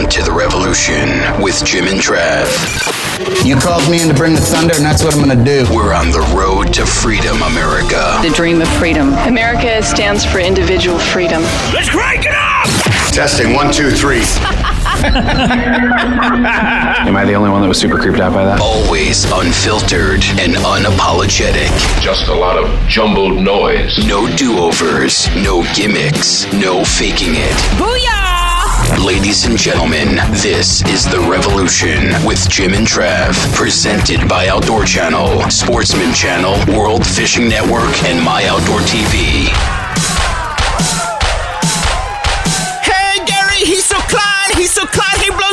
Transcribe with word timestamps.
Welcome 0.00 0.22
to 0.22 0.30
the 0.30 0.32
revolution 0.32 1.42
with 1.42 1.62
Jim 1.62 1.84
and 1.86 2.00
Trav. 2.00 2.48
You 3.44 3.56
called 3.56 3.86
me 3.90 4.00
in 4.00 4.08
to 4.08 4.14
bring 4.14 4.34
the 4.34 4.40
thunder, 4.40 4.72
and 4.74 4.82
that's 4.82 5.04
what 5.04 5.14
I'm 5.14 5.20
gonna 5.20 5.44
do. 5.44 5.66
We're 5.70 5.92
on 5.92 6.10
the 6.10 6.22
road 6.34 6.72
to 6.72 6.86
freedom, 6.86 7.42
America. 7.42 8.18
The 8.22 8.30
dream 8.34 8.62
of 8.62 8.68
freedom. 8.78 9.12
America 9.28 9.82
stands 9.82 10.24
for 10.24 10.38
individual 10.38 10.98
freedom. 10.98 11.42
Let's 11.74 11.90
crank 11.90 12.24
it 12.24 12.32
up! 12.32 12.66
Testing 13.12 13.52
one, 13.52 13.74
two, 13.74 13.90
three. 13.90 14.22
Am 17.04 17.14
I 17.14 17.26
the 17.26 17.34
only 17.34 17.50
one 17.50 17.60
that 17.60 17.68
was 17.68 17.78
super 17.78 17.98
creeped 17.98 18.20
out 18.20 18.32
by 18.32 18.46
that? 18.46 18.58
Always 18.58 19.30
unfiltered 19.30 20.24
and 20.40 20.54
unapologetic. 20.64 21.68
Just 22.00 22.28
a 22.28 22.34
lot 22.34 22.56
of 22.56 22.70
jumbled 22.88 23.36
noise. 23.36 23.98
No 24.06 24.34
do 24.34 24.60
overs, 24.60 25.28
no 25.36 25.62
gimmicks, 25.74 26.50
no 26.54 26.86
faking 26.86 27.34
it. 27.34 27.52
Booyah! 27.76 28.29
Ladies 29.04 29.44
and 29.46 29.56
gentlemen, 29.58 30.16
this 30.42 30.82
is 30.86 31.04
The 31.04 31.20
Revolution 31.30 32.12
with 32.26 32.48
Jim 32.48 32.74
and 32.74 32.86
Trav, 32.86 33.34
presented 33.54 34.28
by 34.28 34.48
Outdoor 34.48 34.84
Channel, 34.84 35.48
Sportsman 35.50 36.12
Channel, 36.12 36.54
World 36.76 37.06
Fishing 37.06 37.48
Network, 37.48 38.02
and 38.04 38.22
My 38.24 38.44
Outdoor 38.46 38.80
TV. 38.80 39.48
Hey, 42.82 43.24
Gary, 43.24 43.64
he's 43.64 43.84
so 43.84 43.96
Klein, 44.08 44.56
he's 44.56 44.72
so 44.72 44.86
Klein, 44.86 45.20
he 45.20 45.30
blows 45.30 45.49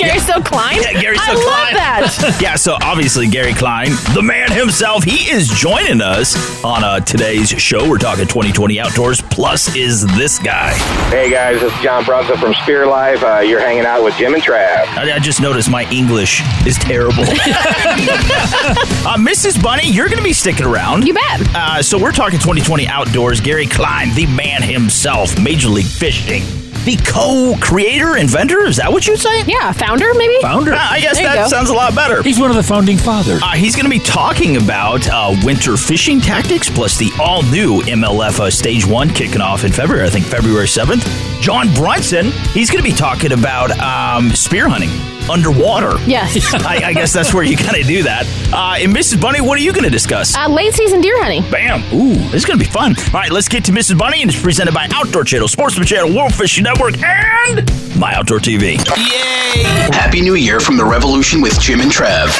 Gary 0.00 0.18
So 0.18 0.40
Klein? 0.40 0.80
Yeah, 0.82 1.00
Gary 1.00 1.16
So 1.18 1.22
I 1.22 1.34
Klein. 1.34 1.44
love 1.44 1.74
that. 1.74 2.38
yeah, 2.42 2.56
so 2.56 2.76
obviously 2.82 3.28
Gary 3.28 3.52
Klein, 3.52 3.90
the 4.14 4.22
man 4.22 4.50
himself, 4.50 5.04
he 5.04 5.30
is 5.30 5.48
joining 5.48 6.00
us 6.00 6.34
on 6.64 6.82
uh, 6.82 7.00
today's 7.00 7.50
show. 7.50 7.88
We're 7.88 7.98
talking 7.98 8.26
2020 8.26 8.80
Outdoors. 8.80 9.20
Plus, 9.20 9.76
is 9.76 10.06
this 10.16 10.38
guy? 10.38 10.72
Hey 11.10 11.30
guys, 11.30 11.62
it's 11.62 11.78
John 11.82 12.04
Brunson 12.04 12.38
from 12.38 12.54
Spear 12.54 12.86
Life. 12.86 13.22
Uh, 13.22 13.40
you're 13.40 13.60
hanging 13.60 13.84
out 13.84 14.02
with 14.02 14.14
Jim 14.14 14.32
and 14.34 14.42
Trav. 14.42 14.86
I, 14.96 15.12
I 15.16 15.18
just 15.18 15.40
noticed 15.40 15.70
my 15.70 15.84
English 15.90 16.40
is 16.66 16.76
terrible. 16.78 17.22
uh, 17.24 19.16
Mrs. 19.18 19.62
Bunny, 19.62 19.90
you're 19.90 20.06
going 20.08 20.18
to 20.18 20.24
be 20.24 20.32
sticking 20.32 20.64
around. 20.66 21.06
You 21.06 21.14
bet. 21.14 21.40
Uh, 21.54 21.82
so 21.82 21.98
we're 21.98 22.12
talking 22.12 22.38
2020 22.38 22.86
Outdoors. 22.88 23.40
Gary 23.40 23.66
Klein, 23.66 24.14
the 24.14 24.26
man 24.26 24.62
himself, 24.62 25.38
Major 25.38 25.68
League 25.68 25.86
Fishing. 25.86 26.42
The 26.84 26.96
co-creator, 27.06 28.16
inventor, 28.16 28.64
is 28.66 28.76
that 28.78 28.90
what 28.90 29.06
you'd 29.06 29.18
say? 29.20 29.44
Yeah, 29.44 29.70
founder 29.72 30.14
maybe? 30.14 30.38
Founder. 30.40 30.72
I 30.74 30.98
guess 31.00 31.16
There 31.18 31.24
you 31.28 31.36
that 31.36 31.42
go. 31.44 31.48
sounds 31.48 31.68
a 31.68 31.74
lot 31.74 31.94
better. 31.94 32.22
He's 32.22 32.40
one 32.40 32.48
of 32.50 32.56
the 32.56 32.62
founding 32.62 32.96
fathers. 32.96 33.42
Uh, 33.42 33.50
he's 33.52 33.76
going 33.76 33.84
to 33.84 33.90
be 33.90 33.98
talking 33.98 34.56
about 34.56 35.06
uh, 35.08 35.36
winter 35.44 35.76
fishing 35.76 36.20
tactics, 36.22 36.70
plus 36.70 36.96
the 36.96 37.10
all 37.20 37.42
new 37.42 37.82
MLF 37.82 38.40
uh, 38.40 38.50
Stage 38.50 38.86
1 38.86 39.10
kicking 39.10 39.42
off 39.42 39.64
in 39.64 39.72
February, 39.72 40.06
I 40.06 40.10
think 40.10 40.24
February 40.24 40.66
7th. 40.66 41.04
John 41.42 41.72
Brunson, 41.74 42.30
he's 42.54 42.70
going 42.70 42.82
to 42.82 42.90
be 42.90 42.96
talking 42.96 43.32
about 43.32 43.70
um, 43.78 44.30
spear 44.30 44.66
hunting 44.68 44.90
underwater. 45.30 45.96
Yes. 46.06 46.52
I, 46.54 46.80
I 46.86 46.92
guess 46.92 47.12
that's 47.12 47.32
where 47.32 47.44
you 47.44 47.56
kind 47.56 47.76
of 47.80 47.86
do 47.86 48.02
that. 48.02 48.26
Uh, 48.52 48.76
and 48.82 48.94
Mrs. 48.94 49.20
Bunny, 49.20 49.40
what 49.40 49.58
are 49.58 49.62
you 49.62 49.72
going 49.72 49.84
to 49.84 49.90
discuss? 49.90 50.36
Uh, 50.36 50.48
late 50.48 50.74
season 50.74 51.00
deer 51.00 51.20
hunting. 51.22 51.48
Bam. 51.50 51.82
Ooh, 51.94 52.14
this 52.30 52.34
is 52.34 52.44
going 52.44 52.58
to 52.58 52.64
be 52.64 52.70
fun. 52.70 52.94
All 52.98 53.20
right, 53.20 53.30
let's 53.30 53.48
get 53.48 53.64
to 53.66 53.72
Mrs. 53.72 53.96
Bunny, 53.98 54.22
and 54.22 54.30
it's 54.30 54.40
presented 54.40 54.74
by 54.74 54.88
Outdoor 54.92 55.24
Channel, 55.24 55.48
Sportsman 55.48 55.86
Channel, 55.86 56.14
World 56.14 56.34
Fishing 56.34 56.64
Network, 56.64 57.00
and 57.02 57.70
My 57.98 58.14
Outdoor 58.14 58.38
TV. 58.38 58.76
Yay! 58.96 59.62
Happy 59.92 60.20
New 60.20 60.34
Year 60.34 60.60
from 60.60 60.76
The 60.76 60.84
Revolution 60.84 61.40
with 61.40 61.58
Jim 61.60 61.80
and 61.80 61.90
Trav. 61.90 62.38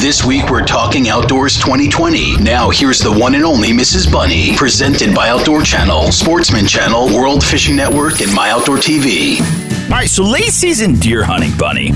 This 0.00 0.24
week 0.24 0.48
we're 0.50 0.64
talking 0.64 1.08
Outdoors 1.08 1.56
2020. 1.58 2.38
Now 2.38 2.70
here's 2.70 2.98
the 2.98 3.12
one 3.12 3.34
and 3.34 3.44
only 3.44 3.68
Mrs. 3.72 4.10
Bunny, 4.10 4.56
presented 4.56 5.14
by 5.14 5.28
Outdoor 5.28 5.62
Channel, 5.62 6.10
Sportsman 6.10 6.66
Channel, 6.66 7.14
World 7.14 7.44
Fishing 7.44 7.76
Network, 7.76 8.20
and 8.22 8.32
My 8.34 8.50
Outdoor 8.50 8.78
TV. 8.78 9.36
All 9.92 9.98
right, 9.98 10.08
so 10.08 10.24
late 10.24 10.44
season 10.44 10.94
deer 10.94 11.22
hunting, 11.22 11.54
Bunny. 11.58 11.92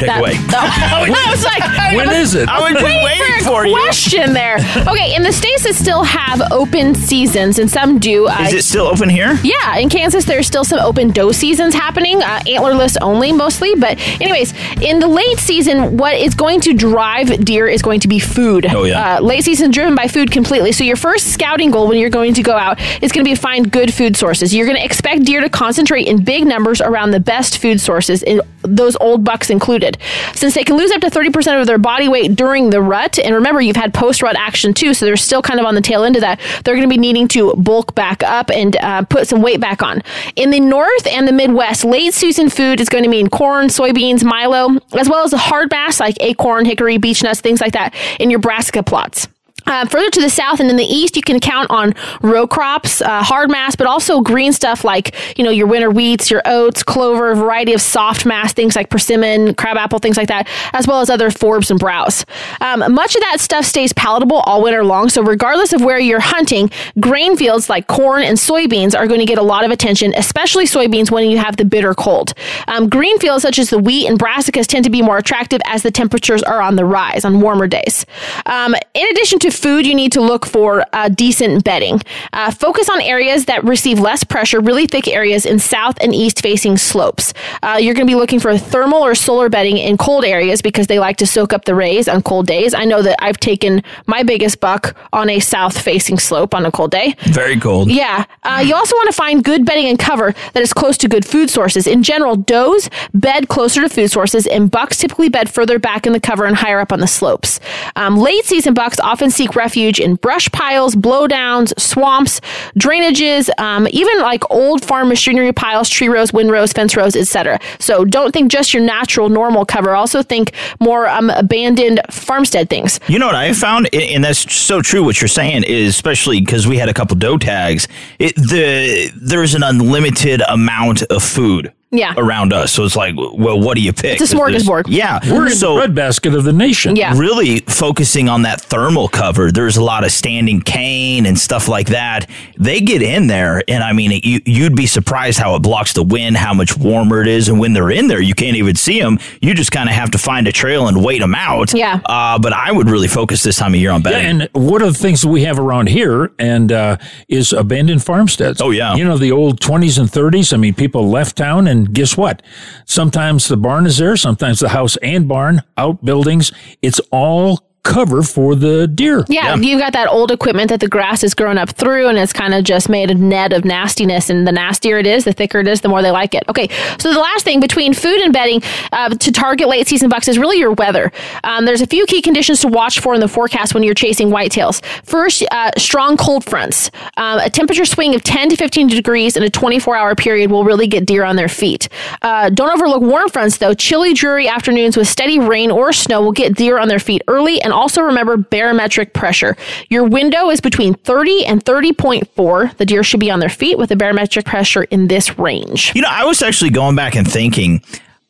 Take 0.00 0.08
That- 0.08 0.20
away. 0.20 0.32
I 0.36 1.30
was 1.30 1.44
like, 1.44 1.94
When 1.96 2.10
is 2.10 2.34
it? 2.34 2.48
I 2.48 2.60
was 2.72 2.82
waiting 2.82 3.04
waiting 3.04 3.44
for 3.44 3.50
for 3.50 3.64
a 3.64 3.68
you. 3.68 3.74
question 3.74 4.32
there. 4.32 4.56
Okay, 4.88 5.14
in 5.14 5.22
the 5.22 5.32
states 5.32 5.64
that 5.64 5.74
still 5.74 6.04
have 6.04 6.40
open 6.52 6.94
seasons, 6.94 7.58
and 7.58 7.70
some 7.70 7.98
do. 7.98 8.26
Uh, 8.28 8.46
Is 8.48 8.52
it 8.54 8.64
still 8.64 8.86
open 8.86 9.08
here? 9.08 9.38
Yeah, 9.42 9.76
in 9.76 9.88
Kansas, 9.88 10.24
there's 10.24 10.46
still 10.46 10.64
some 10.64 10.78
open 10.80 11.10
doe 11.10 11.32
seasons 11.32 11.74
happening, 11.74 12.22
uh, 12.22 12.40
antlerless 12.46 12.96
only 13.02 13.32
mostly. 13.32 13.74
But, 13.74 13.98
anyways, 14.20 14.52
in 14.80 14.98
the 15.00 15.08
late 15.08 15.38
season, 15.38 15.96
what 15.96 16.14
is 16.16 16.34
going 16.34 16.60
to 16.62 16.72
drive 16.74 17.44
deer 17.44 17.66
is 17.68 17.82
going 17.82 18.00
to 18.00 18.08
be 18.08 18.18
food. 18.18 18.66
Oh, 18.70 18.84
yeah. 18.84 19.16
Uh, 19.16 19.20
late 19.20 19.44
season 19.44 19.70
driven 19.70 19.94
by 19.94 20.06
food 20.08 20.30
completely. 20.30 20.72
So, 20.72 20.84
your 20.84 20.96
first 20.96 21.32
scouting 21.32 21.70
goal 21.70 21.88
when 21.88 21.98
you're 21.98 22.10
going 22.10 22.34
to 22.34 22.42
go 22.42 22.56
out 22.56 22.78
is 23.02 23.10
going 23.12 23.24
to 23.24 23.28
be 23.30 23.34
to 23.34 23.40
find 23.40 23.70
good 23.70 23.92
food 23.92 24.16
sources. 24.16 24.54
You're 24.54 24.66
going 24.66 24.78
to 24.78 24.84
expect 24.84 25.24
deer 25.24 25.40
to 25.40 25.48
concentrate 25.50 26.06
in 26.06 26.22
big 26.24 26.46
numbers 26.46 26.80
around 26.80 27.10
the 27.12 27.20
best 27.20 27.58
food 27.58 27.80
sources, 27.80 28.22
in 28.22 28.40
those 28.62 28.96
old 28.96 29.24
bucks 29.24 29.50
included. 29.50 29.89
Since 30.34 30.54
they 30.54 30.64
can 30.64 30.76
lose 30.76 30.90
up 30.90 31.00
to 31.00 31.08
30% 31.08 31.60
of 31.60 31.66
their 31.66 31.78
body 31.78 32.08
weight 32.08 32.36
during 32.36 32.70
the 32.70 32.80
rut, 32.80 33.18
and 33.18 33.34
remember, 33.34 33.60
you've 33.60 33.76
had 33.76 33.94
post 33.94 34.22
rut 34.22 34.36
action 34.36 34.74
too, 34.74 34.94
so 34.94 35.04
they're 35.04 35.16
still 35.16 35.42
kind 35.42 35.60
of 35.60 35.66
on 35.66 35.74
the 35.74 35.80
tail 35.80 36.04
end 36.04 36.16
of 36.16 36.22
that, 36.22 36.40
they're 36.64 36.74
going 36.74 36.88
to 36.88 36.92
be 36.92 36.98
needing 36.98 37.28
to 37.28 37.54
bulk 37.54 37.94
back 37.94 38.22
up 38.22 38.50
and 38.50 38.76
uh, 38.76 39.02
put 39.02 39.28
some 39.28 39.42
weight 39.42 39.60
back 39.60 39.82
on. 39.82 40.02
In 40.36 40.50
the 40.50 40.60
north 40.60 41.06
and 41.06 41.26
the 41.26 41.32
Midwest, 41.32 41.84
late 41.84 42.14
season 42.14 42.48
food 42.48 42.80
is 42.80 42.88
going 42.88 43.04
to 43.04 43.10
mean 43.10 43.28
corn, 43.28 43.68
soybeans, 43.68 44.24
Milo, 44.24 44.78
as 44.92 45.08
well 45.08 45.24
as 45.24 45.30
the 45.30 45.38
hard 45.38 45.70
mass 45.70 46.00
like 46.00 46.16
acorn, 46.20 46.64
hickory, 46.64 46.98
beech 46.98 47.22
nuts, 47.22 47.40
things 47.40 47.60
like 47.60 47.72
that 47.72 47.94
in 48.18 48.30
your 48.30 48.40
brassica 48.40 48.82
plots. 48.82 49.28
Uh, 49.66 49.84
further 49.86 50.10
to 50.10 50.20
the 50.20 50.30
south 50.30 50.60
and 50.60 50.70
in 50.70 50.76
the 50.76 50.84
east, 50.84 51.16
you 51.16 51.22
can 51.22 51.40
count 51.40 51.70
on 51.70 51.94
row 52.22 52.46
crops, 52.46 53.00
uh, 53.02 53.22
hard 53.22 53.50
mass, 53.50 53.74
but 53.74 53.86
also 53.86 54.20
green 54.20 54.52
stuff 54.52 54.84
like 54.84 55.14
you 55.38 55.44
know 55.44 55.50
your 55.50 55.66
winter 55.66 55.90
wheats, 55.90 56.30
your 56.30 56.42
oats, 56.44 56.82
clover, 56.82 57.32
a 57.32 57.36
variety 57.36 57.72
of 57.72 57.80
soft 57.80 58.26
mass 58.26 58.52
things 58.52 58.76
like 58.76 58.90
persimmon, 58.90 59.54
crabapple, 59.54 59.98
things 59.98 60.16
like 60.16 60.28
that, 60.28 60.48
as 60.72 60.86
well 60.86 61.00
as 61.00 61.10
other 61.10 61.30
forbs 61.30 61.70
and 61.70 61.80
browse. 61.80 62.24
Um, 62.60 62.92
much 62.92 63.14
of 63.14 63.20
that 63.22 63.40
stuff 63.40 63.64
stays 63.64 63.92
palatable 63.92 64.40
all 64.40 64.62
winter 64.62 64.84
long. 64.84 65.08
So 65.08 65.22
regardless 65.22 65.72
of 65.72 65.82
where 65.82 65.98
you're 65.98 66.20
hunting, 66.20 66.70
grain 67.00 67.36
fields 67.36 67.68
like 67.68 67.86
corn 67.86 68.22
and 68.22 68.36
soybeans 68.36 68.96
are 68.96 69.06
going 69.06 69.20
to 69.20 69.26
get 69.26 69.38
a 69.38 69.42
lot 69.42 69.64
of 69.64 69.70
attention, 69.70 70.12
especially 70.16 70.66
soybeans 70.66 71.10
when 71.10 71.30
you 71.30 71.38
have 71.38 71.56
the 71.56 71.64
bitter 71.64 71.94
cold. 71.94 72.34
Um, 72.68 72.88
green 72.88 73.18
fields 73.18 73.42
such 73.42 73.58
as 73.58 73.70
the 73.70 73.78
wheat 73.78 74.08
and 74.08 74.18
brassicas 74.18 74.66
tend 74.66 74.84
to 74.84 74.90
be 74.90 75.02
more 75.02 75.18
attractive 75.18 75.60
as 75.66 75.82
the 75.82 75.90
temperatures 75.90 76.42
are 76.42 76.60
on 76.60 76.76
the 76.76 76.84
rise 76.84 77.24
on 77.24 77.40
warmer 77.40 77.66
days. 77.66 78.06
Um, 78.46 78.74
in 78.94 79.06
addition 79.10 79.38
to 79.40 79.49
food, 79.50 79.86
you 79.86 79.94
need 79.94 80.12
to 80.12 80.20
look 80.20 80.46
for 80.46 80.84
uh, 80.92 81.08
decent 81.08 81.64
bedding. 81.64 82.00
Uh, 82.32 82.50
focus 82.50 82.88
on 82.88 83.00
areas 83.00 83.46
that 83.46 83.62
receive 83.64 83.98
less 83.98 84.24
pressure, 84.24 84.60
really 84.60 84.86
thick 84.86 85.08
areas 85.08 85.46
in 85.46 85.58
south 85.58 85.96
and 86.00 86.14
east 86.14 86.42
facing 86.42 86.76
slopes. 86.76 87.32
Uh, 87.62 87.78
you're 87.80 87.94
going 87.94 88.06
to 88.06 88.10
be 88.10 88.16
looking 88.16 88.40
for 88.40 88.56
thermal 88.56 89.04
or 89.04 89.14
solar 89.14 89.48
bedding 89.48 89.78
in 89.78 89.96
cold 89.96 90.24
areas 90.24 90.62
because 90.62 90.86
they 90.86 90.98
like 90.98 91.16
to 91.16 91.26
soak 91.26 91.52
up 91.52 91.64
the 91.64 91.74
rays 91.74 92.08
on 92.08 92.22
cold 92.22 92.46
days. 92.46 92.74
I 92.74 92.84
know 92.84 93.02
that 93.02 93.16
I've 93.22 93.38
taken 93.38 93.82
my 94.06 94.22
biggest 94.22 94.60
buck 94.60 94.96
on 95.12 95.28
a 95.28 95.40
south 95.40 95.80
facing 95.80 96.18
slope 96.18 96.54
on 96.54 96.66
a 96.66 96.72
cold 96.72 96.90
day. 96.90 97.14
Very 97.26 97.58
cold. 97.58 97.90
Yeah. 97.90 98.24
Uh, 98.42 98.62
you 98.64 98.74
also 98.74 98.94
want 98.96 99.08
to 99.08 99.16
find 99.16 99.44
good 99.44 99.64
bedding 99.64 99.86
and 99.86 99.98
cover 99.98 100.34
that 100.52 100.62
is 100.62 100.72
close 100.72 100.96
to 100.98 101.08
good 101.08 101.24
food 101.24 101.50
sources. 101.50 101.86
In 101.86 102.02
general, 102.02 102.36
does 102.36 102.90
bed 103.14 103.48
closer 103.48 103.80
to 103.82 103.88
food 103.88 104.10
sources, 104.10 104.46
and 104.46 104.70
bucks 104.70 104.98
typically 104.98 105.28
bed 105.28 105.50
further 105.50 105.78
back 105.78 106.06
in 106.06 106.12
the 106.12 106.20
cover 106.20 106.44
and 106.44 106.56
higher 106.56 106.80
up 106.80 106.92
on 106.92 107.00
the 107.00 107.06
slopes. 107.06 107.60
Um, 107.96 108.16
late 108.16 108.44
season 108.44 108.74
bucks 108.74 108.98
often 109.00 109.30
seek 109.40 109.56
refuge 109.56 109.98
in 109.98 110.16
brush 110.16 110.52
piles, 110.52 110.94
blowdowns, 110.94 111.72
swamps, 111.80 112.42
drainages, 112.78 113.48
um, 113.58 113.88
even 113.90 114.18
like 114.18 114.42
old 114.50 114.84
farm 114.84 115.08
machinery 115.08 115.50
piles, 115.50 115.88
tree 115.88 116.08
rows, 116.08 116.30
windrows, 116.30 116.74
fence 116.74 116.94
rows, 116.94 117.16
etc. 117.16 117.58
So 117.78 118.04
don't 118.04 118.32
think 118.32 118.52
just 118.52 118.74
your 118.74 118.82
natural, 118.82 119.30
normal 119.30 119.64
cover. 119.64 119.94
Also 119.94 120.22
think 120.22 120.52
more 120.78 121.08
um, 121.08 121.30
abandoned 121.30 122.02
farmstead 122.10 122.68
things. 122.68 123.00
You 123.08 123.18
know 123.18 123.28
what 123.28 123.34
I 123.34 123.54
found, 123.54 123.88
and 123.94 124.22
that's 124.22 124.52
so 124.52 124.82
true. 124.82 125.02
What 125.02 125.22
you're 125.22 125.28
saying 125.28 125.64
is, 125.64 125.94
especially 125.94 126.40
because 126.40 126.66
we 126.66 126.76
had 126.76 126.90
a 126.90 126.94
couple 126.94 127.16
doe 127.16 127.38
tags. 127.38 127.88
It, 128.18 128.36
the 128.36 129.10
there's 129.16 129.54
an 129.54 129.62
unlimited 129.62 130.42
amount 130.42 131.00
of 131.04 131.22
food 131.22 131.72
Yeah. 131.92 132.14
around 132.16 132.52
us. 132.52 132.70
So 132.72 132.84
it's 132.84 132.94
like, 132.94 133.16
well, 133.16 133.60
what 133.60 133.74
do 133.74 133.80
you 133.82 133.92
pick? 133.92 134.20
It's 134.20 134.32
a 134.32 134.36
'Cause 134.36 134.46
there's- 134.52 134.62
smorgasbord. 134.64 134.84
Yeah, 134.88 135.18
We're 135.28 135.46
in 135.46 135.52
so 135.54 135.74
the 135.74 135.80
breadbasket 135.80 136.34
of 136.34 136.44
the 136.44 136.52
nation. 136.52 136.94
Yeah. 136.94 137.18
really 137.18 137.60
focusing 137.66 138.28
on 138.28 138.42
that 138.42 138.60
thermal 138.60 139.08
cover. 139.08 139.50
There's 139.50 139.76
a 139.76 139.82
lot 139.82 140.04
of 140.04 140.12
standing 140.12 140.60
cane 140.60 141.26
and 141.26 141.36
stuff 141.36 141.66
like 141.66 141.88
that. 141.88 142.28
They 142.56 142.80
get 142.80 143.02
in 143.02 143.26
there, 143.26 143.62
and 143.66 143.82
I 143.82 143.92
mean, 143.92 144.20
you, 144.22 144.40
you'd 144.46 144.76
be 144.76 144.86
surprised 144.86 145.38
how 145.40 145.56
it 145.56 145.62
blocks 145.62 145.92
the 145.92 146.02
wind, 146.04 146.36
how 146.36 146.54
much 146.54 146.76
warmer 146.76 147.22
it 147.22 147.28
is, 147.28 147.48
and 147.48 147.58
when 147.58 147.72
they're 147.72 147.90
in 147.90 148.06
there, 148.06 148.20
you 148.20 148.34
can't 148.34 148.56
even 148.56 148.76
see 148.76 149.00
them. 149.00 149.18
You 149.42 149.52
just 149.54 149.72
kind 149.72 149.88
of 149.88 149.94
have 149.96 150.12
to 150.12 150.18
find 150.18 150.46
a 150.46 150.52
trail 150.52 150.86
and 150.86 151.04
wait 151.04 151.18
them 151.20 151.34
out. 151.34 151.74
Yeah. 151.74 151.98
Uh, 152.06 152.38
but 152.38 152.52
I 152.52 152.70
would 152.70 152.88
really 152.88 153.08
focus 153.08 153.42
this 153.42 153.56
time 153.56 153.74
of 153.74 153.80
year 153.80 153.90
on 153.90 154.02
Yeah, 154.02 154.18
and 154.18 154.48
one 154.52 154.80
of 154.82 154.92
the 154.92 154.98
things 154.98 155.22
that 155.22 155.28
we 155.28 155.42
have 155.42 155.58
around 155.58 155.88
here 155.88 156.30
and 156.38 156.70
uh, 156.70 156.98
is 157.28 157.52
abandoned 157.52 158.04
farmsteads. 158.04 158.60
Oh, 158.62 158.70
yeah. 158.70 158.94
you 158.94 159.04
know 159.04 159.18
the 159.18 159.32
old 159.32 159.60
twenties 159.60 159.98
and 159.98 160.08
thirties. 160.10 160.52
I 160.52 160.56
mean, 160.56 160.74
people 160.74 161.08
left 161.10 161.34
town, 161.36 161.66
and 161.66 161.79
guess 161.84 162.16
what? 162.16 162.42
Sometimes 162.86 163.48
the 163.48 163.56
barn 163.56 163.86
is 163.86 163.98
there, 163.98 164.16
sometimes 164.16 164.60
the 164.60 164.70
house 164.70 164.96
and 164.98 165.28
barn, 165.28 165.62
outbuildings. 165.76 166.52
It's 166.82 167.00
all 167.10 167.69
cover 167.82 168.22
for 168.22 168.54
the 168.54 168.86
deer. 168.86 169.24
Yeah, 169.28 169.56
you've 169.56 169.80
got 169.80 169.92
that 169.94 170.08
old 170.08 170.30
equipment 170.30 170.68
that 170.70 170.80
the 170.80 170.88
grass 170.88 171.24
is 171.24 171.34
growing 171.34 171.58
up 171.58 171.70
through, 171.70 172.08
and 172.08 172.18
it's 172.18 172.32
kind 172.32 172.54
of 172.54 172.64
just 172.64 172.88
made 172.88 173.10
a 173.10 173.14
net 173.14 173.52
of 173.52 173.64
nastiness. 173.64 174.30
And 174.30 174.46
the 174.46 174.52
nastier 174.52 174.98
it 174.98 175.06
is, 175.06 175.24
the 175.24 175.32
thicker 175.32 175.60
it 175.60 175.68
is, 175.68 175.80
the 175.80 175.88
more 175.88 176.02
they 176.02 176.10
like 176.10 176.34
it. 176.34 176.44
Okay, 176.48 176.68
so 176.98 177.12
the 177.12 177.18
last 177.18 177.44
thing 177.44 177.60
between 177.60 177.94
food 177.94 178.20
and 178.20 178.32
bedding 178.32 178.62
uh, 178.92 179.10
to 179.10 179.32
target 179.32 179.68
late 179.68 179.88
season 179.88 180.08
bucks 180.08 180.28
is 180.28 180.38
really 180.38 180.58
your 180.58 180.72
weather. 180.72 181.10
Um, 181.44 181.64
there's 181.64 181.80
a 181.80 181.86
few 181.86 182.06
key 182.06 182.22
conditions 182.22 182.60
to 182.60 182.68
watch 182.68 183.00
for 183.00 183.14
in 183.14 183.20
the 183.20 183.28
forecast 183.28 183.74
when 183.74 183.82
you're 183.82 183.94
chasing 183.94 184.28
whitetails. 184.28 184.84
First, 185.04 185.44
uh, 185.50 185.70
strong 185.76 186.16
cold 186.16 186.44
fronts. 186.44 186.90
Um, 187.16 187.38
a 187.38 187.50
temperature 187.50 187.84
swing 187.84 188.14
of 188.14 188.22
10 188.22 188.50
to 188.50 188.56
15 188.56 188.88
degrees 188.88 189.36
in 189.36 189.42
a 189.42 189.50
24 189.50 189.96
hour 189.96 190.14
period 190.14 190.50
will 190.50 190.64
really 190.64 190.86
get 190.86 191.06
deer 191.06 191.24
on 191.24 191.36
their 191.36 191.48
feet. 191.48 191.88
Uh, 192.22 192.50
don't 192.50 192.70
overlook 192.70 193.02
warm 193.02 193.28
fronts, 193.28 193.58
though. 193.58 193.74
Chilly, 193.74 194.12
dreary 194.12 194.48
afternoons 194.48 194.96
with 194.96 195.08
steady 195.08 195.38
rain 195.38 195.70
or 195.70 195.92
snow 195.92 196.22
will 196.22 196.32
get 196.32 196.54
deer 196.54 196.78
on 196.78 196.88
their 196.88 196.98
feet 196.98 197.22
early. 197.28 197.60
And 197.62 197.69
also 197.72 198.02
remember 198.02 198.36
barometric 198.36 199.14
pressure. 199.14 199.56
Your 199.88 200.04
window 200.04 200.50
is 200.50 200.60
between 200.60 200.94
30 200.94 201.46
and 201.46 201.64
30.4. 201.64 202.76
The 202.76 202.86
deer 202.86 203.02
should 203.02 203.20
be 203.20 203.30
on 203.30 203.40
their 203.40 203.48
feet 203.48 203.78
with 203.78 203.90
a 203.90 203.96
barometric 203.96 204.44
pressure 204.44 204.84
in 204.84 205.08
this 205.08 205.38
range. 205.38 205.92
You 205.94 206.02
know, 206.02 206.08
I 206.10 206.24
was 206.24 206.42
actually 206.42 206.70
going 206.70 206.96
back 206.96 207.14
and 207.16 207.30
thinking 207.30 207.82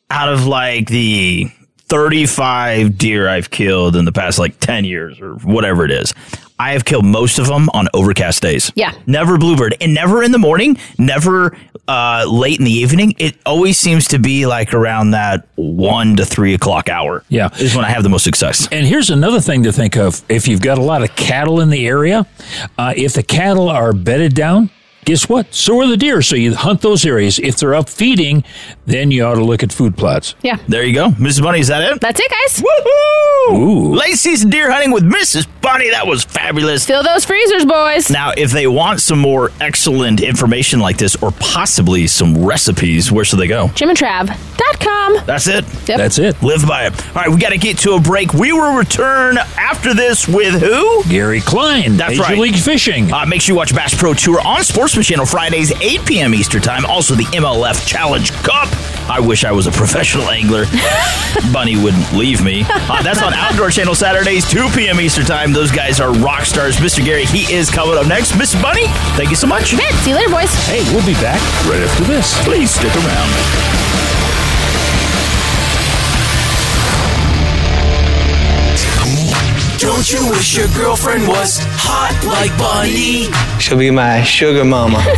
out 0.09 0.31
of 0.31 0.45
like 0.45 0.87
the 0.87 1.49
35 1.87 2.97
deer 2.97 3.27
I've 3.27 3.49
killed 3.49 3.95
in 3.95 4.05
the 4.05 4.11
past 4.11 4.39
like 4.39 4.59
10 4.59 4.85
years 4.85 5.19
or 5.19 5.35
whatever 5.35 5.83
it 5.83 5.91
is. 5.91 6.13
I 6.57 6.73
have 6.73 6.85
killed 6.85 7.05
most 7.05 7.39
of 7.39 7.47
them 7.47 7.69
on 7.73 7.87
overcast 7.93 8.41
days. 8.43 8.71
Yeah. 8.75 8.93
Never 9.07 9.37
bluebird 9.39 9.75
and 9.81 9.95
never 9.95 10.21
in 10.21 10.31
the 10.31 10.37
morning, 10.37 10.77
never 10.99 11.57
uh, 11.91 12.25
late 12.25 12.57
in 12.57 12.63
the 12.63 12.71
evening. 12.71 13.13
It 13.17 13.35
always 13.45 13.77
seems 13.77 14.07
to 14.09 14.19
be 14.19 14.45
like 14.45 14.73
around 14.73 15.11
that 15.11 15.45
one 15.55 16.15
to 16.15 16.25
three 16.25 16.53
o'clock 16.53 16.87
hour. 16.87 17.25
Yeah. 17.27 17.49
Is 17.59 17.75
when 17.75 17.83
I 17.83 17.89
have 17.89 18.03
the 18.03 18.09
most 18.09 18.23
success. 18.23 18.67
And 18.71 18.87
here's 18.87 19.09
another 19.09 19.41
thing 19.41 19.63
to 19.63 19.73
think 19.73 19.97
of: 19.97 20.21
if 20.29 20.47
you've 20.47 20.61
got 20.61 20.77
a 20.77 20.81
lot 20.81 21.03
of 21.03 21.13
cattle 21.17 21.59
in 21.59 21.69
the 21.69 21.85
area, 21.85 22.25
uh, 22.77 22.93
if 22.95 23.13
the 23.13 23.23
cattle 23.23 23.69
are 23.69 23.91
bedded 23.91 24.33
down. 24.33 24.69
Guess 25.05 25.27
what? 25.27 25.53
So 25.53 25.79
are 25.81 25.87
the 25.87 25.97
deer. 25.97 26.21
So 26.21 26.35
you 26.35 26.53
hunt 26.53 26.81
those 26.81 27.05
areas. 27.05 27.39
If 27.39 27.57
they're 27.57 27.73
up 27.73 27.89
feeding, 27.89 28.43
then 28.85 29.09
you 29.09 29.23
ought 29.25 29.35
to 29.35 29.43
look 29.43 29.63
at 29.63 29.73
food 29.73 29.97
plots. 29.97 30.35
Yeah. 30.43 30.57
There 30.67 30.83
you 30.83 30.93
go. 30.93 31.09
Mrs. 31.09 31.41
Bunny, 31.41 31.59
is 31.59 31.67
that 31.69 31.81
it? 31.91 31.99
That's 32.01 32.19
it, 32.19 32.29
guys. 32.29 32.61
Woohoo! 32.61 33.57
Ooh. 33.57 33.93
Late 33.95 34.17
season 34.17 34.51
deer 34.51 34.69
hunting 34.71 34.91
with 34.91 35.03
Mrs. 35.03 35.47
Bunny. 35.61 35.89
That 35.89 36.05
was 36.05 36.23
fabulous. 36.23 36.85
Fill 36.85 37.01
those 37.03 37.25
freezers, 37.25 37.65
boys. 37.65 38.11
Now, 38.11 38.31
if 38.37 38.51
they 38.51 38.67
want 38.67 39.01
some 39.01 39.17
more 39.19 39.51
excellent 39.59 40.21
information 40.21 40.79
like 40.79 40.97
this 40.97 41.15
or 41.15 41.31
possibly 41.31 42.05
some 42.05 42.45
recipes, 42.45 43.11
where 43.11 43.25
should 43.25 43.39
they 43.39 43.47
go? 43.47 43.67
JimandTrav.com. 43.69 45.25
That's 45.25 45.47
it. 45.47 45.65
Yep. 45.87 45.97
That's 45.97 46.19
it. 46.19 46.41
Live 46.43 46.67
by 46.67 46.85
it. 46.85 47.07
All 47.09 47.15
right, 47.15 47.29
we 47.29 47.37
got 47.37 47.49
to 47.49 47.57
get 47.57 47.79
to 47.79 47.93
a 47.93 47.99
break. 47.99 48.33
We 48.33 48.53
will 48.53 48.75
return 48.75 49.37
after 49.57 49.93
this 49.93 50.27
with 50.27 50.61
who? 50.61 51.03
Gary 51.09 51.41
Klein, 51.41 51.97
That's 51.97 52.11
Major 52.11 52.21
right. 52.23 52.37
League 52.37 52.55
Fishing. 52.55 53.11
Uh, 53.11 53.25
make 53.25 53.41
sure 53.41 53.53
you 53.53 53.57
watch 53.57 53.73
Bass 53.75 53.97
Pro 53.97 54.13
Tour 54.13 54.39
on 54.45 54.63
Sportsman 54.91 55.03
Channel 55.05 55.25
Fridays, 55.25 55.71
8 55.79 56.05
p.m. 56.05 56.35
Eastern 56.35 56.61
Time. 56.61 56.85
Also, 56.85 57.15
the 57.15 57.23
MLF 57.31 57.87
Challenge 57.87 58.29
Cup. 58.43 58.67
I 59.09 59.21
wish 59.21 59.45
I 59.45 59.51
was 59.53 59.65
a 59.65 59.71
professional 59.71 60.29
angler. 60.29 60.65
Bunny 61.53 61.81
wouldn't 61.81 62.11
leave 62.11 62.43
me. 62.43 62.65
Uh, 62.67 63.01
that's 63.01 63.21
on 63.21 63.33
Outdoor 63.33 63.69
Channel 63.69 63.95
Saturdays, 63.95 64.45
2 64.49 64.67
p.m. 64.75 64.99
Eastern 64.99 65.23
Time. 65.23 65.53
Those 65.53 65.71
guys 65.71 66.01
are 66.01 66.11
rock 66.15 66.43
stars. 66.43 66.75
Mr. 66.75 67.05
Gary, 67.05 67.23
he 67.23 67.49
is 67.53 67.69
coming 67.69 67.97
up 67.97 68.05
next. 68.05 68.33
Mr. 68.33 68.61
Bunny, 68.61 68.87
thank 69.15 69.29
you 69.29 69.37
so 69.37 69.47
much. 69.47 69.71
Good. 69.71 69.93
See 70.03 70.09
you 70.09 70.17
later, 70.17 70.29
boys. 70.29 70.51
Hey, 70.67 70.83
we'll 70.93 71.05
be 71.05 71.15
back 71.23 71.39
right 71.71 71.79
after 71.79 72.03
this. 72.03 72.43
Please 72.43 72.69
stick 72.69 72.93
around. 72.93 73.31
Don't 79.81 80.05
you 80.13 80.21
wish 80.29 80.55
your 80.55 80.69
girlfriend 80.77 81.25
was 81.27 81.57
hot 81.81 82.13
like 82.21 82.53
Bunny? 82.53 83.33
She'll 83.57 83.81
be 83.81 83.89
my 83.89 84.21
sugar 84.21 84.61
mama. 84.63 85.01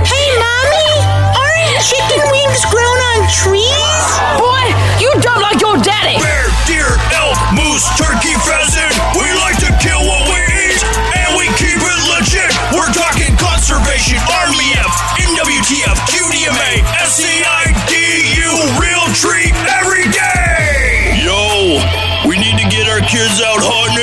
Hey, 0.00 0.28
Mommy! 0.36 0.92
Aren't 1.40 1.80
chicken 1.80 2.20
wings 2.28 2.62
grown 2.68 2.98
on 3.16 3.20
trees? 3.32 4.04
Boy, 4.36 4.64
you 5.00 5.08
don't 5.24 5.40
like 5.40 5.56
your 5.60 5.76
daddy. 5.80 6.20
Bear, 6.20 6.48
deer, 6.68 6.88
elk, 7.16 7.36
moose, 7.56 7.84
turkey, 7.96 8.36
pheasant. 8.44 8.92
We 9.16 9.24
like 9.40 9.56
to 9.64 9.72
kill 9.80 10.00
what 10.04 10.24
we 10.28 10.40
eat, 10.68 10.80
and 11.16 11.28
we 11.36 11.48
keep 11.56 11.80
it 11.80 12.00
legit. 12.12 12.48
We're 12.76 12.92
talking 12.92 13.32
conservation, 13.40 14.20
RMEF, 14.24 14.92
NWTF, 15.20 15.96
QDMA, 16.12 16.72
SCIDU, 17.08 18.52
real 18.80 19.04
treat 19.16 19.52
every 19.80 20.08
day. 20.12 21.24
Yo, 21.24 21.80
we 22.28 22.36
need 22.40 22.56
to 22.56 22.68
get 22.72 22.88
our 22.88 23.00
kids 23.04 23.40
out 23.40 23.49
hunting 23.49 23.49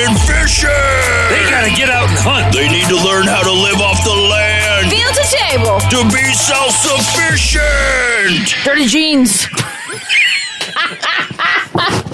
and 0.06 0.16
fishing. 0.20 0.68
They 1.30 1.42
gotta 1.50 1.70
get 1.74 1.90
out 1.90 2.08
and 2.08 2.18
hunt. 2.18 2.52
They 2.54 2.68
need 2.68 2.86
to 2.88 2.96
learn 2.96 3.26
how 3.26 3.42
to 3.42 3.50
live 3.52 3.80
off 3.80 4.02
the 4.04 4.14
land 4.14 4.90
Field 4.90 5.14
to 5.14 5.24
table. 5.26 5.80
to 5.90 6.04
be 6.14 6.32
self-sufficient. 6.34 8.54
Dirty 8.64 8.86
jeans. 8.86 9.46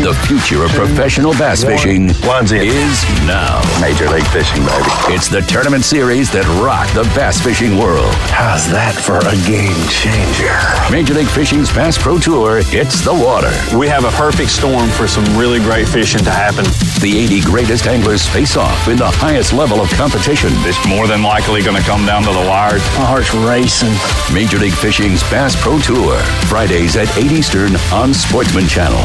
The 0.00 0.14
future 0.26 0.64
of 0.64 0.70
professional 0.70 1.32
bass 1.34 1.62
fishing 1.62 2.08
is 2.08 3.04
now. 3.28 3.60
Major 3.78 4.08
League 4.08 4.26
Fishing, 4.28 4.64
baby. 4.64 4.88
It's 5.12 5.28
the 5.28 5.42
tournament 5.42 5.84
series 5.84 6.32
that 6.32 6.48
rocked 6.64 6.94
the 6.94 7.04
bass 7.14 7.38
fishing 7.38 7.76
world. 7.76 8.08
How's 8.32 8.64
that 8.72 8.96
for 8.96 9.20
a 9.20 9.36
game 9.44 9.76
changer? 9.92 10.56
Major 10.90 11.12
League 11.12 11.28
Fishing's 11.28 11.68
Bass 11.70 12.00
Pro 12.00 12.18
Tour 12.18 12.62
hits 12.62 13.04
the 13.04 13.12
water. 13.12 13.52
We 13.76 13.86
have 13.86 14.08
a 14.08 14.10
perfect 14.16 14.48
storm 14.48 14.88
for 14.88 15.06
some 15.06 15.28
really 15.36 15.60
great 15.60 15.86
fishing 15.86 16.24
to 16.24 16.32
happen. 16.32 16.64
The 17.04 17.12
80 17.28 17.42
greatest 17.42 17.86
anglers 17.86 18.26
face 18.26 18.56
off 18.56 18.88
in 18.88 18.96
the 18.96 19.12
highest 19.20 19.52
level 19.52 19.78
of 19.82 19.90
competition. 19.90 20.48
It's 20.64 20.80
more 20.88 21.06
than 21.06 21.22
likely 21.22 21.60
going 21.60 21.76
to 21.76 21.84
come 21.84 22.06
down 22.06 22.22
to 22.24 22.32
the 22.32 22.46
wire. 22.48 22.80
My 22.96 23.04
heart's 23.04 23.34
racing. 23.34 23.92
Major 24.32 24.56
League 24.56 24.72
Fishing's 24.72 25.20
Bass 25.28 25.52
Pro 25.60 25.78
Tour, 25.84 26.16
Fridays 26.48 26.96
at 26.96 27.12
8 27.18 27.30
Eastern 27.30 27.76
on 27.92 28.14
Sportsman 28.16 28.66
Channel. 28.66 29.04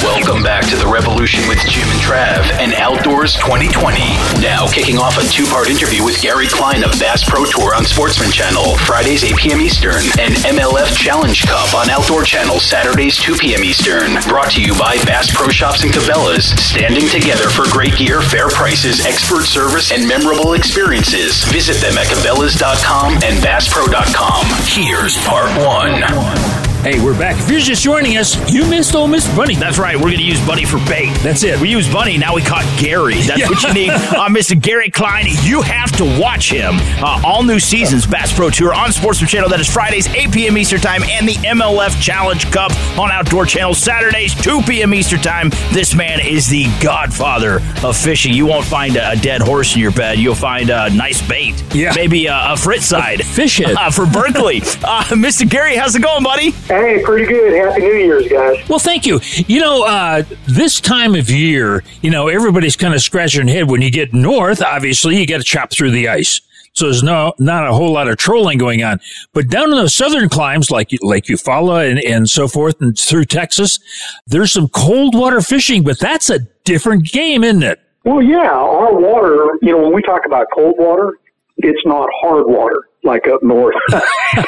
Welcome 0.00 0.42
back 0.42 0.64
to 0.70 0.76
the 0.76 0.86
Revolution 0.86 1.46
with 1.46 1.60
Jim 1.68 1.84
and 1.84 2.00
Trav 2.00 2.40
and 2.56 2.72
Outdoors 2.72 3.34
2020. 3.36 4.00
Now 4.40 4.66
kicking 4.66 4.96
off 4.96 5.20
a 5.20 5.28
two-part 5.28 5.68
interview 5.68 6.02
with 6.02 6.20
Gary 6.22 6.46
Klein 6.48 6.82
of 6.84 6.92
Bass 6.98 7.22
Pro 7.22 7.44
Tour 7.44 7.74
on 7.76 7.84
Sportsman 7.84 8.30
Channel, 8.32 8.78
Fridays 8.78 9.24
8 9.24 9.36
p.m. 9.36 9.60
Eastern, 9.60 10.00
and 10.18 10.32
MLF 10.48 10.96
Challenge 10.96 11.44
Cup 11.44 11.74
on 11.74 11.90
Outdoor 11.90 12.24
Channel, 12.24 12.58
Saturdays 12.58 13.18
2 13.18 13.36
p.m. 13.36 13.62
Eastern. 13.62 14.16
Brought 14.24 14.52
to 14.52 14.62
you 14.64 14.72
by 14.80 14.96
Bass 15.04 15.28
Pro 15.34 15.48
Shops 15.48 15.84
and 15.84 15.92
Cabela's, 15.92 16.48
standing 16.56 17.06
together 17.08 17.50
for 17.50 17.68
great 17.68 17.96
gear, 17.96 18.22
fair 18.22 18.48
prices, 18.48 19.04
expert 19.04 19.44
service, 19.44 19.92
and 19.92 20.08
memorable 20.08 20.54
experiences. 20.54 21.44
Visit 21.52 21.76
them 21.84 21.98
at 22.00 22.08
Cabela's.com 22.08 23.20
and 23.20 23.36
BassPro.com. 23.44 24.48
Here's 24.64 25.20
part 25.28 25.52
one. 25.60 26.69
Hey, 26.82 26.98
we're 27.04 27.12
back. 27.18 27.36
If 27.38 27.50
you're 27.50 27.60
just 27.60 27.82
joining 27.82 28.16
us, 28.16 28.50
you 28.50 28.66
missed 28.70 28.94
Ole 28.94 29.06
Miss 29.06 29.28
Bunny. 29.36 29.54
That's 29.54 29.78
right. 29.78 29.96
We're 29.96 30.04
going 30.04 30.16
to 30.16 30.24
use 30.24 30.40
Bunny 30.46 30.64
for 30.64 30.78
bait. 30.88 31.12
That's 31.22 31.42
it. 31.42 31.60
We 31.60 31.68
use 31.68 31.86
Bunny. 31.92 32.16
Now 32.16 32.34
we 32.34 32.40
caught 32.40 32.64
Gary. 32.80 33.16
That's 33.20 33.50
what 33.50 33.62
you 33.64 33.74
need. 33.74 33.90
Uh, 33.90 34.28
Mr. 34.30 34.58
Gary 34.58 34.88
Klein, 34.88 35.26
you 35.42 35.60
have 35.60 35.92
to 35.98 36.04
watch 36.18 36.50
him. 36.50 36.76
Uh, 37.04 37.20
all 37.22 37.42
new 37.42 37.60
seasons, 37.60 38.06
Bass 38.06 38.34
Pro 38.34 38.48
Tour 38.48 38.72
on 38.72 38.92
Sportsman 38.92 39.28
Channel. 39.28 39.50
That 39.50 39.60
is 39.60 39.68
Fridays, 39.70 40.08
8 40.08 40.32
p.m. 40.32 40.56
Eastern 40.56 40.80
Time, 40.80 41.02
and 41.02 41.28
the 41.28 41.34
MLF 41.34 42.00
Challenge 42.00 42.50
Cup 42.50 42.72
on 42.98 43.10
Outdoor 43.12 43.44
Channel, 43.44 43.74
Saturdays, 43.74 44.34
2 44.36 44.62
p.m. 44.62 44.94
Eastern 44.94 45.20
Time. 45.20 45.50
This 45.72 45.94
man 45.94 46.18
is 46.26 46.48
the 46.48 46.64
godfather 46.82 47.60
of 47.84 47.94
fishing. 47.94 48.32
You 48.32 48.46
won't 48.46 48.64
find 48.64 48.96
a, 48.96 49.10
a 49.10 49.16
dead 49.16 49.42
horse 49.42 49.74
in 49.74 49.82
your 49.82 49.92
bed. 49.92 50.18
You'll 50.18 50.34
find 50.34 50.70
a 50.70 50.88
nice 50.88 51.20
bait. 51.28 51.62
Yeah. 51.74 51.92
Maybe 51.94 52.24
a, 52.24 52.34
a 52.34 52.54
Frittside. 52.54 53.22
fish 53.22 53.58
head. 53.58 53.76
Uh, 53.80 53.90
for 53.90 54.06
Berkley. 54.06 54.62
Uh, 54.82 55.02
Mr. 55.10 55.48
Gary, 55.48 55.76
how's 55.76 55.94
it 55.94 56.02
going, 56.02 56.24
buddy? 56.24 56.52
Hey, 56.70 57.02
pretty 57.02 57.26
good. 57.26 57.52
Happy 57.52 57.80
New 57.80 57.94
Year's, 57.94 58.28
guys. 58.28 58.68
Well, 58.68 58.78
thank 58.78 59.04
you. 59.04 59.18
You 59.48 59.58
know, 59.58 59.82
uh, 59.84 60.22
this 60.46 60.80
time 60.80 61.16
of 61.16 61.28
year, 61.28 61.82
you 62.00 62.12
know, 62.12 62.28
everybody's 62.28 62.76
kind 62.76 62.94
of 62.94 63.02
scratching 63.02 63.46
their 63.46 63.56
head. 63.56 63.68
When 63.68 63.82
you 63.82 63.90
get 63.90 64.14
north, 64.14 64.62
obviously, 64.62 65.18
you 65.18 65.26
got 65.26 65.38
to 65.38 65.42
chop 65.42 65.72
through 65.72 65.90
the 65.90 66.06
ice. 66.06 66.40
So 66.74 66.84
there's 66.84 67.02
no 67.02 67.34
not 67.40 67.66
a 67.66 67.72
whole 67.72 67.90
lot 67.90 68.06
of 68.06 68.18
trolling 68.18 68.58
going 68.58 68.84
on. 68.84 69.00
But 69.32 69.48
down 69.48 69.64
in 69.64 69.70
those 69.70 69.94
southern 69.94 70.28
climes, 70.28 70.70
like 70.70 70.90
Lake 71.02 71.24
Eufaula 71.24 71.90
and, 71.90 71.98
and 72.04 72.30
so 72.30 72.46
forth, 72.46 72.80
and 72.80 72.96
through 72.96 73.24
Texas, 73.24 73.80
there's 74.28 74.52
some 74.52 74.68
cold 74.68 75.16
water 75.16 75.40
fishing, 75.40 75.82
but 75.82 75.98
that's 75.98 76.30
a 76.30 76.38
different 76.62 77.06
game, 77.06 77.42
isn't 77.42 77.64
it? 77.64 77.80
Well, 78.04 78.22
yeah, 78.22 78.48
our 78.48 78.94
water, 78.94 79.58
you 79.60 79.72
know, 79.72 79.82
when 79.82 79.92
we 79.92 80.02
talk 80.02 80.24
about 80.24 80.46
cold 80.54 80.76
water, 80.78 81.18
it's 81.56 81.84
not 81.84 82.08
hard 82.22 82.46
water 82.46 82.84
like 83.02 83.26
up 83.26 83.42
north. 83.42 83.74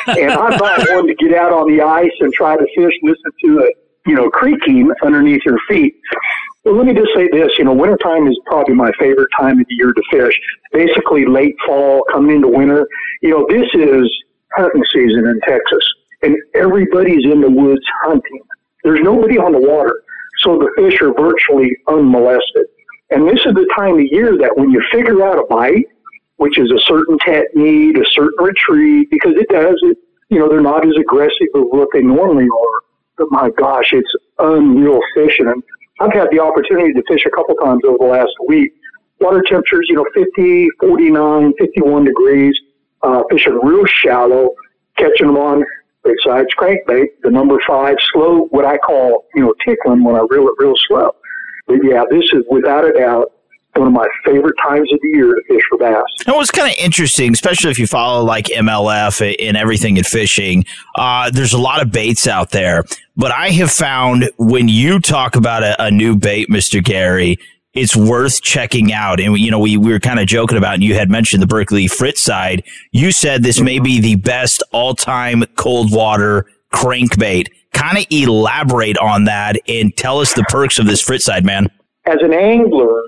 and 0.06 0.30
I'm 0.32 0.56
not 0.56 0.88
one 0.90 1.06
to 1.06 1.14
get 1.14 1.35
out 1.35 1.52
on 1.52 1.75
the 1.75 1.82
ice 1.82 2.12
and 2.21 2.32
try 2.32 2.56
to 2.56 2.66
fish, 2.76 2.92
listen 3.02 3.30
to 3.44 3.59
it, 3.61 3.75
you 4.06 4.14
know, 4.14 4.30
creaking 4.30 4.90
underneath 5.02 5.42
your 5.44 5.59
feet. 5.68 5.94
Well, 6.64 6.76
let 6.76 6.87
me 6.87 6.94
just 6.94 7.12
say 7.14 7.28
this, 7.32 7.50
you 7.59 7.64
know, 7.64 7.73
wintertime 7.73 8.28
is 8.28 8.38
probably 8.47 8.75
my 8.75 8.92
favorite 8.99 9.28
time 9.38 9.59
of 9.59 9.66
the 9.68 9.75
year 9.75 9.92
to 9.92 10.02
fish. 10.11 10.38
Basically 10.73 11.26
late 11.26 11.56
fall, 11.66 12.04
coming 12.12 12.37
into 12.37 12.49
winter. 12.49 12.87
You 13.21 13.30
know, 13.30 13.47
this 13.49 13.68
is 13.75 14.09
hunting 14.54 14.85
season 14.92 15.26
in 15.26 15.40
Texas 15.40 15.85
and 16.23 16.37
everybody's 16.54 17.25
in 17.25 17.40
the 17.40 17.50
woods 17.50 17.85
hunting. 18.02 18.40
There's 18.85 19.00
nobody 19.02 19.38
on 19.38 19.52
the 19.52 19.59
water. 19.59 20.02
So 20.38 20.59
the 20.59 20.71
fish 20.76 21.00
are 21.00 21.12
virtually 21.12 21.76
unmolested. 21.88 22.66
And 23.11 23.28
this 23.28 23.44
is 23.44 23.54
the 23.54 23.68
time 23.76 23.94
of 23.94 24.06
year 24.11 24.37
that 24.38 24.56
when 24.56 24.71
you 24.71 24.82
figure 24.90 25.25
out 25.25 25.38
a 25.38 25.44
bite, 25.49 25.87
which 26.37 26.59
is 26.59 26.71
a 26.71 26.81
certain 26.81 27.19
technique, 27.19 27.97
a 27.97 28.05
certain 28.11 28.45
retrieve, 28.45 29.11
because 29.11 29.35
it 29.37 29.49
does 29.49 29.79
it. 29.83 29.99
You 30.29 30.39
know, 30.39 30.49
they're 30.49 30.61
not 30.61 30.87
as 30.87 30.95
aggressive 30.99 31.49
as 31.55 31.62
what 31.71 31.89
they 31.93 32.03
normally 32.03 32.45
are. 32.45 32.81
But 33.19 33.29
my 33.31 33.51
gosh, 33.51 33.93
it's 33.93 34.11
unreal 34.39 35.01
fishing. 35.15 35.47
And 35.47 35.62
I've 36.01 36.12
had 36.12 36.29
the 36.31 36.41
opportunity 36.41 36.93
to 36.95 37.03
fish 37.07 37.27
a 37.27 37.31
couple 37.31 37.55
times 37.57 37.83
over 37.87 37.99
the 37.99 38.05
last 38.05 38.33
week. 38.49 38.73
Water 39.21 39.43
temperatures, 39.47 39.87
you 39.89 39.97
know, 39.97 40.07
50, 40.15 40.69
49, 40.81 41.53
51 41.59 42.05
degrees, 42.05 42.59
uh, 43.03 43.23
fishing 43.31 43.59
real 43.62 43.85
shallow, 43.87 44.51
catching 44.97 45.27
them 45.27 45.37
on 45.37 45.65
big 46.03 46.17
sides 46.25 46.49
crankbait, 46.59 47.07
the 47.23 47.31
number 47.31 47.61
five 47.67 47.97
slow, 48.12 48.47
what 48.51 48.65
I 48.65 48.79
call, 48.79 49.27
you 49.35 49.43
know, 49.43 49.55
tickling 49.65 50.03
when 50.03 50.17
I 50.17 50.27
reel 50.29 50.49
it 50.49 50.55
real 50.59 50.75
slow. 50.89 51.15
But 51.67 51.79
yeah, 51.85 52.05
this 52.11 52.25
is 52.33 52.43
without 52.51 52.85
a 52.85 52.93
doubt 52.93 53.33
one 53.75 53.88
of 53.88 53.95
my 53.95 54.07
favorite 54.25 54.55
times 54.62 54.93
of 54.93 55.00
the 55.00 55.09
year 55.14 55.35
to 55.35 55.43
fish 55.49 55.62
for 55.71 55.79
bass. 55.79 56.02
And 56.26 56.37
what's 56.37 56.50
kind 56.50 56.71
of 56.71 56.76
interesting, 56.79 57.33
especially 57.33 57.71
if 57.71 57.79
you 57.79 57.87
follow 57.87 58.23
like 58.23 58.47
MLF 58.47 59.35
and 59.41 59.57
everything 59.57 59.97
in 59.97 60.05
fishing, 60.05 60.64
uh, 60.97 61.31
there's 61.31 61.55
a 61.55 61.59
lot 61.59 61.81
of 61.81 61.91
baits 61.91 62.26
out 62.26 62.50
there. 62.50 62.85
But 63.17 63.33
I 63.33 63.50
have 63.50 63.71
found 63.71 64.31
when 64.37 64.69
you 64.69 65.00
talk 65.00 65.37
about 65.37 65.62
a, 65.62 65.85
a 65.85 65.91
new 65.91 66.17
bait, 66.17 66.49
Mr. 66.49 66.83
Gary, 66.83 67.38
it's 67.75 67.97
worth 67.97 68.43
checking 68.43 68.93
out. 68.93 69.21
And, 69.21 69.38
you 69.38 69.50
know, 69.50 69.59
we, 69.59 69.76
we 69.79 69.93
were 69.93 70.00
kind 70.00 70.21
of 70.21 70.26
joking 70.26 70.59
about, 70.59 70.75
and 70.75 70.83
you 70.83 70.95
had 70.95 71.11
mentioned 71.11 71.43
the 71.43 71.47
Berkley 71.47 71.88
Fritz 71.88 72.21
side. 72.21 72.64
You 72.91 73.12
said 73.12 73.43
this 73.43 73.61
may 73.61 73.79
be 73.79 74.00
the 74.00 74.17
best 74.17 74.62
all 74.73 74.95
time 74.95 75.45
cold 75.57 75.93
water 75.93 76.47
crankbait. 76.73 77.47
Kind 77.73 77.99
of 77.99 78.07
elaborate 78.11 78.99
on 78.99 79.25
that 79.25 79.57
and 79.67 79.97
tell 79.97 80.21
us 80.21 80.35
the 80.35 80.45
perks 80.45 80.79
of 80.79 80.85
this 80.87 81.02
Frittside, 81.02 81.45
man. 81.45 81.69
As 82.05 82.19
an 82.21 82.35
angler, 82.35 83.02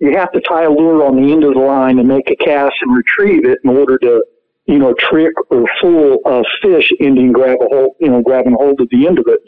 you 0.00 0.16
have 0.16 0.32
to 0.32 0.40
tie 0.40 0.64
a 0.64 0.70
lure 0.70 1.04
on 1.04 1.16
the 1.16 1.30
end 1.30 1.44
of 1.44 1.54
the 1.54 1.60
line 1.60 1.98
and 1.98 2.08
make 2.08 2.30
a 2.30 2.36
cast 2.36 2.74
and 2.80 2.96
retrieve 2.96 3.44
it 3.44 3.58
in 3.62 3.70
order 3.70 3.98
to, 3.98 4.24
you 4.66 4.78
know, 4.78 4.94
trick 4.98 5.34
or 5.50 5.64
fool 5.80 6.18
a 6.24 6.42
fish 6.62 6.90
into 7.00 7.30
grab 7.32 7.58
a 7.60 7.66
hold, 7.66 7.94
you 8.00 8.08
know, 8.08 8.22
grabbing 8.22 8.54
hold 8.54 8.80
of 8.80 8.88
the 8.90 9.06
end 9.06 9.18
of 9.18 9.26
it. 9.28 9.40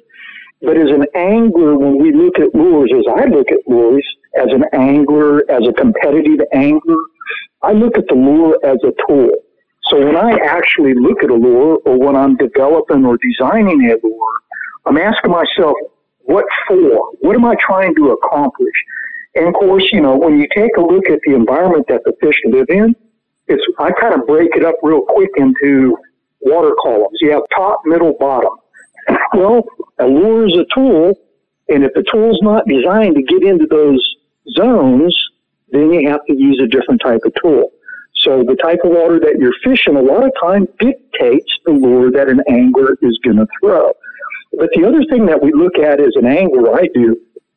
But 0.61 0.77
as 0.77 0.91
an 0.91 1.07
angler, 1.15 1.77
when 1.77 1.99
we 1.99 2.13
look 2.13 2.39
at 2.39 2.55
lures, 2.55 2.93
as 2.97 3.05
I 3.17 3.25
look 3.25 3.51
at 3.51 3.59
lures, 3.67 4.07
as 4.39 4.49
an 4.53 4.65
angler, 4.73 5.51
as 5.51 5.67
a 5.67 5.73
competitive 5.73 6.47
angler, 6.53 7.03
I 7.63 7.73
look 7.73 7.97
at 7.97 8.07
the 8.09 8.15
lure 8.15 8.59
as 8.63 8.79
a 8.85 8.93
tool. 9.09 9.31
So 9.89 10.05
when 10.05 10.17
I 10.17 10.33
actually 10.33 10.95
look 10.95 11.25
at 11.25 11.31
a 11.31 11.35
lure 11.35 11.79
or 11.87 11.99
when 11.99 12.15
I'm 12.15 12.37
developing 12.37 13.05
or 13.05 13.17
designing 13.19 13.91
a 13.91 13.97
lure, 14.07 14.33
I'm 14.85 14.99
asking 14.99 15.31
myself, 15.31 15.77
what 16.21 16.45
for? 16.69 17.11
What 17.21 17.37
am 17.37 17.45
I 17.45 17.57
trying 17.59 17.95
to 17.97 18.11
accomplish? 18.13 18.77
And 19.35 19.49
of 19.49 19.55
course, 19.55 19.89
you 19.93 20.01
know, 20.01 20.17
when 20.17 20.39
you 20.39 20.47
take 20.55 20.77
a 20.77 20.81
look 20.81 21.09
at 21.09 21.21
the 21.25 21.35
environment 21.35 21.87
that 21.89 22.03
the 22.05 22.13
fish 22.21 22.37
live 22.47 22.67
in, 22.69 22.95
it's, 23.49 23.65
I 23.79 23.91
kind 23.93 24.15
of 24.15 24.27
break 24.27 24.55
it 24.57 24.65
up 24.65 24.77
real 24.83 25.03
quick 25.03 25.31
into 25.37 25.97
water 26.41 26.75
columns. 26.83 27.19
You 27.21 27.33
have 27.33 27.43
top, 27.55 27.81
middle, 27.85 28.15
bottom. 28.19 28.53
Well, 29.35 29.65
a 29.99 30.07
lure 30.07 30.47
is 30.47 30.55
a 30.55 30.67
tool, 30.75 31.19
and 31.69 31.85
if 31.85 31.93
the 31.95 32.05
tool's 32.11 32.39
not 32.43 32.67
designed 32.67 33.17
to 33.17 33.23
get 33.23 33.43
into 33.43 33.67
those 33.67 34.17
zones, 34.57 35.17
then 35.71 35.91
you 35.93 36.09
have 36.09 36.25
to 36.27 36.37
use 36.37 36.61
a 36.63 36.67
different 36.67 37.01
type 37.03 37.21
of 37.25 37.33
tool. 37.43 37.71
So 38.17 38.45
the 38.45 38.57
type 38.57 38.81
of 38.85 38.91
water 38.91 39.19
that 39.19 39.37
you're 39.39 39.55
fishing 39.65 39.97
a 39.97 40.03
lot 40.03 40.25
of 40.25 40.33
time 40.41 40.67
dictates 40.79 41.51
the 41.65 41.73
lure 41.73 42.11
that 42.13 42.29
an 42.29 42.41
angler 42.49 42.97
is 43.03 43.19
going 43.25 43.39
to 43.39 43.47
throw. 43.61 43.93
But 44.57 44.71
the 44.75 44.85
other 44.85 45.03
thing 45.11 45.27
that 45.27 45.43
we 45.43 45.53
look 45.53 45.79
at 45.79 45.99
as 45.99 46.15
an 46.15 46.27
angler, 46.27 46.75
I 46.75 46.89
do, 46.95 47.17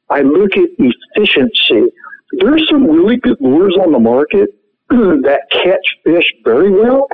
I 0.10 0.22
look 0.22 0.58
at 0.58 0.70
efficiency. 1.15 1.91
There's 2.39 2.67
some 2.69 2.86
really 2.86 3.17
good 3.17 3.38
lures 3.39 3.77
on 3.81 3.91
the 3.91 4.00
market 4.00 4.50
that 4.89 5.41
catch 5.51 5.86
fish 6.03 6.25
very 6.43 6.72
well, 6.72 7.07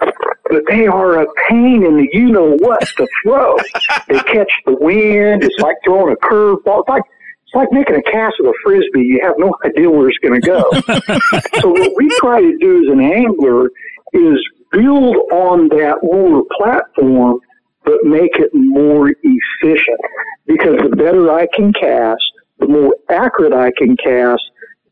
but 0.00 0.62
they 0.68 0.86
are 0.86 1.22
a 1.22 1.26
pain 1.48 1.84
in 1.84 1.96
the 1.96 2.08
you 2.12 2.30
know 2.30 2.56
what 2.58 2.80
to 2.96 3.06
throw. 3.22 3.56
they 4.08 4.18
catch 4.20 4.52
the 4.66 4.76
wind. 4.80 5.42
It's 5.42 5.58
like 5.58 5.76
throwing 5.84 6.12
a 6.12 6.26
curveball. 6.26 6.80
It's 6.80 6.88
like 6.88 7.02
it's 7.44 7.54
like 7.54 7.72
making 7.72 7.96
a 7.96 8.02
cast 8.02 8.36
of 8.40 8.46
a 8.46 8.52
frisbee. 8.62 9.00
You 9.00 9.20
have 9.22 9.34
no 9.38 9.54
idea 9.64 9.90
where 9.90 10.08
it's 10.08 10.18
going 10.18 10.40
to 10.40 10.46
go. 10.46 10.70
so 11.60 11.70
what 11.70 11.92
we 11.96 12.08
try 12.18 12.40
to 12.40 12.58
do 12.58 12.84
as 12.84 12.92
an 12.92 13.00
angler 13.00 13.70
is 14.12 14.38
build 14.70 15.16
on 15.32 15.68
that 15.68 15.98
lure 16.02 16.44
platform 16.56 17.40
but 17.84 17.98
make 18.04 18.36
it 18.36 18.50
more 18.54 19.08
efficient. 19.22 20.00
Because 20.46 20.76
the 20.82 20.96
better 20.96 21.30
I 21.30 21.46
can 21.54 21.72
cast, 21.72 22.24
the 22.62 22.68
more 22.68 22.94
accurate 23.08 23.52
I 23.52 23.70
can 23.76 23.96
cast, 23.96 24.42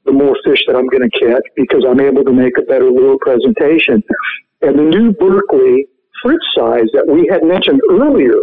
the 0.04 0.12
more 0.12 0.36
fish 0.44 0.60
that 0.66 0.76
I'm 0.76 0.88
going 0.88 1.08
to 1.08 1.18
catch 1.18 1.42
because 1.56 1.84
I'm 1.88 2.00
able 2.00 2.24
to 2.24 2.32
make 2.32 2.58
a 2.58 2.62
better 2.62 2.90
lure 2.90 3.16
presentation. 3.20 4.02
And 4.62 4.78
the 4.78 4.82
new 4.82 5.12
Berkley 5.12 5.86
Fritz 6.22 6.44
size 6.54 6.88
that 6.92 7.06
we 7.06 7.28
had 7.30 7.42
mentioned 7.44 7.80
earlier 7.90 8.36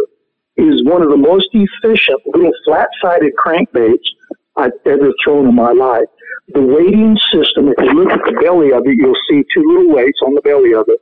is 0.56 0.82
one 0.84 1.02
of 1.02 1.10
the 1.10 1.16
most 1.16 1.48
efficient 1.52 2.20
little 2.26 2.50
flat-sided 2.64 3.32
crankbaits 3.38 4.08
I've 4.56 4.72
ever 4.86 5.12
thrown 5.22 5.46
in 5.46 5.54
my 5.54 5.72
life. 5.72 6.08
The 6.54 6.62
weighting 6.62 7.16
system, 7.32 7.68
if 7.68 7.84
you 7.84 7.92
look 7.92 8.10
at 8.10 8.24
the 8.24 8.40
belly 8.42 8.72
of 8.72 8.82
it, 8.86 8.96
you'll 8.96 9.14
see 9.30 9.44
two 9.54 9.62
little 9.62 9.94
weights 9.94 10.18
on 10.24 10.34
the 10.34 10.40
belly 10.40 10.74
of 10.74 10.86
it. 10.88 10.98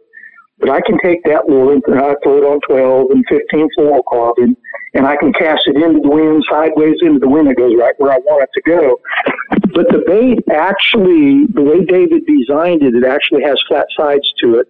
But 0.58 0.70
I 0.70 0.80
can 0.80 0.98
take 1.04 1.22
that 1.24 1.48
lure 1.48 1.72
and 1.72 1.82
I 1.86 2.14
throw 2.22 2.38
it 2.38 2.44
on 2.44 2.60
12 2.66 3.10
and 3.10 3.24
15 3.28 3.68
fluorocarbon, 3.78 4.56
and 4.94 5.06
I 5.06 5.16
can 5.16 5.32
cast 5.32 5.66
it 5.66 5.76
into 5.76 6.00
the 6.00 6.08
wind, 6.08 6.44
sideways 6.50 6.96
into 7.02 7.18
the 7.18 7.28
wind. 7.28 7.48
It 7.48 7.58
goes 7.58 7.74
right 7.76 7.94
where 7.98 8.12
I 8.12 8.18
want 8.18 8.44
it 8.44 8.50
to 8.54 8.62
go. 8.62 8.98
But 9.74 9.88
the 9.90 10.02
bait 10.06 10.38
actually, 10.50 11.46
the 11.52 11.62
way 11.62 11.84
David 11.84 12.24
designed 12.26 12.82
it, 12.82 12.94
it 12.94 13.04
actually 13.04 13.42
has 13.42 13.62
flat 13.68 13.86
sides 13.96 14.32
to 14.40 14.58
it. 14.58 14.68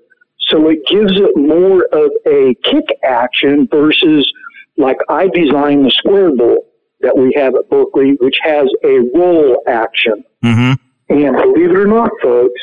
So 0.48 0.68
it 0.68 0.78
gives 0.88 1.12
it 1.14 1.36
more 1.36 1.84
of 1.92 2.10
a 2.26 2.54
kick 2.64 2.86
action 3.04 3.68
versus 3.70 4.30
like 4.76 4.98
I 5.08 5.28
designed 5.28 5.84
the 5.84 5.90
Squarebull 5.90 6.58
that 7.00 7.16
we 7.16 7.32
have 7.36 7.54
at 7.54 7.68
Berkley, 7.70 8.16
which 8.20 8.38
has 8.42 8.68
a 8.84 9.00
roll 9.14 9.62
action. 9.66 10.24
Mm-hmm. 10.44 10.72
And 11.08 11.36
believe 11.36 11.70
it 11.70 11.76
or 11.76 11.86
not, 11.86 12.10
folks, 12.22 12.60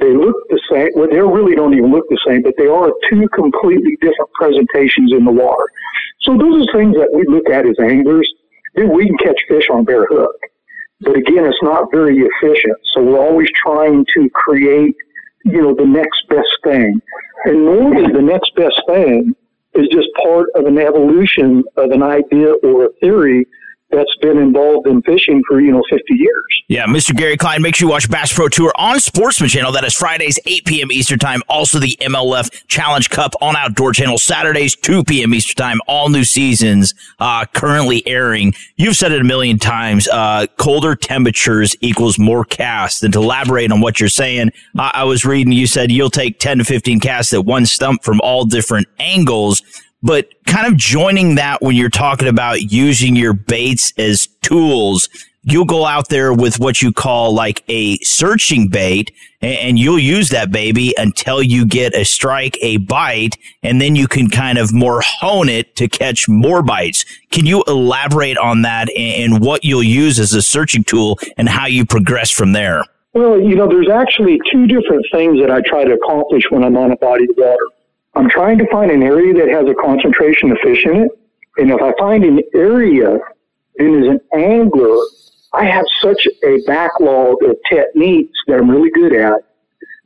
they 0.00 0.12
look 0.12 0.36
the 0.48 0.60
same. 0.70 0.90
Well, 0.94 1.08
they 1.08 1.20
really 1.20 1.54
don't 1.54 1.74
even 1.74 1.92
look 1.92 2.08
the 2.08 2.20
same, 2.26 2.42
but 2.42 2.54
they 2.58 2.66
are 2.66 2.90
two 3.10 3.28
completely 3.28 3.96
different 4.00 4.30
presentations 4.32 5.12
in 5.12 5.24
the 5.24 5.32
water. 5.32 5.64
So 6.22 6.36
those 6.36 6.66
are 6.66 6.72
things 6.78 6.96
that 6.96 7.12
we 7.12 7.24
look 7.28 7.48
at 7.48 7.66
as 7.66 7.78
anglers. 7.78 8.28
Then 8.74 8.92
we 8.92 9.06
can 9.06 9.18
catch 9.18 9.38
fish 9.48 9.68
on 9.70 9.84
bare 9.84 10.06
hook. 10.06 10.34
But 11.00 11.16
again, 11.16 11.44
it's 11.44 11.62
not 11.62 11.90
very 11.92 12.18
efficient. 12.18 12.76
So 12.92 13.02
we're 13.02 13.20
always 13.20 13.48
trying 13.62 14.04
to 14.16 14.28
create, 14.30 14.94
you 15.44 15.62
know, 15.62 15.74
the 15.74 15.86
next 15.86 16.26
best 16.28 16.58
thing. 16.64 17.00
And 17.44 17.64
normally 17.64 18.12
the 18.12 18.22
next 18.22 18.54
best 18.56 18.80
thing 18.88 19.34
is 19.74 19.86
just 19.92 20.08
part 20.22 20.48
of 20.54 20.66
an 20.66 20.78
evolution 20.78 21.62
of 21.76 21.90
an 21.90 22.02
idea 22.02 22.52
or 22.62 22.86
a 22.86 22.92
theory 23.00 23.46
that's 23.94 24.14
been 24.20 24.38
involved 24.38 24.86
in 24.86 25.02
fishing 25.02 25.42
for, 25.48 25.60
you 25.60 25.72
know, 25.72 25.82
50 25.90 26.14
years. 26.14 26.44
Yeah, 26.68 26.86
Mr. 26.86 27.14
Gary 27.14 27.36
Klein, 27.36 27.62
make 27.62 27.74
sure 27.74 27.86
you 27.86 27.90
watch 27.90 28.10
Bass 28.10 28.32
Pro 28.32 28.48
Tour 28.48 28.72
on 28.76 29.00
Sportsman 29.00 29.48
Channel. 29.48 29.72
That 29.72 29.84
is 29.84 29.94
Fridays, 29.94 30.38
8 30.46 30.64
p.m. 30.64 30.92
Eastern 30.92 31.18
Time. 31.18 31.42
Also 31.48 31.78
the 31.78 31.96
MLF 32.00 32.66
Challenge 32.68 33.10
Cup 33.10 33.34
on 33.40 33.56
Outdoor 33.56 33.92
Channel, 33.92 34.18
Saturdays, 34.18 34.74
2 34.76 35.04
p.m. 35.04 35.34
Eastern 35.34 35.56
Time. 35.56 35.80
All 35.86 36.08
new 36.08 36.24
seasons 36.24 36.94
uh, 37.18 37.44
currently 37.46 38.06
airing. 38.06 38.54
You've 38.76 38.96
said 38.96 39.12
it 39.12 39.20
a 39.20 39.24
million 39.24 39.58
times. 39.58 40.08
Uh, 40.08 40.46
colder 40.56 40.94
temperatures 40.94 41.76
equals 41.80 42.18
more 42.18 42.44
casts. 42.44 43.02
And 43.02 43.12
to 43.12 43.20
elaborate 43.20 43.70
on 43.70 43.80
what 43.80 44.00
you're 44.00 44.08
saying, 44.08 44.50
I, 44.78 44.90
I 44.94 45.04
was 45.04 45.24
reading, 45.24 45.52
you 45.52 45.66
said 45.66 45.90
you'll 45.90 46.10
take 46.10 46.38
10 46.38 46.58
to 46.58 46.64
15 46.64 47.00
casts 47.00 47.32
at 47.32 47.44
one 47.44 47.66
stump 47.66 48.02
from 48.02 48.20
all 48.22 48.44
different 48.44 48.88
angles 48.98 49.62
but 50.04 50.28
kind 50.46 50.68
of 50.68 50.76
joining 50.76 51.34
that 51.34 51.60
when 51.60 51.74
you're 51.74 51.90
talking 51.90 52.28
about 52.28 52.70
using 52.70 53.16
your 53.16 53.32
baits 53.32 53.92
as 53.98 54.28
tools 54.42 55.08
you'll 55.44 55.64
go 55.64 55.84
out 55.84 56.08
there 56.08 56.32
with 56.32 56.58
what 56.58 56.80
you 56.80 56.92
call 56.92 57.34
like 57.34 57.62
a 57.68 57.98
searching 57.98 58.68
bait 58.68 59.12
and 59.42 59.78
you'll 59.78 59.98
use 59.98 60.30
that 60.30 60.50
baby 60.50 60.94
until 60.96 61.42
you 61.42 61.66
get 61.66 61.94
a 61.94 62.04
strike, 62.04 62.56
a 62.62 62.78
bite, 62.78 63.36
and 63.62 63.80
then 63.80 63.94
you 63.94 64.08
can 64.08 64.28
kind 64.28 64.56
of 64.56 64.72
more 64.72 65.02
hone 65.02 65.50
it 65.50 65.76
to 65.76 65.86
catch 65.86 66.28
more 66.28 66.62
bites. 66.62 67.04
Can 67.30 67.44
you 67.44 67.62
elaborate 67.66 68.38
on 68.38 68.62
that 68.62 68.88
and 68.96 69.40
what 69.40 69.64
you'll 69.64 69.82
use 69.82 70.18
as 70.18 70.32
a 70.32 70.42
searching 70.42 70.82
tool 70.82 71.18
and 71.36 71.48
how 71.48 71.66
you 71.66 71.84
progress 71.84 72.30
from 72.30 72.52
there? 72.52 72.84
Well, 73.12 73.38
you 73.38 73.54
know, 73.54 73.68
there's 73.68 73.90
actually 73.90 74.40
two 74.50 74.66
different 74.66 75.06
things 75.12 75.38
that 75.40 75.50
I 75.50 75.60
try 75.60 75.84
to 75.84 75.92
accomplish 75.92 76.44
when 76.50 76.64
I'm 76.64 76.76
on 76.76 76.90
a 76.90 76.96
body 76.96 77.24
of 77.24 77.36
water. 77.36 77.66
I'm 78.16 78.28
trying 78.28 78.58
to 78.58 78.66
find 78.70 78.90
an 78.90 79.02
area 79.02 79.34
that 79.34 79.48
has 79.48 79.68
a 79.68 79.74
concentration 79.74 80.50
of 80.52 80.58
fish 80.62 80.84
in 80.84 80.96
it. 81.02 81.10
And 81.56 81.70
if 81.70 81.80
I 81.80 81.92
find 81.98 82.24
an 82.24 82.40
area, 82.54 83.18
then 83.76 84.02
as 84.02 84.08
an 84.08 84.20
angler, 84.34 84.96
I 85.52 85.64
have 85.64 85.84
such 86.00 86.26
a 86.44 86.58
backlog 86.66 87.42
of 87.44 87.56
techniques 87.70 88.38
that 88.46 88.58
I'm 88.58 88.70
really 88.70 88.90
good 88.90 89.14
at 89.14 89.40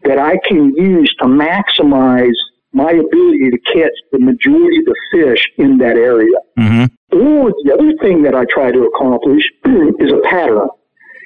that 0.05 0.19
I 0.19 0.38
can 0.47 0.75
use 0.77 1.15
to 1.21 1.25
maximize 1.25 2.35
my 2.73 2.91
ability 2.91 3.50
to 3.50 3.59
catch 3.73 3.93
the 4.12 4.19
majority 4.19 4.79
of 4.79 4.85
the 4.85 4.97
fish 5.11 5.50
in 5.57 5.79
that 5.79 5.97
area. 5.97 6.37
Mm-hmm. 6.59 7.17
Or 7.19 7.50
the 7.65 7.73
other 7.73 7.95
thing 8.00 8.23
that 8.23 8.35
I 8.35 8.45
try 8.50 8.71
to 8.71 8.83
accomplish 8.85 9.43
is 9.99 10.12
a 10.12 10.21
pattern. 10.29 10.69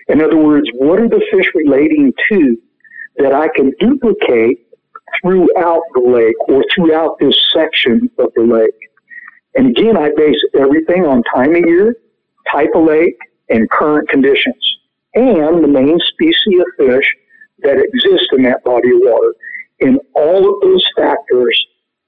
In 0.08 0.20
other 0.20 0.36
words, 0.36 0.68
what 0.74 1.00
are 1.00 1.08
the 1.08 1.24
fish 1.30 1.46
relating 1.54 2.12
to 2.30 2.56
that 3.16 3.32
I 3.32 3.48
can 3.48 3.72
duplicate 3.78 4.66
throughout 5.20 5.82
the 5.94 6.00
lake 6.00 6.36
or 6.48 6.64
throughout 6.74 7.18
this 7.20 7.36
section 7.52 8.08
of 8.18 8.32
the 8.34 8.42
lake? 8.42 8.74
And 9.54 9.68
again, 9.68 9.96
I 9.96 10.10
base 10.16 10.38
everything 10.58 11.04
on 11.04 11.22
time 11.34 11.54
of 11.54 11.64
year, 11.66 11.96
type 12.50 12.70
of 12.74 12.84
lake, 12.84 13.18
and 13.50 13.68
current 13.70 14.08
conditions, 14.08 14.78
and 15.14 15.62
the 15.62 15.68
main 15.68 15.98
species 16.08 16.60
of 16.60 16.86
fish 16.86 17.04
that 17.58 17.78
exist 17.78 18.28
in 18.32 18.42
that 18.44 18.64
body 18.64 18.90
of 18.90 19.00
water. 19.02 19.34
And 19.80 20.00
all 20.14 20.48
of 20.48 20.60
those 20.62 20.84
factors 20.96 21.66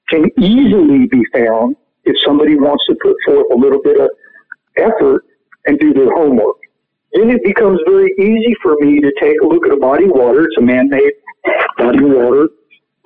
can 0.08 0.30
easily 0.38 1.06
be 1.06 1.22
found 1.32 1.76
if 2.04 2.16
somebody 2.24 2.56
wants 2.56 2.84
to 2.86 2.94
put 3.02 3.16
forth 3.26 3.46
a 3.52 3.56
little 3.56 3.82
bit 3.82 4.00
of 4.00 4.10
effort 4.76 5.24
and 5.66 5.78
do 5.78 5.92
their 5.92 6.14
homework. 6.14 6.56
Then 7.12 7.30
it 7.30 7.42
becomes 7.44 7.80
very 7.86 8.12
easy 8.18 8.54
for 8.62 8.76
me 8.80 9.00
to 9.00 9.12
take 9.20 9.40
a 9.40 9.46
look 9.46 9.64
at 9.66 9.72
a 9.72 9.76
body 9.76 10.06
of 10.06 10.12
water. 10.12 10.44
It's 10.44 10.56
a 10.58 10.62
man-made 10.62 11.12
body 11.78 11.98
of 11.98 12.10
water, 12.10 12.48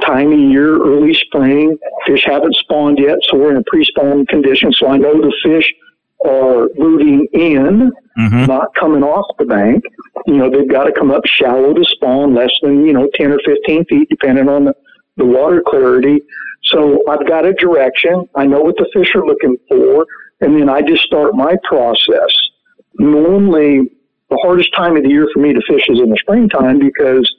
time 0.04 0.32
of 0.32 0.38
year, 0.38 0.76
early 0.76 1.14
spring. 1.14 1.78
Fish 2.06 2.24
haven't 2.24 2.54
spawned 2.56 2.98
yet, 2.98 3.18
so 3.22 3.36
we're 3.36 3.50
in 3.50 3.56
a 3.56 3.64
pre-spawn 3.64 4.26
condition. 4.26 4.72
So 4.72 4.88
I 4.88 4.96
know 4.96 5.14
the 5.14 5.34
fish 5.42 5.72
are 6.24 6.68
moving 6.76 7.26
in, 7.32 7.92
mm-hmm. 8.18 8.44
not 8.46 8.74
coming 8.74 9.02
off 9.02 9.36
the 9.38 9.44
bank. 9.44 9.84
You 10.26 10.36
know, 10.36 10.50
they've 10.50 10.68
got 10.68 10.84
to 10.84 10.92
come 10.92 11.10
up 11.10 11.24
shallow 11.26 11.72
to 11.74 11.84
spawn, 11.84 12.34
less 12.34 12.50
than, 12.62 12.84
you 12.84 12.92
know, 12.92 13.08
10 13.14 13.32
or 13.32 13.38
15 13.44 13.84
feet, 13.86 14.08
depending 14.08 14.48
on 14.48 14.64
the, 14.66 14.74
the 15.16 15.24
water 15.24 15.62
clarity. 15.66 16.22
So 16.64 17.02
I've 17.08 17.26
got 17.26 17.44
a 17.44 17.52
direction. 17.54 18.28
I 18.34 18.46
know 18.46 18.60
what 18.60 18.76
the 18.76 18.88
fish 18.92 19.14
are 19.14 19.24
looking 19.24 19.56
for. 19.68 20.06
And 20.40 20.60
then 20.60 20.68
I 20.68 20.82
just 20.82 21.02
start 21.02 21.34
my 21.34 21.56
process. 21.68 22.30
Normally, 22.94 23.90
the 24.30 24.38
hardest 24.42 24.74
time 24.74 24.96
of 24.96 25.02
the 25.02 25.08
year 25.08 25.28
for 25.32 25.40
me 25.40 25.52
to 25.52 25.60
fish 25.68 25.88
is 25.88 26.00
in 26.00 26.10
the 26.10 26.16
springtime 26.20 26.78
because 26.78 27.32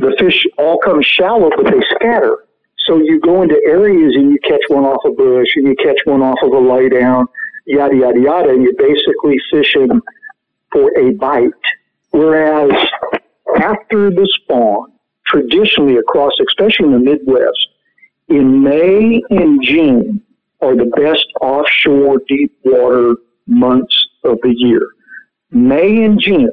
the 0.00 0.16
fish 0.18 0.46
all 0.58 0.78
come 0.78 1.02
shallow, 1.02 1.50
but 1.56 1.70
they 1.70 1.80
scatter. 1.94 2.38
So 2.86 2.96
you 2.96 3.20
go 3.20 3.42
into 3.42 3.60
areas 3.66 4.14
and 4.16 4.32
you 4.32 4.38
catch 4.42 4.62
one 4.68 4.84
off 4.84 5.02
a 5.04 5.10
bush 5.10 5.48
and 5.56 5.66
you 5.66 5.76
catch 5.76 5.98
one 6.04 6.22
off 6.22 6.38
of 6.42 6.52
a 6.52 6.58
lay 6.58 6.88
down 6.88 7.26
yada, 7.66 7.96
yada, 7.96 8.20
yada, 8.20 8.50
and 8.50 8.62
you're 8.62 8.72
basically 8.74 9.36
fishing 9.50 10.00
for 10.72 10.90
a 10.98 11.12
bite. 11.12 11.50
Whereas 12.10 12.72
after 13.56 14.10
the 14.10 14.28
spawn, 14.42 14.92
traditionally 15.26 15.96
across, 15.96 16.32
especially 16.48 16.86
in 16.86 16.92
the 16.92 16.98
Midwest, 16.98 17.68
in 18.28 18.62
May 18.62 19.22
and 19.30 19.62
June 19.62 20.22
are 20.60 20.76
the 20.76 20.90
best 20.96 21.26
offshore 21.40 22.20
deep 22.28 22.52
water 22.64 23.14
months 23.46 23.94
of 24.24 24.38
the 24.42 24.52
year. 24.56 24.86
May 25.50 26.04
and 26.04 26.20
June. 26.20 26.50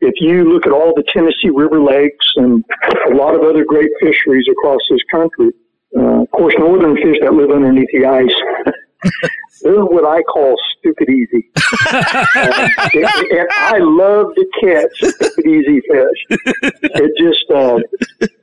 If 0.00 0.14
you 0.20 0.44
look 0.44 0.66
at 0.66 0.72
all 0.72 0.94
the 0.94 1.04
Tennessee 1.12 1.50
River 1.54 1.80
lakes 1.80 2.26
and 2.36 2.64
a 3.10 3.14
lot 3.14 3.34
of 3.34 3.42
other 3.42 3.64
great 3.64 3.90
fisheries 4.00 4.46
across 4.50 4.80
this 4.90 5.00
country, 5.10 5.52
uh, 5.96 6.22
of 6.22 6.30
course, 6.30 6.54
northern 6.58 6.96
fish 6.96 7.18
that 7.20 7.34
live 7.34 7.50
underneath 7.50 7.88
the 7.92 8.06
ice 8.06 8.72
They're 9.62 9.84
what 9.84 10.04
I 10.04 10.22
call 10.22 10.56
stupid 10.78 11.08
easy. 11.08 11.50
uh, 11.92 12.68
and, 12.94 13.04
and 13.04 13.48
I 13.50 13.78
love 13.78 14.34
to 14.34 14.46
catch 14.60 15.14
stupid 15.16 15.46
easy 15.46 15.80
fish. 15.80 16.38
It 16.82 17.12
just, 17.18 17.50
uh, 17.50 17.78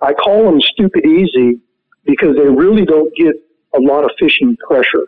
I 0.01 0.13
call 0.13 0.45
them 0.45 0.61
stupid 0.61 1.05
easy 1.05 1.59
because 2.05 2.35
they 2.35 2.47
really 2.47 2.85
don't 2.85 3.13
get 3.15 3.35
a 3.75 3.79
lot 3.79 4.03
of 4.03 4.11
fishing 4.19 4.55
pressure. 4.67 5.07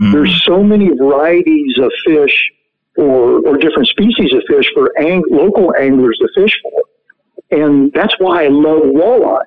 Mm-hmm. 0.00 0.12
There's 0.12 0.44
so 0.44 0.62
many 0.62 0.90
varieties 0.90 1.76
of 1.80 1.90
fish 2.06 2.52
or, 2.98 3.40
or 3.46 3.56
different 3.56 3.88
species 3.88 4.32
of 4.34 4.42
fish 4.48 4.68
for 4.74 4.92
ang- 4.98 5.24
local 5.30 5.72
anglers 5.76 6.18
to 6.20 6.28
fish 6.34 6.52
for. 6.62 6.82
And 7.50 7.92
that's 7.92 8.14
why 8.18 8.44
I 8.44 8.48
love 8.48 8.82
walleye. 8.82 9.44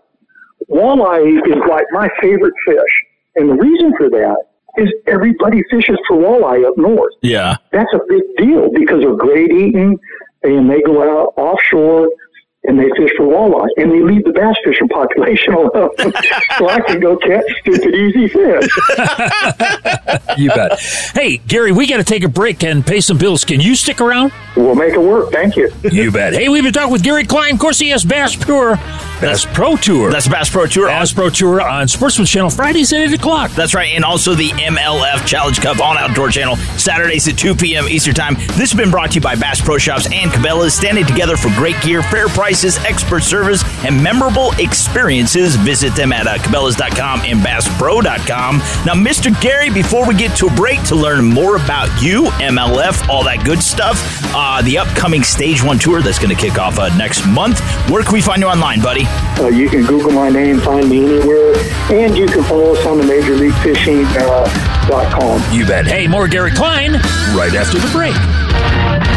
Walleye 0.70 1.38
is 1.48 1.62
like 1.70 1.86
my 1.92 2.10
favorite 2.22 2.54
fish. 2.66 2.94
And 3.36 3.50
the 3.50 3.56
reason 3.56 3.94
for 3.98 4.10
that 4.10 4.38
is 4.78 4.90
everybody 5.06 5.64
fishes 5.70 5.98
for 6.08 6.18
walleye 6.18 6.66
up 6.66 6.78
north. 6.78 7.14
Yeah. 7.22 7.58
That's 7.72 7.94
a 7.94 8.00
big 8.08 8.22
deal 8.38 8.70
because 8.74 9.02
they're 9.02 9.16
great 9.16 9.52
eating 9.52 10.00
and 10.44 10.70
they 10.70 10.82
go 10.82 11.02
out 11.04 11.34
offshore 11.38 12.10
and 12.64 12.78
they 12.78 12.90
fish 12.96 13.10
for 13.18 13.26
walleye 13.26 13.68
and 13.78 13.92
they 13.92 14.02
leave 14.02 14.24
the 14.24 14.32
bass 14.32 14.56
fishing 14.64 14.88
population 14.88 15.54
alone 15.56 15.90
so 16.58 16.70
I 16.70 16.80
can 16.82 17.00
go 17.00 17.18
catch 17.18 17.44
stupid 17.62 17.96
easy 17.96 18.28
fish. 18.28 18.70
you 20.38 20.50
bet. 20.50 20.80
Hey, 21.14 21.38
Gary, 21.38 21.72
we 21.72 21.88
got 21.88 21.98
to 21.98 22.04
take 22.04 22.24
a 22.24 22.30
break 22.30 22.64
and 22.64 22.86
pay 22.86 23.02
some 23.02 23.18
bills. 23.18 23.44
Can 23.46 23.60
you 23.60 23.76
stick 23.76 24.00
around? 24.00 24.32
We'll 24.56 24.76
make 24.76 24.94
it 24.94 25.02
work. 25.02 25.32
Thank 25.32 25.56
you. 25.56 25.72
You 25.84 26.12
bet. 26.12 26.34
Hey, 26.34 26.50
we've 26.50 26.64
been 26.64 26.74
talking 26.74 26.92
with 26.92 27.04
Gary 27.04 27.26
Klein. 27.26 27.54
Of 27.54 27.60
course, 27.60 27.80
he 27.80 27.90
has 27.90 28.04
Bass 28.04 28.36
Pure. 28.36 28.76
Bass 29.22 29.46
Pro 29.46 29.76
Tour. 29.76 30.12
That's 30.12 30.28
Bass 30.28 30.50
Pro 30.50 30.66
Tour. 30.66 30.88
Bass 30.88 31.14
Pro 31.14 31.30
Tour 31.30 31.62
on 31.62 31.88
Sportsman 31.88 32.26
Channel 32.26 32.50
Fridays 32.50 32.92
at 32.92 33.02
8 33.02 33.14
o'clock. 33.14 33.52
That's 33.52 33.74
right. 33.76 33.94
And 33.94 34.04
also 34.04 34.34
the 34.34 34.50
MLF 34.50 35.26
Challenge 35.28 35.60
Cup 35.62 35.80
on 35.80 35.98
Outdoor 35.98 36.30
Channel 36.30 36.56
Saturdays 36.78 37.28
at 37.28 37.38
2 37.38 37.56
p.m. 37.56 37.88
Eastern 37.88 38.16
Time. 38.16 38.34
This 38.34 38.72
has 38.72 38.74
been 38.74 38.90
brought 38.92 39.12
to 39.12 39.16
you 39.16 39.22
by 39.22 39.36
Bass 39.36 39.62
Pro 39.62 39.78
Shops 39.78 40.08
and 40.12 40.32
Cabela's, 40.32 40.74
standing 40.74 41.06
together 41.06 41.38
for 41.38 41.50
great 41.50 41.80
gear, 41.82 42.02
fair 42.02 42.28
prices, 42.52 42.78
expert 42.80 43.24
service, 43.24 43.64
and 43.86 44.04
memorable 44.04 44.52
experiences. 44.60 45.56
Visit 45.56 45.96
them 45.96 46.12
at 46.12 46.28
uh, 46.28 46.36
Cabela's.com 46.38 47.22
and 47.22 47.40
BassPro.com. 47.40 48.58
Now, 48.86 48.94
Mr. 48.94 49.32
Gary, 49.42 49.70
before 49.70 50.06
we 50.06 50.14
get 50.16 50.36
to 50.40 50.48
a 50.48 50.54
break 50.54 50.84
to 50.88 50.96
learn 50.96 51.24
more 51.24 51.56
about 51.56 51.88
you, 52.04 52.26
MLF, 52.44 53.08
all 53.08 53.24
that 53.24 53.46
good 53.46 53.64
stuff, 53.64 53.96
uh, 54.36 54.62
the 54.64 54.78
upcoming 54.78 55.24
Stage 55.24 55.64
1 55.64 55.80
tour 55.80 56.02
that's 56.02 56.20
going 56.20 56.36
to 56.36 56.42
kick 56.42 56.60
off 56.60 56.78
uh, 56.78 56.94
next 56.98 57.26
month, 57.26 57.62
where 57.90 58.04
can 58.04 58.12
we 58.12 58.22
find 58.22 58.42
you 58.42 58.50
online, 58.50 58.82
buddy? 58.82 59.06
Uh, 59.40 59.48
you 59.48 59.70
can 59.70 59.86
Google 59.86 60.12
my 60.12 60.28
name, 60.28 60.60
find 60.60 60.90
me 60.90 61.06
anywhere, 61.06 61.56
and 61.90 62.18
you 62.18 62.26
can 62.28 62.44
follow 62.44 62.76
us 62.76 62.86
on 62.86 62.98
the 62.98 63.06
Major 63.06 63.36
League 63.36 63.56
Fishing 63.64 64.04
uh, 64.06 64.88
dot 64.90 65.10
com. 65.14 65.42
You 65.54 65.66
bet. 65.66 65.88
Hey, 65.88 66.06
more 66.06 66.28
Gary 66.28 66.52
Klein 66.52 66.96
right 67.32 67.54
after 67.56 67.80
the 67.80 67.90
break. 67.94 69.11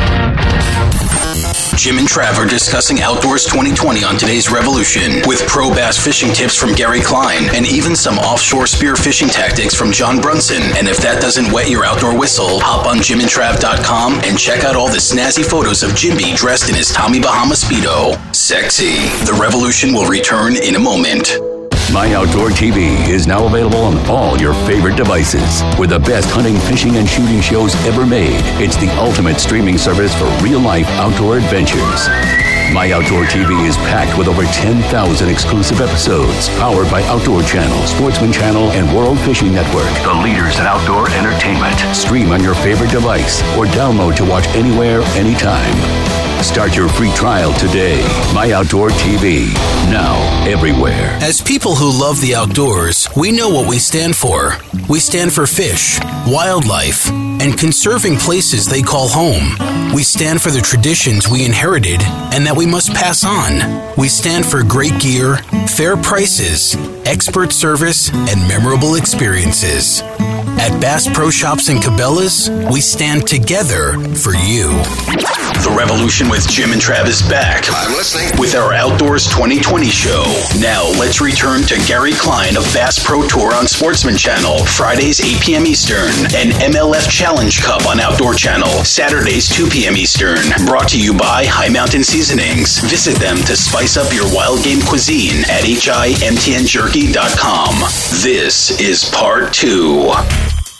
Jim 1.85 1.99
and 1.99 2.09
Trav 2.09 2.39
are 2.39 2.47
discussing 2.47 3.03
Outdoors 3.03 3.45
2020 3.45 4.05
on 4.05 4.17
today's 4.17 4.51
Revolution 4.51 5.21
with 5.27 5.47
pro 5.47 5.69
bass 5.69 6.03
fishing 6.03 6.33
tips 6.33 6.57
from 6.57 6.73
Gary 6.73 7.03
Klein 7.03 7.55
and 7.55 7.67
even 7.67 7.95
some 7.95 8.17
offshore 8.21 8.67
spear 8.67 8.97
fishing 8.97 9.29
tactics 9.29 9.75
from 9.75 9.93
John 9.93 10.19
Brunson. 10.19 10.63
And 10.79 10.89
if 10.89 10.97
that 11.03 11.21
doesn't 11.21 11.53
wet 11.53 11.69
your 11.69 11.85
outdoor 11.85 12.19
whistle, 12.19 12.59
hop 12.59 12.87
on 12.87 13.01
jimandtrav.com 13.01 14.21
and 14.25 14.39
check 14.39 14.65
out 14.65 14.77
all 14.77 14.89
the 14.89 14.97
snazzy 14.97 15.45
photos 15.45 15.83
of 15.83 15.91
Jimby 15.91 16.35
dressed 16.35 16.71
in 16.71 16.75
his 16.75 16.91
Tommy 16.91 17.21
Bahama 17.21 17.55
Speedo. 17.55 18.17
Sexy. 18.35 19.05
The 19.27 19.37
Revolution 19.39 19.93
will 19.93 20.09
return 20.09 20.57
in 20.57 20.77
a 20.77 20.81
moment. 20.81 21.54
My 21.95 22.13
Outdoor 22.13 22.49
TV 22.49 23.09
is 23.09 23.29
now 23.29 23.47
available 23.47 23.79
on 23.79 23.97
all 24.11 24.37
your 24.37 24.53
favorite 24.67 24.97
devices. 24.97 25.63
With 25.79 25.91
the 25.91 26.01
best 26.01 26.29
hunting, 26.29 26.59
fishing, 26.59 26.97
and 26.97 27.09
shooting 27.09 27.41
shows 27.41 27.77
ever 27.87 28.05
made, 28.05 28.43
it's 28.59 28.75
the 28.75 28.91
ultimate 28.99 29.39
streaming 29.39 29.79
service 29.79 30.13
for 30.13 30.27
real 30.43 30.59
life 30.59 30.89
outdoor 30.99 31.39
adventures. 31.39 32.09
My 32.75 32.91
Outdoor 32.91 33.27
TV 33.31 33.65
is 33.65 33.77
packed 33.87 34.19
with 34.19 34.27
over 34.27 34.43
10,000 34.43 35.29
exclusive 35.29 35.81
episodes, 35.81 36.49
powered 36.59 36.91
by 36.91 37.01
Outdoor 37.05 37.45
Channel, 37.45 37.87
Sportsman 37.87 38.33
Channel, 38.33 38.73
and 38.73 38.93
World 38.93 39.21
Fishing 39.21 39.53
Network, 39.53 39.87
the 40.03 40.19
leaders 40.19 40.59
in 40.59 40.67
outdoor 40.67 41.09
entertainment. 41.13 41.79
Stream 41.95 42.33
on 42.33 42.43
your 42.43 42.57
favorite 42.57 42.91
device 42.91 43.41
or 43.55 43.67
download 43.67 44.17
to 44.17 44.25
watch 44.25 44.49
anywhere, 44.49 45.03
anytime. 45.15 46.24
Start 46.45 46.77
your 46.77 46.89
free 46.91 47.11
trial 47.15 47.53
today. 47.55 48.01
My 48.33 48.53
Outdoor 48.53 48.91
TV. 48.91 49.53
Now, 49.91 50.15
everywhere. 50.47 51.19
As 51.21 51.41
people 51.41 51.75
who 51.75 51.91
love 51.91 52.21
the 52.21 52.35
outdoors, 52.37 53.09
we 53.17 53.33
know 53.33 53.49
what 53.49 53.67
we 53.69 53.79
stand 53.79 54.15
for. 54.15 54.53
We 54.89 55.01
stand 55.01 55.33
for 55.33 55.47
fish, 55.47 55.99
wildlife, 56.29 57.11
and 57.11 57.59
conserving 57.59 58.19
places 58.19 58.67
they 58.67 58.83
call 58.83 59.09
home. 59.09 59.57
We 59.95 60.05
stand 60.05 60.43
for 60.43 60.51
the 60.51 60.61
traditions 60.61 61.29
we 61.29 61.45
inherited 61.45 62.03
and 62.03 62.47
that 62.47 62.57
we 62.57 62.67
must 62.67 62.93
pass 62.93 63.25
on. 63.25 63.95
We 63.97 64.09
stand 64.09 64.45
for 64.47 64.63
great 64.63 65.01
gear, 65.01 65.39
fair 65.67 65.97
prices, 65.97 66.77
expert 67.07 67.53
service, 67.53 68.11
and 68.13 68.47
memorable 68.47 68.95
experiences. 68.95 70.03
At 70.59 70.81
Bass 70.81 71.09
Pro 71.13 71.31
Shops 71.31 71.69
and 71.69 71.81
Cabela's, 71.81 72.49
we 72.71 72.81
stand 72.81 73.27
together 73.27 73.93
for 74.15 74.35
you. 74.35 74.69
The 75.65 75.75
Revolution 75.77 76.29
with 76.29 76.49
Jim 76.49 76.73
and 76.73 76.81
Travis 76.81 77.23
back. 77.29 77.65
I'm 77.71 77.93
listening. 77.93 78.31
With 78.39 78.55
our 78.55 78.73
Outdoors 78.73 79.27
2020 79.29 79.87
show. 79.87 80.23
Now, 80.61 80.85
let's 80.99 81.21
return 81.21 81.63
to 81.65 81.77
Gary 81.87 82.13
Klein 82.13 82.57
of 82.57 82.63
Bass 82.75 83.03
Pro 83.03 83.27
Tour 83.27 83.55
on 83.55 83.67
Sportsman 83.67 84.17
Channel, 84.17 84.65
Fridays 84.65 85.21
8 85.21 85.41
p.m. 85.43 85.67
Eastern, 85.67 86.11
and 86.37 86.53
MLF 86.61 87.09
Challenge 87.11 87.61
Cup 87.63 87.87
on 87.87 87.99
Outdoor 88.01 88.35
Channel, 88.35 88.85
Saturdays 88.85 89.49
2 89.49 89.69
p.m. 89.69 89.97
Eastern. 89.97 90.39
Brought 90.67 90.89
to 90.91 91.01
you 91.01 91.15
by 91.17 91.45
High 91.47 91.69
Mountain 91.71 92.05
Seasonings. 92.05 92.79
Visit 92.81 93.17
them 93.19 93.37
to 93.49 93.57
spice 93.57 93.97
up 93.97 94.13
your 94.13 94.27
wild 94.35 94.63
game 94.65 94.81
cuisine 94.83 95.41
at 95.49 95.65
himtnjerky.com. 95.65 97.75
This 98.23 98.81
is 98.81 99.05
part 99.11 99.53
two. 99.53 100.13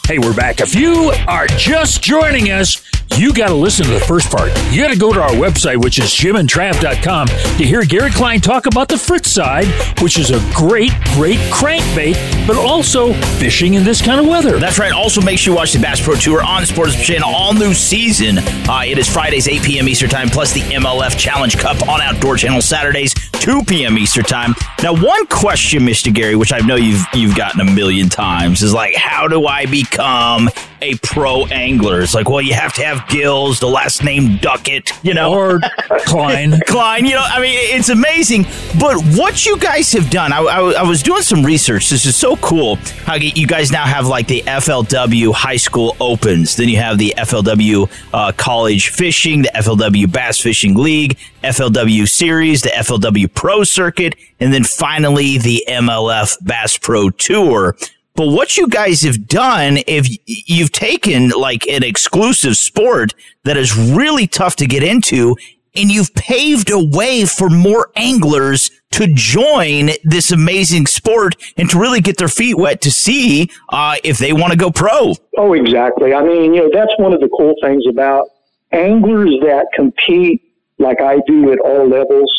Hey, 0.07 0.19
we're 0.19 0.35
back. 0.35 0.61
If 0.61 0.75
you 0.75 1.13
are 1.27 1.47
just 1.47 2.03
joining 2.03 2.51
us, 2.51 2.83
you 3.17 3.33
got 3.33 3.49
to 3.49 3.55
listen 3.55 3.87
to 3.87 3.93
the 3.93 4.01
first 4.01 4.31
part. 4.31 4.51
You 4.71 4.83
got 4.83 4.93
to 4.93 4.99
go 4.99 5.13
to 5.15 5.23
our 5.23 5.31
website, 5.31 5.83
which 5.83 5.99
is 5.99 6.07
jimandtrav.com, 6.07 7.29
to 7.29 7.65
hear 7.65 7.85
Gary 7.85 8.11
Klein 8.11 8.41
talk 8.41 8.67
about 8.67 8.89
the 8.89 8.97
Frittside, 8.97 9.67
which 10.03 10.19
is 10.19 10.31
a 10.31 10.41
great, 10.55 10.91
great 11.15 11.39
crankbait, 11.51 12.17
but 12.47 12.57
also 12.57 13.15
fishing 13.39 13.75
in 13.75 13.85
this 13.85 14.03
kind 14.03 14.21
of 14.21 14.27
weather. 14.27 14.59
That's 14.59 14.79
right. 14.79 14.93
Also, 14.93 15.23
make 15.23 15.39
sure 15.39 15.53
you 15.53 15.57
watch 15.57 15.73
the 15.73 15.81
Bass 15.81 16.03
Pro 16.03 16.17
Tour 16.17 16.43
on 16.43 16.67
Sports 16.67 17.01
Channel, 17.03 17.31
all 17.33 17.55
new 17.55 17.73
season. 17.73 18.39
Uh, 18.69 18.83
it 18.85 18.99
is 18.99 19.09
Fridays, 19.09 19.49
8 19.49 19.63
p.m. 19.63 19.89
Eastern 19.89 20.11
Time, 20.11 20.29
plus 20.29 20.53
the 20.53 20.61
MLF 20.61 21.17
Challenge 21.19 21.57
Cup 21.57 21.89
on 21.89 22.03
Outdoor 22.03 22.37
Channel 22.37 22.61
Saturdays, 22.61 23.15
2 23.45 23.63
p.m. 23.65 23.99
Eastern 23.99 24.25
Time. 24.25 24.55
Now, 24.83 24.95
one 24.95 25.27
question, 25.27 25.83
Mr. 25.83 26.13
Gary, 26.13 26.35
which 26.35 26.51
I 26.51 26.61
know 26.61 26.77
you've 26.77 27.05
you've 27.13 27.37
gotten 27.37 27.61
a 27.61 27.65
million 27.65 28.09
times, 28.09 28.63
is 28.63 28.73
like, 28.73 28.95
how 28.95 29.29
do 29.29 29.47
I 29.47 29.67
become 29.67 30.49
a 30.81 30.95
pro 31.03 31.45
angler? 31.47 32.01
It's 32.01 32.15
like, 32.15 32.29
well, 32.29 32.41
you 32.41 32.55
have 32.55 32.73
to 32.75 32.85
have 32.85 33.07
gills, 33.07 33.61
the 33.61 33.69
last 33.69 34.03
name 34.03 34.39
Duckett, 34.39 34.93
you 35.03 35.13
know, 35.13 35.35
or 35.35 35.61
Klein. 36.07 36.59
Klein, 36.67 37.05
you 37.05 37.13
know, 37.13 37.23
I 37.23 37.39
mean, 37.39 37.59
it's 37.59 37.91
amazing. 37.91 38.45
But 38.81 39.03
what 39.17 39.45
you 39.45 39.59
guys 39.59 39.93
have 39.93 40.09
done, 40.09 40.33
I, 40.33 40.39
I, 40.39 40.61
I 40.73 40.83
was 40.83 41.03
doing 41.03 41.23
some 41.23 41.45
research. 41.45 41.91
This 41.91 42.07
is 42.07 42.17
so 42.17 42.37
cool 42.37 42.77
how 43.05 43.17
you 43.17 43.47
guys 43.47 43.71
now 43.71 43.85
have 43.85 44.07
like 44.07 44.27
the 44.27 44.43
FLW 44.47 45.35
High 45.35 45.57
School 45.59 45.97
Opens, 46.01 46.57
then 46.57 46.69
you 46.71 46.79
have 46.79 46.97
the 46.97 47.13
FLW 47.19 47.91
uh, 48.15 48.33
College 48.33 48.89
Fishing, 48.89 49.43
the 49.43 49.51
FLW 49.55 50.11
Bass 50.11 50.41
Fishing 50.41 50.75
League, 50.75 51.19
FLW 51.45 52.09
Series, 52.09 52.63
the 52.63 52.71
FLW 52.71 53.33
Pro 53.33 53.65
Circuit, 53.65 54.17
and 54.41 54.53
then 54.53 54.65
finally 54.65 55.39
the 55.39 55.65
MLF 55.69 56.37
Bass 56.45 56.79
Pro 56.79 57.11
Tour. 57.11 57.77
But 58.17 58.29
what 58.29 58.57
you 58.57 58.69
guys 58.69 59.03
have 59.03 59.27
done, 59.27 59.79
if 59.87 60.07
you've 60.27 60.71
taken 60.71 61.31
like 61.31 61.67
an 61.67 61.83
exclusive 61.83 62.57
sport 62.57 63.13
that 63.43 63.57
is 63.57 63.77
really 63.77 64.27
tough 64.27 64.57
to 64.57 64.67
get 64.67 64.83
into 64.83 65.37
and 65.77 65.91
you've 65.91 66.15
paved 66.15 66.71
a 66.71 66.79
way 66.79 67.25
for 67.25 67.51
more 67.51 67.91
anglers 67.97 68.71
to 68.93 69.09
join 69.13 69.91
this 70.05 70.31
amazing 70.31 70.87
sport 70.87 71.35
and 71.57 71.69
to 71.71 71.79
really 71.81 72.01
get 72.01 72.17
their 72.17 72.29
feet 72.29 72.57
wet 72.57 72.81
to 72.83 72.91
see 72.93 73.51
uh, 73.71 73.97
if 74.05 74.19
they 74.19 74.33
want 74.33 74.53
to 74.53 74.59
go 74.59 74.71
pro. 74.71 75.15
Oh, 75.37 75.53
exactly. 75.53 76.15
I 76.15 76.23
mean, 76.23 76.55
you 76.55 76.63
know, 76.63 76.71
that's 76.73 76.93
one 76.99 77.13
of 77.13 77.21
the 77.21 77.29
cool 77.37 77.55
things 77.61 77.85
about 77.89 78.29
anglers 78.71 79.35
that 79.43 79.67
compete 79.75 80.43
like 80.85 81.01
I 81.01 81.19
do 81.27 81.53
at 81.53 81.59
all 81.59 81.89
levels. 81.89 82.31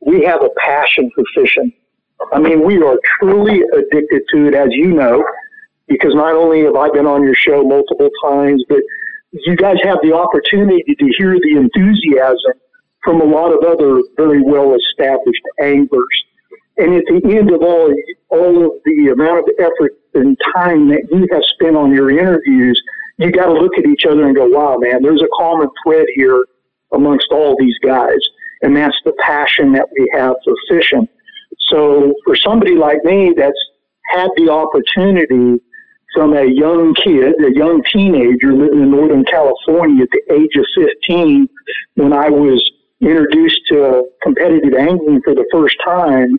We 0.00 0.24
have 0.24 0.42
a 0.42 0.48
passion 0.64 1.10
for 1.14 1.24
fishing. 1.34 1.72
I 2.32 2.38
mean, 2.38 2.64
we 2.64 2.82
are 2.82 2.98
truly 3.18 3.60
addicted 3.72 4.22
to 4.32 4.46
it, 4.46 4.54
as 4.54 4.68
you 4.70 4.88
know, 4.88 5.24
because 5.88 6.14
not 6.14 6.34
only 6.34 6.64
have 6.64 6.76
I 6.76 6.88
been 6.90 7.06
on 7.06 7.24
your 7.24 7.34
show 7.34 7.62
multiple 7.62 8.08
times, 8.24 8.64
but 8.68 8.80
you 9.32 9.56
guys 9.56 9.76
have 9.82 9.98
the 10.02 10.12
opportunity 10.14 10.94
to 10.94 11.12
hear 11.18 11.34
the 11.34 11.56
enthusiasm 11.56 12.52
from 13.02 13.20
a 13.20 13.24
lot 13.24 13.52
of 13.52 13.64
other 13.64 14.00
very 14.16 14.42
well 14.42 14.74
established 14.74 15.42
anglers. 15.60 16.24
And 16.76 16.94
at 16.94 17.04
the 17.06 17.36
end 17.36 17.50
of 17.50 17.62
all, 17.62 17.94
all 18.28 18.66
of 18.66 18.72
the 18.84 19.08
amount 19.12 19.40
of 19.40 19.48
effort 19.58 19.98
and 20.14 20.36
time 20.54 20.88
that 20.88 21.02
you 21.10 21.26
have 21.32 21.42
spent 21.44 21.76
on 21.76 21.92
your 21.92 22.10
interviews, 22.10 22.80
you 23.18 23.30
got 23.30 23.46
to 23.46 23.52
look 23.52 23.76
at 23.78 23.86
each 23.86 24.04
other 24.06 24.26
and 24.26 24.34
go, 24.34 24.46
wow, 24.46 24.76
man, 24.78 25.02
there's 25.02 25.22
a 25.22 25.28
common 25.38 25.68
thread 25.84 26.06
here 26.14 26.44
amongst 26.92 27.28
all 27.30 27.56
these 27.58 27.76
guys. 27.82 28.18
And 28.62 28.76
that's 28.76 28.96
the 29.04 29.12
passion 29.12 29.72
that 29.72 29.88
we 29.98 30.10
have 30.14 30.34
for 30.44 30.54
fishing. 30.68 31.08
So 31.68 32.14
for 32.24 32.36
somebody 32.36 32.74
like 32.74 33.04
me 33.04 33.32
that's 33.36 33.58
had 34.10 34.28
the 34.36 34.50
opportunity 34.50 35.60
from 36.14 36.36
a 36.36 36.44
young 36.44 36.94
kid, 36.94 37.34
a 37.44 37.54
young 37.54 37.82
teenager 37.92 38.52
living 38.52 38.82
in 38.82 38.90
Northern 38.90 39.24
California 39.24 40.02
at 40.02 40.10
the 40.10 40.34
age 40.34 40.56
of 40.56 40.66
15, 40.74 41.48
when 41.94 42.12
I 42.12 42.28
was 42.28 42.68
introduced 43.00 43.60
to 43.68 44.04
competitive 44.22 44.74
angling 44.74 45.22
for 45.22 45.34
the 45.34 45.46
first 45.52 45.76
time, 45.84 46.36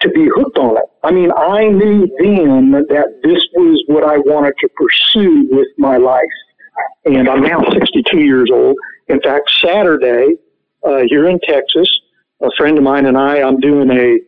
to 0.00 0.08
be 0.10 0.28
hooked 0.34 0.58
on 0.58 0.76
it. 0.76 0.84
I 1.02 1.10
mean, 1.12 1.30
I 1.36 1.68
knew 1.68 2.08
then 2.18 2.72
that 2.72 3.20
this 3.22 3.40
was 3.54 3.82
what 3.86 4.04
I 4.04 4.18
wanted 4.18 4.54
to 4.60 4.68
pursue 4.70 5.48
with 5.50 5.68
my 5.78 5.96
life. 5.96 6.24
And 7.04 7.28
I'm 7.28 7.42
now 7.42 7.62
62 7.70 8.18
years 8.18 8.50
old. 8.52 8.76
In 9.08 9.20
fact, 9.20 9.50
Saturday, 9.60 10.36
uh, 10.84 11.02
here 11.08 11.28
in 11.28 11.38
Texas, 11.40 11.88
a 12.40 12.48
friend 12.56 12.78
of 12.78 12.84
mine 12.84 13.06
and 13.06 13.16
I, 13.16 13.40
I'm 13.40 13.60
doing 13.60 13.90
a 13.90 14.18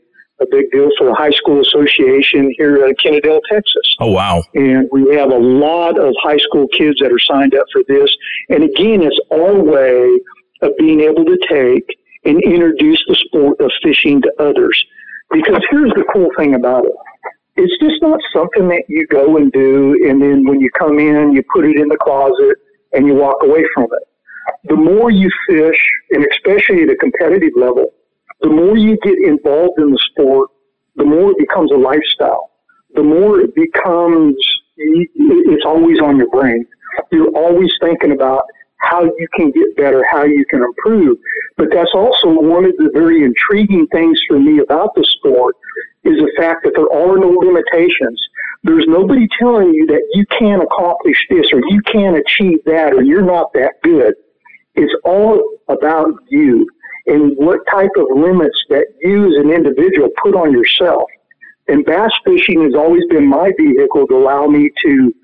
a 0.40 0.46
big 0.50 0.70
deal 0.72 0.88
for 0.98 1.06
the 1.06 1.14
high 1.14 1.30
school 1.30 1.60
association 1.60 2.52
here 2.56 2.84
in 2.86 2.94
Kennedale, 2.96 3.40
Texas. 3.50 3.94
Oh, 4.00 4.10
wow. 4.10 4.42
And 4.54 4.88
we 4.90 5.14
have 5.14 5.30
a 5.30 5.38
lot 5.38 5.98
of 5.98 6.14
high 6.22 6.38
school 6.38 6.66
kids 6.68 6.98
that 7.00 7.12
are 7.12 7.18
signed 7.18 7.54
up 7.54 7.66
for 7.72 7.82
this. 7.88 8.10
And 8.48 8.64
again, 8.64 9.02
it's 9.02 9.18
our 9.30 9.54
way 9.54 10.18
of 10.62 10.72
being 10.78 11.00
able 11.00 11.24
to 11.24 11.38
take 11.48 11.86
and 12.24 12.42
introduce 12.42 13.02
the 13.06 13.14
sport 13.14 13.60
of 13.60 13.70
fishing 13.82 14.22
to 14.22 14.32
others. 14.38 14.82
Because 15.30 15.62
here's 15.70 15.90
the 15.90 16.04
cool 16.12 16.28
thing 16.36 16.54
about 16.54 16.84
it. 16.84 16.92
It's 17.56 17.78
just 17.80 18.02
not 18.02 18.20
something 18.34 18.68
that 18.68 18.84
you 18.88 19.06
go 19.06 19.36
and 19.36 19.52
do 19.52 19.96
and 20.08 20.20
then 20.20 20.44
when 20.44 20.60
you 20.60 20.70
come 20.76 20.98
in, 20.98 21.32
you 21.32 21.42
put 21.54 21.64
it 21.64 21.76
in 21.76 21.88
the 21.88 21.96
closet 21.96 22.56
and 22.92 23.06
you 23.06 23.14
walk 23.14 23.36
away 23.42 23.64
from 23.74 23.84
it. 23.84 24.08
The 24.64 24.76
more 24.76 25.10
you 25.10 25.30
fish, 25.48 25.78
and 26.10 26.26
especially 26.32 26.82
at 26.82 26.90
a 26.90 26.96
competitive 26.96 27.52
level, 27.56 27.92
the 28.40 28.50
more 28.50 28.76
you 28.76 28.96
get 29.02 29.18
involved 29.18 29.78
in 29.78 29.90
the 29.90 29.98
sport, 30.10 30.50
the 30.96 31.04
more 31.04 31.30
it 31.30 31.38
becomes 31.38 31.70
a 31.70 31.76
lifestyle. 31.76 32.50
The 32.94 33.02
more 33.02 33.40
it 33.40 33.54
becomes, 33.54 34.36
it's 34.76 35.64
always 35.64 36.00
on 36.00 36.16
your 36.16 36.30
brain. 36.30 36.66
You're 37.10 37.34
always 37.36 37.72
thinking 37.80 38.12
about 38.12 38.44
how 38.78 39.04
you 39.04 39.28
can 39.34 39.50
get 39.50 39.76
better, 39.76 40.04
how 40.10 40.24
you 40.24 40.44
can 40.50 40.62
improve. 40.62 41.18
But 41.56 41.68
that's 41.72 41.90
also 41.94 42.28
one 42.28 42.64
of 42.64 42.76
the 42.76 42.90
very 42.92 43.24
intriguing 43.24 43.86
things 43.88 44.20
for 44.28 44.38
me 44.38 44.58
about 44.58 44.94
the 44.94 45.04
sport 45.04 45.56
is 46.04 46.18
the 46.18 46.32
fact 46.36 46.64
that 46.64 46.72
there 46.74 46.90
are 46.92 47.18
no 47.18 47.28
limitations. 47.28 48.20
There's 48.62 48.86
nobody 48.86 49.26
telling 49.38 49.72
you 49.72 49.86
that 49.86 50.02
you 50.12 50.24
can't 50.38 50.62
accomplish 50.62 51.18
this 51.30 51.46
or 51.52 51.60
you 51.68 51.80
can't 51.82 52.16
achieve 52.16 52.58
that 52.66 52.92
or 52.92 53.02
you're 53.02 53.24
not 53.24 53.52
that 53.54 53.74
good. 53.82 54.14
It's 54.74 54.94
all 55.04 55.42
about 55.68 56.14
you 56.28 56.66
and 57.06 57.32
what 57.36 57.60
type 57.70 57.90
of 57.96 58.06
limits 58.16 58.56
that 58.70 58.86
you 59.02 59.26
as 59.26 59.44
an 59.44 59.50
individual 59.50 60.08
put 60.22 60.34
on 60.34 60.52
yourself. 60.52 61.08
And 61.68 61.84
bass 61.84 62.10
fishing 62.24 62.62
has 62.64 62.74
always 62.74 63.04
been 63.08 63.26
my 63.26 63.52
vehicle 63.58 64.06
to 64.06 64.16
allow 64.16 64.46
me 64.46 64.70
to 64.84 65.14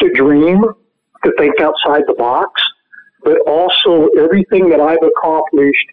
to 0.00 0.10
dream, 0.10 0.60
to 1.24 1.32
think 1.38 1.60
outside 1.60 2.02
the 2.06 2.14
box, 2.14 2.60
but 3.22 3.38
also 3.46 4.08
everything 4.18 4.68
that 4.70 4.80
I've 4.80 4.98
accomplished 5.02 5.86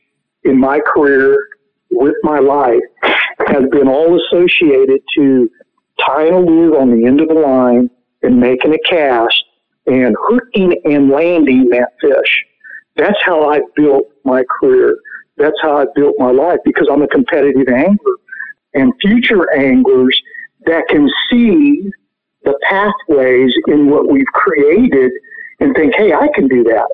in 0.43 0.57
my 0.57 0.79
career 0.79 1.37
with 1.91 2.15
my 2.23 2.39
life 2.39 2.81
has 3.47 3.69
been 3.71 3.87
all 3.87 4.19
associated 4.19 5.01
to 5.15 5.49
tying 6.05 6.33
a 6.33 6.39
lure 6.39 6.79
on 6.79 6.95
the 6.95 7.05
end 7.05 7.21
of 7.21 7.27
the 7.27 7.33
line 7.33 7.89
and 8.23 8.39
making 8.39 8.73
a 8.73 8.79
cast 8.89 9.43
and 9.87 10.15
hooking 10.19 10.75
and 10.85 11.09
landing 11.09 11.69
that 11.69 11.93
fish. 11.99 12.45
That's 12.95 13.17
how 13.23 13.49
I 13.49 13.61
built 13.75 14.05
my 14.23 14.43
career. 14.59 14.97
That's 15.37 15.55
how 15.61 15.77
I 15.77 15.85
built 15.95 16.15
my 16.19 16.31
life 16.31 16.59
because 16.65 16.87
I'm 16.91 17.01
a 17.01 17.07
competitive 17.07 17.67
angler. 17.67 18.15
And 18.73 18.93
future 19.01 19.51
anglers 19.53 20.19
that 20.65 20.87
can 20.87 21.09
see 21.29 21.91
the 22.43 22.57
pathways 22.63 23.51
in 23.67 23.89
what 23.89 24.09
we've 24.09 24.25
created 24.33 25.11
and 25.59 25.75
think, 25.75 25.93
hey, 25.95 26.13
I 26.13 26.27
can 26.33 26.47
do 26.47 26.63
that. 26.65 26.87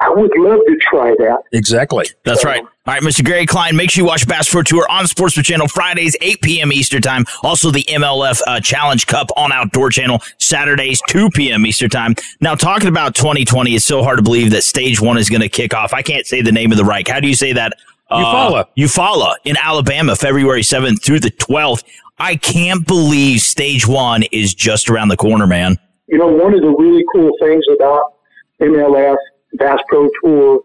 I 0.00 0.08
would 0.08 0.30
love 0.38 0.60
to 0.66 0.76
try 0.80 1.10
that. 1.10 1.42
Exactly. 1.52 2.06
That's 2.24 2.44
right. 2.44 2.62
All 2.62 2.94
right, 2.94 3.02
Mr. 3.02 3.22
Gary 3.22 3.44
Klein, 3.44 3.76
make 3.76 3.90
sure 3.90 4.02
you 4.02 4.08
watch 4.08 4.26
Bass 4.26 4.48
Pro 4.48 4.62
Tour 4.62 4.86
on 4.90 5.06
Sportsman 5.06 5.44
Channel 5.44 5.68
Fridays, 5.68 6.16
8 6.22 6.40
p.m. 6.40 6.72
Eastern 6.72 7.02
Time. 7.02 7.26
Also, 7.42 7.70
the 7.70 7.82
MLF 7.82 8.40
uh, 8.46 8.60
Challenge 8.60 9.06
Cup 9.06 9.28
on 9.36 9.52
Outdoor 9.52 9.90
Channel 9.90 10.22
Saturdays, 10.38 11.02
2 11.08 11.30
p.m. 11.30 11.66
Eastern 11.66 11.90
Time. 11.90 12.14
Now, 12.40 12.54
talking 12.54 12.88
about 12.88 13.14
2020, 13.14 13.74
it's 13.74 13.84
so 13.84 14.02
hard 14.02 14.16
to 14.16 14.22
believe 14.22 14.50
that 14.52 14.62
stage 14.62 15.00
one 15.00 15.18
is 15.18 15.28
going 15.28 15.42
to 15.42 15.50
kick 15.50 15.74
off. 15.74 15.92
I 15.92 16.00
can't 16.00 16.26
say 16.26 16.40
the 16.40 16.52
name 16.52 16.72
of 16.72 16.78
the 16.78 16.84
Reich. 16.84 17.08
How 17.08 17.20
do 17.20 17.28
you 17.28 17.34
say 17.34 17.52
that? 17.52 17.74
Eufaula. 18.10 18.60
Uh, 18.60 18.64
Eufaula 18.76 19.34
in 19.44 19.56
Alabama, 19.58 20.16
February 20.16 20.62
7th 20.62 21.02
through 21.02 21.20
the 21.20 21.30
12th. 21.30 21.84
I 22.18 22.36
can't 22.36 22.86
believe 22.86 23.40
stage 23.40 23.86
one 23.86 24.24
is 24.32 24.54
just 24.54 24.90
around 24.90 25.08
the 25.08 25.16
corner, 25.16 25.46
man. 25.46 25.78
You 26.06 26.18
know, 26.18 26.26
one 26.26 26.54
of 26.54 26.60
the 26.60 26.70
really 26.70 27.04
cool 27.14 27.30
things 27.40 27.64
about 27.74 28.14
MLF, 28.60 29.16
Bass 29.54 29.78
Pro 29.88 30.08
Tour, 30.22 30.60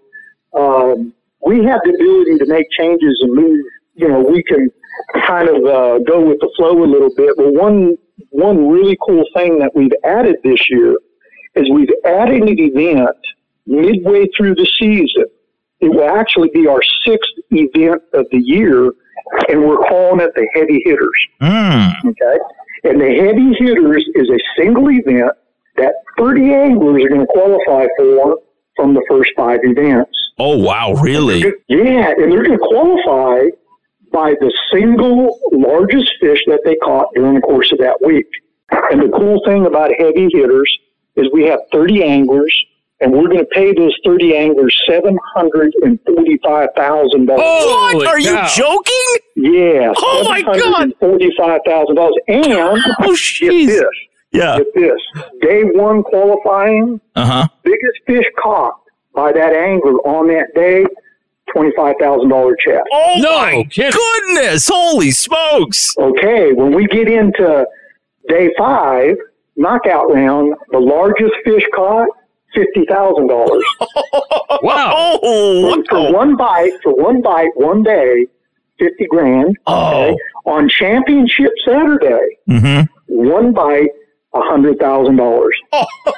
um, 0.53 1.13
we 1.45 1.63
have 1.65 1.81
the 1.83 1.93
ability 1.93 2.37
to 2.37 2.45
make 2.47 2.69
changes 2.71 3.17
and 3.21 3.33
move. 3.33 3.65
You 3.93 4.09
know, 4.09 4.21
we 4.21 4.43
can 4.43 4.69
kind 5.25 5.49
of 5.49 5.63
uh, 5.65 5.99
go 5.99 6.21
with 6.21 6.39
the 6.39 6.51
flow 6.57 6.83
a 6.83 6.85
little 6.85 7.13
bit. 7.15 7.35
But 7.37 7.53
one 7.53 7.97
one 8.29 8.67
really 8.67 8.97
cool 9.05 9.23
thing 9.33 9.59
that 9.59 9.71
we've 9.75 9.91
added 10.03 10.37
this 10.43 10.69
year 10.69 10.97
is 11.55 11.69
we've 11.69 11.89
added 12.05 12.43
an 12.43 12.59
event 12.59 13.17
midway 13.65 14.27
through 14.35 14.55
the 14.55 14.67
season. 14.79 15.25
It 15.79 15.89
will 15.89 16.09
actually 16.09 16.49
be 16.53 16.67
our 16.67 16.81
sixth 17.05 17.31
event 17.51 18.01
of 18.13 18.25
the 18.31 18.39
year, 18.39 18.91
and 19.49 19.61
we're 19.61 19.77
calling 19.77 20.21
it 20.21 20.31
the 20.35 20.47
Heavy 20.53 20.81
Hitters. 20.85 21.27
Okay, 22.05 22.37
and 22.83 22.99
the 22.99 23.15
Heavy 23.19 23.53
Hitters 23.57 24.05
is 24.15 24.29
a 24.29 24.39
single 24.61 24.89
event 24.89 25.31
that 25.77 25.93
30 26.17 26.53
anglers 26.53 27.03
are 27.03 27.09
going 27.09 27.21
to 27.21 27.27
qualify 27.27 27.85
for 27.97 28.37
from 28.75 28.93
the 28.93 29.03
first 29.09 29.31
five 29.35 29.59
events. 29.63 30.11
Oh, 30.37 30.57
wow, 30.57 30.93
really? 30.93 31.39
Yeah, 31.67 32.11
and 32.17 32.31
they're 32.31 32.43
going 32.43 32.59
to 32.59 32.67
qualify 32.67 33.45
by 34.11 34.33
the 34.39 34.51
single 34.71 35.39
largest 35.51 36.11
fish 36.19 36.39
that 36.47 36.61
they 36.65 36.75
caught 36.77 37.07
during 37.15 37.35
the 37.35 37.41
course 37.41 37.71
of 37.71 37.77
that 37.79 37.97
week. 38.05 38.27
And 38.71 39.01
the 39.01 39.09
cool 39.17 39.41
thing 39.45 39.65
about 39.65 39.91
heavy 39.97 40.27
hitters 40.31 40.77
is 41.15 41.27
we 41.33 41.45
have 41.45 41.59
30 41.71 42.03
anglers, 42.03 42.53
and 42.99 43.11
we're 43.13 43.27
going 43.27 43.39
to 43.39 43.45
pay 43.45 43.73
those 43.73 43.95
30 44.05 44.35
anglers 44.35 44.75
$745,000. 44.89 47.27
What? 47.27 48.07
Are 48.07 48.19
you 48.19 48.37
joking? 48.55 49.17
Yeah. 49.35 49.93
Oh, 49.97 50.23
my 50.27 50.41
God. 50.41 50.91
$745,000. 51.01 52.11
And 52.27 52.53
Oh, 52.53 52.75
get 53.39 53.67
this. 53.67 53.83
Yeah. 54.35 54.57
Get 54.57 54.73
this. 54.75 55.01
Day 55.41 55.63
one 55.63 56.03
qualifying, 56.03 56.99
Uh 57.15 57.25
huh. 57.25 57.47
biggest 57.63 57.99
fish 58.07 58.25
caught 58.41 58.79
by 59.13 59.31
that 59.31 59.53
angler 59.53 59.93
on 60.05 60.27
that 60.27 60.53
day, 60.55 60.85
$25,000 61.55 62.53
check. 62.59 62.83
Oh, 62.91 63.15
no 63.19 63.37
my 63.37 63.63
goodness. 63.63 64.67
Holy 64.71 65.11
smokes. 65.11 65.95
Okay, 65.97 66.51
when 66.53 66.73
we 66.75 66.85
get 66.87 67.07
into 67.07 67.65
day 68.27 68.49
five, 68.57 69.15
knockout 69.55 70.11
round, 70.13 70.55
the 70.71 70.79
largest 70.79 71.33
fish 71.43 71.63
caught, 71.73 72.07
fifty 72.53 72.85
thousand 72.89 73.27
dollars. 73.27 73.63
wow! 74.61 74.91
Oh, 75.23 75.83
for 75.89 76.11
one 76.13 76.35
bite, 76.35 76.71
for 76.83 76.93
one 76.95 77.21
bite, 77.21 77.51
one 77.55 77.83
day, 77.83 78.25
fifty 78.79 79.05
grand. 79.07 79.57
Oh. 79.67 80.15
On 80.45 80.67
Championship 80.69 81.51
Saturday, 81.65 82.37
Mm-hmm. 82.49 82.81
one 83.07 83.53
bite, 83.53 83.89
a 84.35 84.41
hundred 84.41 84.77
thousand 84.79 85.15
dollars. 85.15 85.55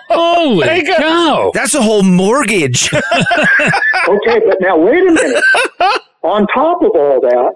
Holy 0.10 0.84
cow! 0.86 1.52
That's 1.54 1.74
a 1.76 1.82
whole 1.82 2.04
mortgage. 2.04 2.92
okay, 2.94 4.40
but 4.46 4.58
now 4.60 4.78
wait 4.78 5.08
a 5.08 5.12
minute. 5.12 5.44
On 6.24 6.46
top 6.48 6.82
of 6.82 6.92
all 6.96 7.22
that, 7.22 7.54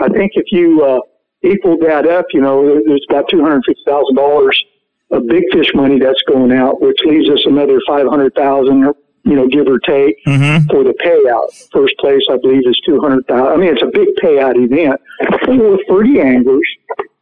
I 0.00 0.08
think 0.08 0.32
if 0.34 0.46
you 0.50 0.82
uh, 0.84 1.00
equal 1.42 1.76
that 1.78 2.06
up, 2.08 2.26
you 2.32 2.40
know, 2.40 2.80
there's 2.86 3.04
about 3.08 3.26
two 3.30 3.40
hundred 3.42 3.62
fifty 3.66 3.82
thousand 3.86 4.16
dollars 4.16 4.62
of 5.10 5.26
big 5.28 5.44
fish 5.52 5.68
money 5.74 5.98
that's 6.00 6.20
going 6.28 6.52
out, 6.52 6.80
which 6.80 6.98
leaves 7.04 7.28
us 7.30 7.42
another 7.46 7.80
five 7.86 8.06
hundred 8.08 8.34
thousand, 8.34 8.82
you 9.24 9.36
know, 9.36 9.46
give 9.46 9.66
or 9.68 9.78
take, 9.80 10.16
Mm-hmm. 10.26 10.66
for 10.68 10.82
the 10.84 10.94
payout. 11.04 11.46
First 11.72 11.94
place, 11.98 12.22
I 12.30 12.36
believe, 12.38 12.62
is 12.66 12.80
two 12.86 12.98
hundred 13.00 13.26
thousand. 13.26 13.52
I 13.52 13.56
mean, 13.56 13.72
it's 13.74 13.82
a 13.82 13.86
big 13.92 14.08
payout 14.22 14.54
event 14.56 15.00
for 15.44 15.78
thirty 15.88 16.20
anglers. 16.20 16.68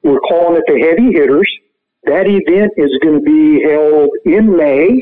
We're 0.03 0.21
calling 0.21 0.57
it 0.57 0.65
the 0.67 0.79
Heavy 0.81 1.13
Hitters. 1.13 1.51
That 2.07 2.27
event 2.27 2.73
is 2.77 2.99
going 3.03 3.19
to 3.19 3.25
be 3.25 3.63
held 3.63 4.11
in 4.27 4.57
May 4.57 5.01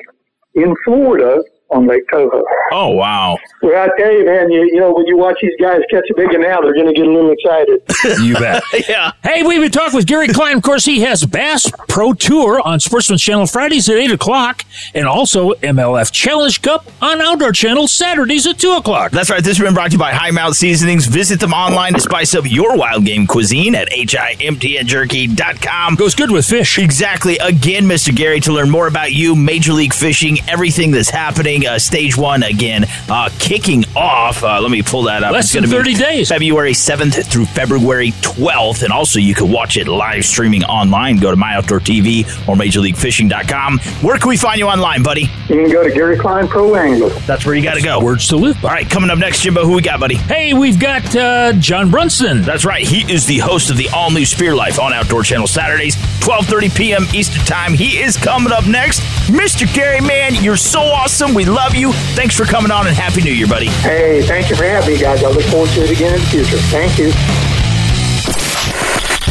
in 0.55 0.75
Florida 0.85 1.43
on 1.73 1.87
Lake 1.87 2.05
Toho. 2.13 2.43
Oh, 2.73 2.91
wow. 2.91 3.37
Well, 3.63 3.83
I 3.83 3.89
tell 4.01 4.13
you, 4.13 4.25
man, 4.25 4.51
you, 4.51 4.63
you 4.73 4.81
know, 4.81 4.93
when 4.93 5.07
you 5.07 5.17
watch 5.17 5.37
these 5.43 5.53
guys 5.61 5.81
catch 5.91 6.05
a 6.11 6.15
big 6.15 6.29
one 6.29 6.43
now, 6.43 6.61
they're 6.61 6.75
going 6.75 6.87
to 6.87 6.93
get 6.93 7.07
a 7.07 7.11
little 7.11 7.33
excited. 7.33 7.81
You 8.23 8.35
bet. 8.35 8.63
yeah. 8.89 9.13
Hey, 9.23 9.43
we've 9.43 9.61
been 9.61 9.71
talking 9.71 9.97
with 9.97 10.07
Gary 10.07 10.29
Klein. 10.29 10.57
Of 10.57 10.63
course, 10.63 10.85
he 10.85 11.01
has 11.03 11.25
Bass 11.25 11.71
Pro 11.89 12.13
Tour 12.13 12.61
on 12.61 12.81
Sportsman's 12.81 13.23
Channel 13.23 13.47
Fridays 13.47 13.89
at 13.89 13.97
8 13.97 14.13
o'clock 14.13 14.65
and 14.95 15.07
also 15.07 15.53
MLF 15.55 16.13
Challenge 16.13 16.61
Cup 16.63 16.87
on 17.01 17.21
Outdoor 17.23 17.53
Channel 17.53 17.89
Saturdays 17.89 18.47
at 18.47 18.59
2 18.59 18.73
o'clock. 18.73 19.13
That's 19.13 19.31
right. 19.31 19.43
This 19.43 19.57
has 19.57 19.65
been 19.65 19.75
brought 19.75 19.89
to 19.89 19.93
you 19.93 19.99
by 19.99 20.13
High 20.13 20.31
Mountain 20.31 20.55
Seasonings. 20.55 21.07
Visit 21.07 21.41
them 21.41 21.53
online 21.53 21.95
to 21.95 22.01
spice 22.01 22.35
up 22.35 22.45
your 22.51 22.77
wild 22.77 23.05
game 23.05 23.27
cuisine 23.27 23.75
at 23.75 23.89
himtnjerky.com. 23.91 25.95
Goes 25.95 26.15
good 26.15 26.31
with 26.31 26.47
fish. 26.47 26.79
Exactly. 26.79 27.39
Again, 27.39 27.85
Mr. 27.85 28.15
Gary, 28.15 28.41
to 28.41 28.53
learn 28.53 28.71
more 28.71 28.87
about 28.89 29.13
you, 29.13 29.35
Major 29.35 29.73
League 29.73 29.95
Fishing, 29.95 30.39
everything 30.49 30.91
that's 30.91 31.11
happening. 31.11 31.62
Uh, 31.67 31.79
stage 31.79 32.17
one, 32.17 32.43
again, 32.43 32.85
uh, 33.09 33.29
kicking 33.39 33.85
off. 33.95 34.43
Uh, 34.43 34.61
let 34.61 34.71
me 34.71 34.83
pull 34.83 35.05
that 35.05 35.23
up. 35.23 35.33
Less 35.33 35.45
It's 35.45 35.53
than 35.55 35.65
gonna 35.65 35.77
30 35.77 35.93
be 35.95 35.99
days. 35.99 36.29
February 36.29 36.73
7th 36.73 37.25
through 37.27 37.45
February 37.47 38.11
12th. 38.23 38.83
And 38.83 38.93
also, 38.93 39.19
you 39.19 39.35
can 39.35 39.51
watch 39.51 39.77
it 39.77 39.87
live 39.89 40.25
streaming 40.25 40.65
online. 40.65 41.17
Go 41.19 41.31
to 41.31 41.37
My 41.37 41.55
Outdoor 41.55 41.81
TV 41.81 42.25
or 42.49 42.57
MajorLeagueFishing.com. 42.57 43.79
Where 44.03 44.19
can 44.19 44.29
we 44.29 44.37
find 44.37 44.59
you 44.59 44.67
online, 44.67 45.03
buddy? 45.03 45.23
You 45.49 45.57
can 45.65 45.71
go 45.71 45.83
to 45.85 45.91
Gary 45.91 46.19
Klein 46.19 46.49
Pro 46.49 46.75
Angler. 46.75 47.11
That's 47.27 47.45
where 47.47 47.55
you 47.55 47.63
got 47.63 47.75
to 47.75 47.83
go. 47.83 48.01
Words 48.03 48.29
to 48.29 48.37
live 48.37 48.61
by. 48.61 48.69
All 48.69 48.75
right, 48.75 48.89
coming 48.89 49.11
up 49.11 49.19
next, 49.19 49.41
Jimbo, 49.43 49.65
who 49.65 49.75
we 49.75 49.83
got, 49.83 50.01
buddy? 50.01 50.15
Hey, 50.17 50.55
we've 50.55 50.79
got 50.81 51.15
uh, 51.15 51.53
John 51.55 51.91
Brunson. 51.91 52.43
That's 52.43 52.65
right. 52.65 52.87
He 52.87 53.11
is 53.13 53.27
the 53.27 53.39
host 53.39 53.71
of 53.71 53.77
the 53.77 53.89
all 53.91 54.11
new 54.11 54.25
Spear 54.25 54.55
Life 54.55 54.81
on 54.81 54.93
Outdoor 54.93 55.23
Channel 55.23 55.47
Saturdays, 55.47 55.95
12:30 56.21 56.75
p.m. 56.77 57.05
Eastern 57.13 57.45
Time. 57.45 57.75
He 57.75 57.99
is 58.01 58.17
coming 58.17 58.53
up 58.53 58.67
next. 58.67 59.01
Mr. 59.29 59.73
Gary, 59.75 60.01
man, 60.01 60.35
you're 60.43 60.57
so 60.57 60.81
awesome. 60.81 61.35
We 61.35 61.45
love 61.53 61.75
you. 61.75 61.93
Thanks 62.17 62.35
for 62.37 62.45
coming 62.45 62.71
on 62.71 62.87
and 62.87 62.97
happy 62.97 63.23
New 63.23 63.33
Year, 63.33 63.47
buddy. 63.47 63.69
Hey, 63.85 64.23
thank 64.23 64.49
you 64.51 64.57
for 64.57 64.65
having 64.65 64.95
me, 64.95 65.01
guys. 65.01 65.23
I 65.23 65.29
look 65.31 65.45
forward 65.45 65.71
to 65.71 65.85
it 65.85 65.91
again 65.91 66.15
in 66.15 66.21
the 66.21 66.27
future. 66.27 66.59
Thank 66.73 66.99
you. 66.99 67.13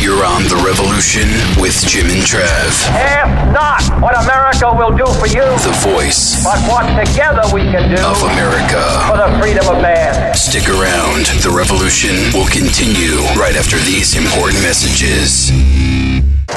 You're 0.01 0.25
on 0.25 0.41
The 0.49 0.57
Revolution 0.65 1.29
with 1.61 1.77
Jim 1.85 2.09
and 2.09 2.25
Trav. 2.25 2.73
Ask 2.89 3.29
not 3.53 4.01
what 4.01 4.17
America 4.25 4.73
will 4.73 4.97
do 4.97 5.05
for 5.21 5.27
you, 5.29 5.45
The 5.61 5.77
voice 5.93 6.41
but 6.43 6.57
what 6.65 6.89
together 6.97 7.45
we 7.53 7.61
can 7.69 7.93
do 7.93 8.01
of 8.01 8.17
America. 8.33 8.81
for 9.05 9.17
the 9.21 9.29
freedom 9.37 9.61
of 9.69 9.77
man. 9.81 10.33
Stick 10.33 10.69
around. 10.69 11.29
The 11.45 11.53
revolution 11.53 12.17
will 12.33 12.49
continue 12.49 13.21
right 13.37 13.53
after 13.55 13.77
these 13.77 14.15
important 14.17 14.63
messages. 14.65 15.51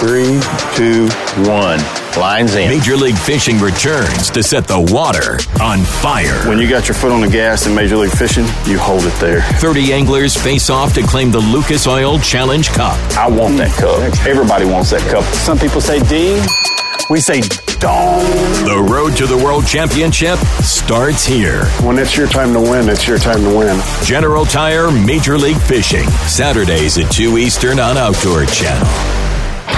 Three, 0.00 0.40
two, 0.72 1.12
one. 1.44 1.80
Lines 2.16 2.54
in. 2.54 2.68
Major 2.68 2.96
League 2.96 3.18
Fishing 3.18 3.58
returns 3.58 4.30
to 4.30 4.42
set 4.42 4.66
the 4.66 4.80
water 4.92 5.38
on 5.62 5.80
fire. 5.80 6.48
When 6.48 6.58
you 6.58 6.68
got 6.68 6.88
your 6.88 6.94
foot 6.94 7.12
on 7.12 7.20
the 7.20 7.28
gas 7.28 7.66
in 7.66 7.74
Major 7.74 7.96
League 7.96 8.12
Fishing, 8.12 8.44
you 8.66 8.78
hold 8.78 9.04
it 9.04 9.18
there. 9.20 9.42
30 9.60 9.92
anglers 9.92 10.36
face 10.36 10.70
off 10.70 10.94
to 10.94 11.02
claim 11.02 11.30
the 11.30 11.38
Lucas 11.38 11.86
Oil 11.86 12.18
Challenge 12.18 12.68
Cup. 12.68 12.96
I 13.16 13.28
want 13.28 13.56
that 13.58 13.72
cup. 13.78 13.98
Everybody 14.26 14.64
wants 14.64 14.90
that 14.90 15.02
cup. 15.10 15.24
Some 15.34 15.58
people 15.58 15.80
say 15.80 16.00
D. 16.08 16.40
We 17.10 17.20
say 17.20 17.42
dong. 17.80 18.20
The 18.64 18.86
road 18.90 19.16
to 19.18 19.26
the 19.26 19.36
World 19.36 19.66
Championship 19.66 20.38
starts 20.62 21.24
here. 21.26 21.66
When 21.82 21.98
it's 21.98 22.16
your 22.16 22.28
time 22.28 22.52
to 22.54 22.60
win, 22.60 22.88
it's 22.88 23.06
your 23.06 23.18
time 23.18 23.42
to 23.42 23.56
win. 23.56 23.80
General 24.04 24.46
Tire 24.46 24.90
Major 24.90 25.36
League 25.36 25.60
Fishing, 25.60 26.08
Saturdays 26.28 26.96
at 26.96 27.10
2 27.10 27.36
Eastern 27.36 27.78
on 27.78 27.98
Outdoor 27.98 28.46
Channel. 28.46 29.23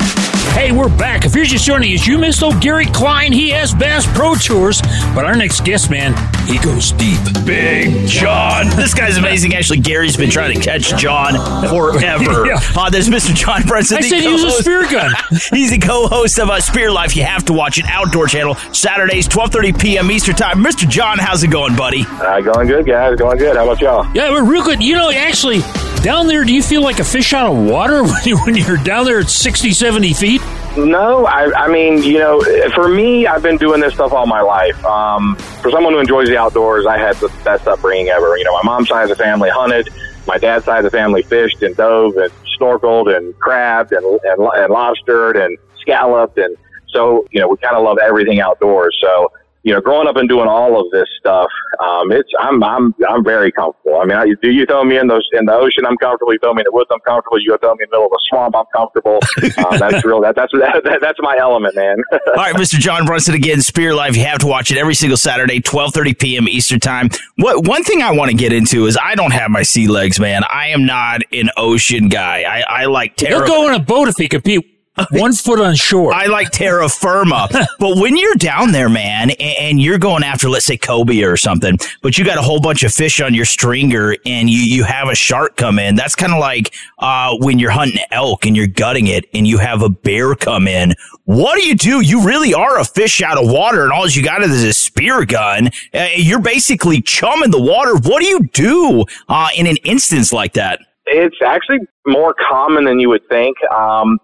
Hey, 0.53 0.71
we're 0.71 0.89
back. 0.89 1.23
If 1.23 1.35
you're 1.35 1.45
just 1.45 1.65
joining 1.65 1.93
us, 1.93 2.07
you 2.07 2.17
missed 2.17 2.41
old 2.41 2.59
Gary 2.61 2.87
Klein. 2.87 3.31
He 3.31 3.49
has 3.51 3.73
Bass 3.75 4.07
Pro 4.17 4.33
Tours, 4.33 4.81
but 5.13 5.23
our 5.23 5.35
next 5.35 5.63
guest, 5.63 5.91
man, 5.91 6.15
he 6.47 6.57
goes 6.57 6.91
deep. 6.93 7.19
Big 7.45 8.07
John. 8.07 8.65
This 8.77 8.93
guy's 8.93 9.17
amazing. 9.17 9.53
Actually, 9.53 9.79
Gary's 9.79 10.17
been 10.17 10.29
trying 10.31 10.55
to 10.57 10.61
catch 10.61 10.95
John 10.97 11.33
forever. 11.69 12.45
Yeah. 12.47 12.59
Uh, 12.75 12.89
there's 12.89 13.07
Mr. 13.09 13.35
John 13.35 13.63
Brunson. 13.63 13.97
I 13.97 14.01
the 14.01 14.07
said 14.09 14.23
use 14.23 14.41
a 14.43 14.47
co-host- 14.47 14.61
spear 14.61 14.89
gun. 14.89 15.11
He's 15.51 15.69
the 15.71 15.79
co-host 15.79 16.39
of 16.39 16.49
uh, 16.49 16.59
Spear 16.61 16.91
Life. 16.91 17.15
You 17.15 17.23
have 17.23 17.45
to 17.45 17.53
watch 17.53 17.77
it. 17.77 17.85
Outdoor 17.87 18.27
Channel, 18.27 18.55
Saturdays, 18.73 19.27
12:30 19.27 19.79
p.m. 19.79 20.09
Eastern 20.11 20.35
Time. 20.35 20.63
Mr. 20.63 20.87
John, 20.89 21.17
how's 21.19 21.43
it 21.43 21.49
going, 21.51 21.75
buddy? 21.75 22.03
Uh, 22.07 22.41
going 22.41 22.67
good, 22.67 22.85
guys. 22.85 23.17
Going 23.17 23.37
good. 23.37 23.55
How 23.57 23.63
about 23.63 23.81
y'all? 23.81 24.07
Yeah, 24.15 24.31
we're 24.31 24.43
real 24.49 24.63
good. 24.63 24.81
You 24.81 24.95
know, 24.95 25.11
actually, 25.11 25.59
down 26.03 26.27
there, 26.27 26.43
do 26.45 26.53
you 26.53 26.63
feel 26.63 26.81
like 26.81 26.99
a 26.99 27.03
fish 27.03 27.33
out 27.33 27.47
of 27.51 27.57
water 27.69 28.03
when, 28.03 28.23
you, 28.23 28.37
when 28.39 28.55
you're 28.55 28.77
down 28.77 29.05
there 29.05 29.19
at 29.19 29.29
60, 29.29 29.71
70 29.71 30.13
feet? 30.13 30.41
No, 30.77 31.25
I, 31.25 31.51
I 31.65 31.67
mean, 31.69 32.03
you 32.03 32.19
know, 32.19 32.39
for 32.75 32.87
me, 32.87 33.25
I've 33.25 33.41
been 33.41 33.57
doing 33.57 33.81
this 33.81 33.95
stuff 33.95 34.13
all 34.13 34.27
my 34.27 34.41
life. 34.41 34.83
Um, 34.85 35.35
for 35.61 35.71
someone 35.71 35.93
who 35.93 35.99
enjoys 35.99 36.27
the 36.27 36.37
outdoors, 36.37 36.85
I 36.85 36.99
had 36.99 37.15
the 37.15 37.29
best 37.43 37.67
upbringing 37.67 38.09
ever. 38.09 38.37
You 38.37 38.43
know, 38.43 38.53
my 38.53 38.61
mom's 38.63 38.89
side 38.89 39.09
of 39.09 39.09
the 39.09 39.15
family 39.15 39.49
hunted, 39.49 39.89
my 40.27 40.37
dad's 40.37 40.65
side 40.65 40.85
of 40.85 40.91
the 40.91 40.95
family 40.95 41.23
fished 41.23 41.63
and 41.63 41.75
dove 41.75 42.15
and 42.17 42.31
snorkeled 42.59 43.15
and 43.15 43.37
crabbed 43.39 43.91
and 43.91 44.05
and, 44.05 44.39
and 44.39 44.71
lobstered 44.71 45.43
and 45.43 45.57
scalloped, 45.79 46.37
and 46.37 46.55
so 46.89 47.25
you 47.31 47.41
know, 47.41 47.47
we 47.47 47.57
kind 47.57 47.75
of 47.75 47.83
love 47.83 47.97
everything 47.97 48.39
outdoors. 48.39 48.95
So. 49.01 49.31
You 49.67 49.73
know, 49.73 49.81
growing 49.81 50.07
up 50.07 50.15
and 50.15 50.29
doing 50.29 50.47
all 50.47 50.79
of 50.79 50.89
this 50.91 51.09
stuff, 51.19 51.49
um, 51.83 52.09
it's 52.13 52.31
I'm 52.39 52.63
I'm 52.63 52.95
I'm 53.05 53.21
very 53.21 53.51
comfortable. 53.51 53.99
I 53.99 54.05
mean, 54.05 54.17
I, 54.17 54.25
do 54.41 54.49
you 54.49 54.65
throw 54.65 54.85
me 54.85 54.97
in 54.97 55.07
those 55.07 55.27
in 55.33 55.43
the 55.43 55.51
ocean? 55.51 55.85
I'm 55.85 55.97
comfortable. 55.97 56.31
You 56.31 56.39
throw 56.39 56.53
me 56.53 56.61
in 56.61 56.63
the 56.63 56.71
woods? 56.71 56.87
I'm 56.89 57.01
comfortable. 57.01 57.37
You 57.37 57.57
throw 57.57 57.75
me 57.75 57.83
in 57.83 57.89
the 57.91 57.97
middle 57.97 58.05
of 58.05 58.13
a 58.13 58.21
swamp? 58.29 58.55
I'm 58.55 58.63
comfortable. 58.73 59.19
Um, 59.57 59.79
that's 59.79 60.05
real. 60.05 60.21
That, 60.21 60.35
that's 60.35 60.51
that, 60.83 60.99
that's 61.01 61.17
my 61.19 61.35
element, 61.39 61.75
man. 61.75 61.97
All 62.27 62.35
right, 62.35 62.55
Mr. 62.55 62.75
John 62.75 63.05
Brunson 63.05 63.33
again, 63.33 63.61
Spear 63.61 63.93
Life. 63.95 64.15
You 64.15 64.23
have 64.25 64.37
to 64.39 64.47
watch 64.47 64.71
it 64.71 64.77
every 64.77 64.93
single 64.93 65.17
Saturday, 65.17 65.59
12:30 65.59 66.19
p.m. 66.19 66.47
Eastern 66.47 66.79
Time. 66.79 67.09
What 67.37 67.67
one 67.67 67.83
thing 67.83 68.03
I 68.03 68.11
want 68.11 68.29
to 68.29 68.37
get 68.37 68.53
into 68.53 68.85
is 68.85 68.97
I 69.01 69.15
don't 69.15 69.31
have 69.31 69.49
my 69.49 69.63
sea 69.63 69.87
legs, 69.87 70.19
man. 70.19 70.43
I 70.49 70.67
am 70.67 70.85
not 70.85 71.21
an 71.33 71.49
ocean 71.57 72.07
guy. 72.07 72.43
I, 72.43 72.83
I 72.83 72.85
like 72.85 73.15
terra. 73.15 73.45
He'll 73.45 73.47
go 73.47 73.67
on 73.67 73.73
a 73.73 73.79
boat 73.79 74.07
if 74.07 74.15
he 74.15 74.27
could 74.29 74.43
be 74.43 74.76
one 75.11 75.33
foot 75.33 75.59
on 75.59 75.75
shore. 75.75 76.13
I 76.13 76.25
like 76.25 76.51
terra 76.51 76.89
firma. 76.89 77.47
but 77.79 77.97
when 77.97 78.17
you're 78.17 78.35
down 78.35 78.71
there, 78.71 78.89
man, 78.89 79.31
and, 79.31 79.57
and 79.59 79.81
you're 79.81 79.99
going 79.99 80.23
after, 80.23 80.49
let's 80.49 80.65
say, 80.65 80.77
cobia 80.77 81.27
or 81.27 81.37
something, 81.37 81.77
but 82.01 82.17
you 82.17 82.25
got 82.25 82.37
a 82.37 82.41
whole 82.41 82.59
bunch 82.59 82.83
of 82.83 82.93
fish 82.93 83.21
on 83.21 83.33
your 83.33 83.45
stringer 83.45 84.15
and 84.25 84.49
you, 84.49 84.59
you 84.59 84.83
have 84.83 85.09
a 85.09 85.15
shark 85.15 85.55
come 85.55 85.79
in, 85.79 85.95
that's 85.95 86.15
kind 86.15 86.33
of 86.33 86.39
like 86.39 86.73
uh, 86.99 87.35
when 87.39 87.59
you're 87.59 87.71
hunting 87.71 87.99
elk 88.11 88.45
and 88.45 88.55
you're 88.55 88.67
gutting 88.67 89.07
it 89.07 89.25
and 89.33 89.47
you 89.47 89.57
have 89.57 89.81
a 89.81 89.89
bear 89.89 90.35
come 90.35 90.67
in. 90.67 90.93
What 91.25 91.59
do 91.59 91.67
you 91.67 91.75
do? 91.75 92.01
You 92.01 92.23
really 92.23 92.53
are 92.53 92.79
a 92.79 92.85
fish 92.85 93.21
out 93.21 93.37
of 93.37 93.51
water, 93.51 93.83
and 93.83 93.91
all 93.91 94.07
you 94.07 94.23
got 94.23 94.41
is 94.43 94.63
a 94.63 94.73
spear 94.73 95.25
gun. 95.25 95.69
Uh, 95.93 96.07
you're 96.15 96.41
basically 96.41 97.01
chumming 97.01 97.51
the 97.51 97.61
water. 97.61 97.95
What 97.95 98.21
do 98.21 98.27
you 98.27 98.47
do 98.53 99.05
uh, 99.27 99.49
in 99.55 99.67
an 99.67 99.75
instance 99.83 100.31
like 100.31 100.53
that? 100.53 100.79
it's 101.07 101.37
actually 101.45 101.79
more 102.05 102.33
common 102.33 102.85
than 102.85 102.99
you 102.99 103.09
would 103.09 103.27
think. 103.29 103.57
Um, 103.71 104.19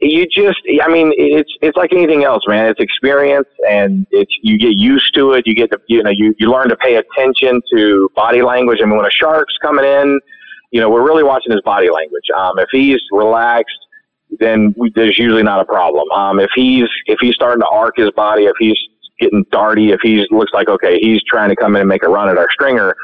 you 0.00 0.26
just, 0.26 0.60
I 0.82 0.88
mean, 0.88 1.12
it's 1.16 1.50
it's 1.62 1.76
like 1.76 1.92
anything 1.92 2.24
else, 2.24 2.42
man. 2.46 2.66
It's 2.66 2.80
experience, 2.80 3.48
and 3.68 4.06
it's 4.10 4.32
you 4.42 4.58
get 4.58 4.76
used 4.76 5.14
to 5.14 5.32
it. 5.32 5.46
You 5.46 5.54
get 5.54 5.70
to, 5.70 5.80
you 5.88 6.02
know, 6.02 6.10
you 6.10 6.34
you 6.38 6.50
learn 6.50 6.68
to 6.68 6.76
pay 6.76 6.96
attention 6.96 7.62
to 7.72 8.10
body 8.14 8.42
language. 8.42 8.80
I 8.82 8.86
mean, 8.86 8.96
when 8.96 9.06
a 9.06 9.10
shark's 9.10 9.54
coming 9.62 9.86
in, 9.86 10.20
you 10.70 10.80
know, 10.80 10.90
we're 10.90 11.04
really 11.04 11.22
watching 11.22 11.52
his 11.52 11.62
body 11.62 11.88
language. 11.90 12.24
Um, 12.36 12.58
if 12.58 12.68
he's 12.70 13.00
relaxed, 13.10 13.78
then 14.38 14.74
we, 14.76 14.92
there's 14.94 15.18
usually 15.18 15.42
not 15.42 15.60
a 15.60 15.64
problem. 15.64 16.10
Um, 16.10 16.40
if 16.40 16.50
he's 16.54 16.88
if 17.06 17.18
he's 17.20 17.34
starting 17.34 17.62
to 17.62 17.68
arc 17.68 17.96
his 17.96 18.10
body, 18.10 18.44
if 18.44 18.56
he's 18.58 18.78
getting 19.18 19.46
darty, 19.46 19.94
if 19.94 20.00
he's 20.02 20.26
looks 20.30 20.52
like 20.52 20.68
okay, 20.68 20.98
he's 21.00 21.22
trying 21.26 21.48
to 21.48 21.56
come 21.56 21.74
in 21.74 21.80
and 21.80 21.88
make 21.88 22.02
a 22.02 22.08
run 22.08 22.28
at 22.28 22.36
our 22.36 22.48
stringer, 22.50 22.94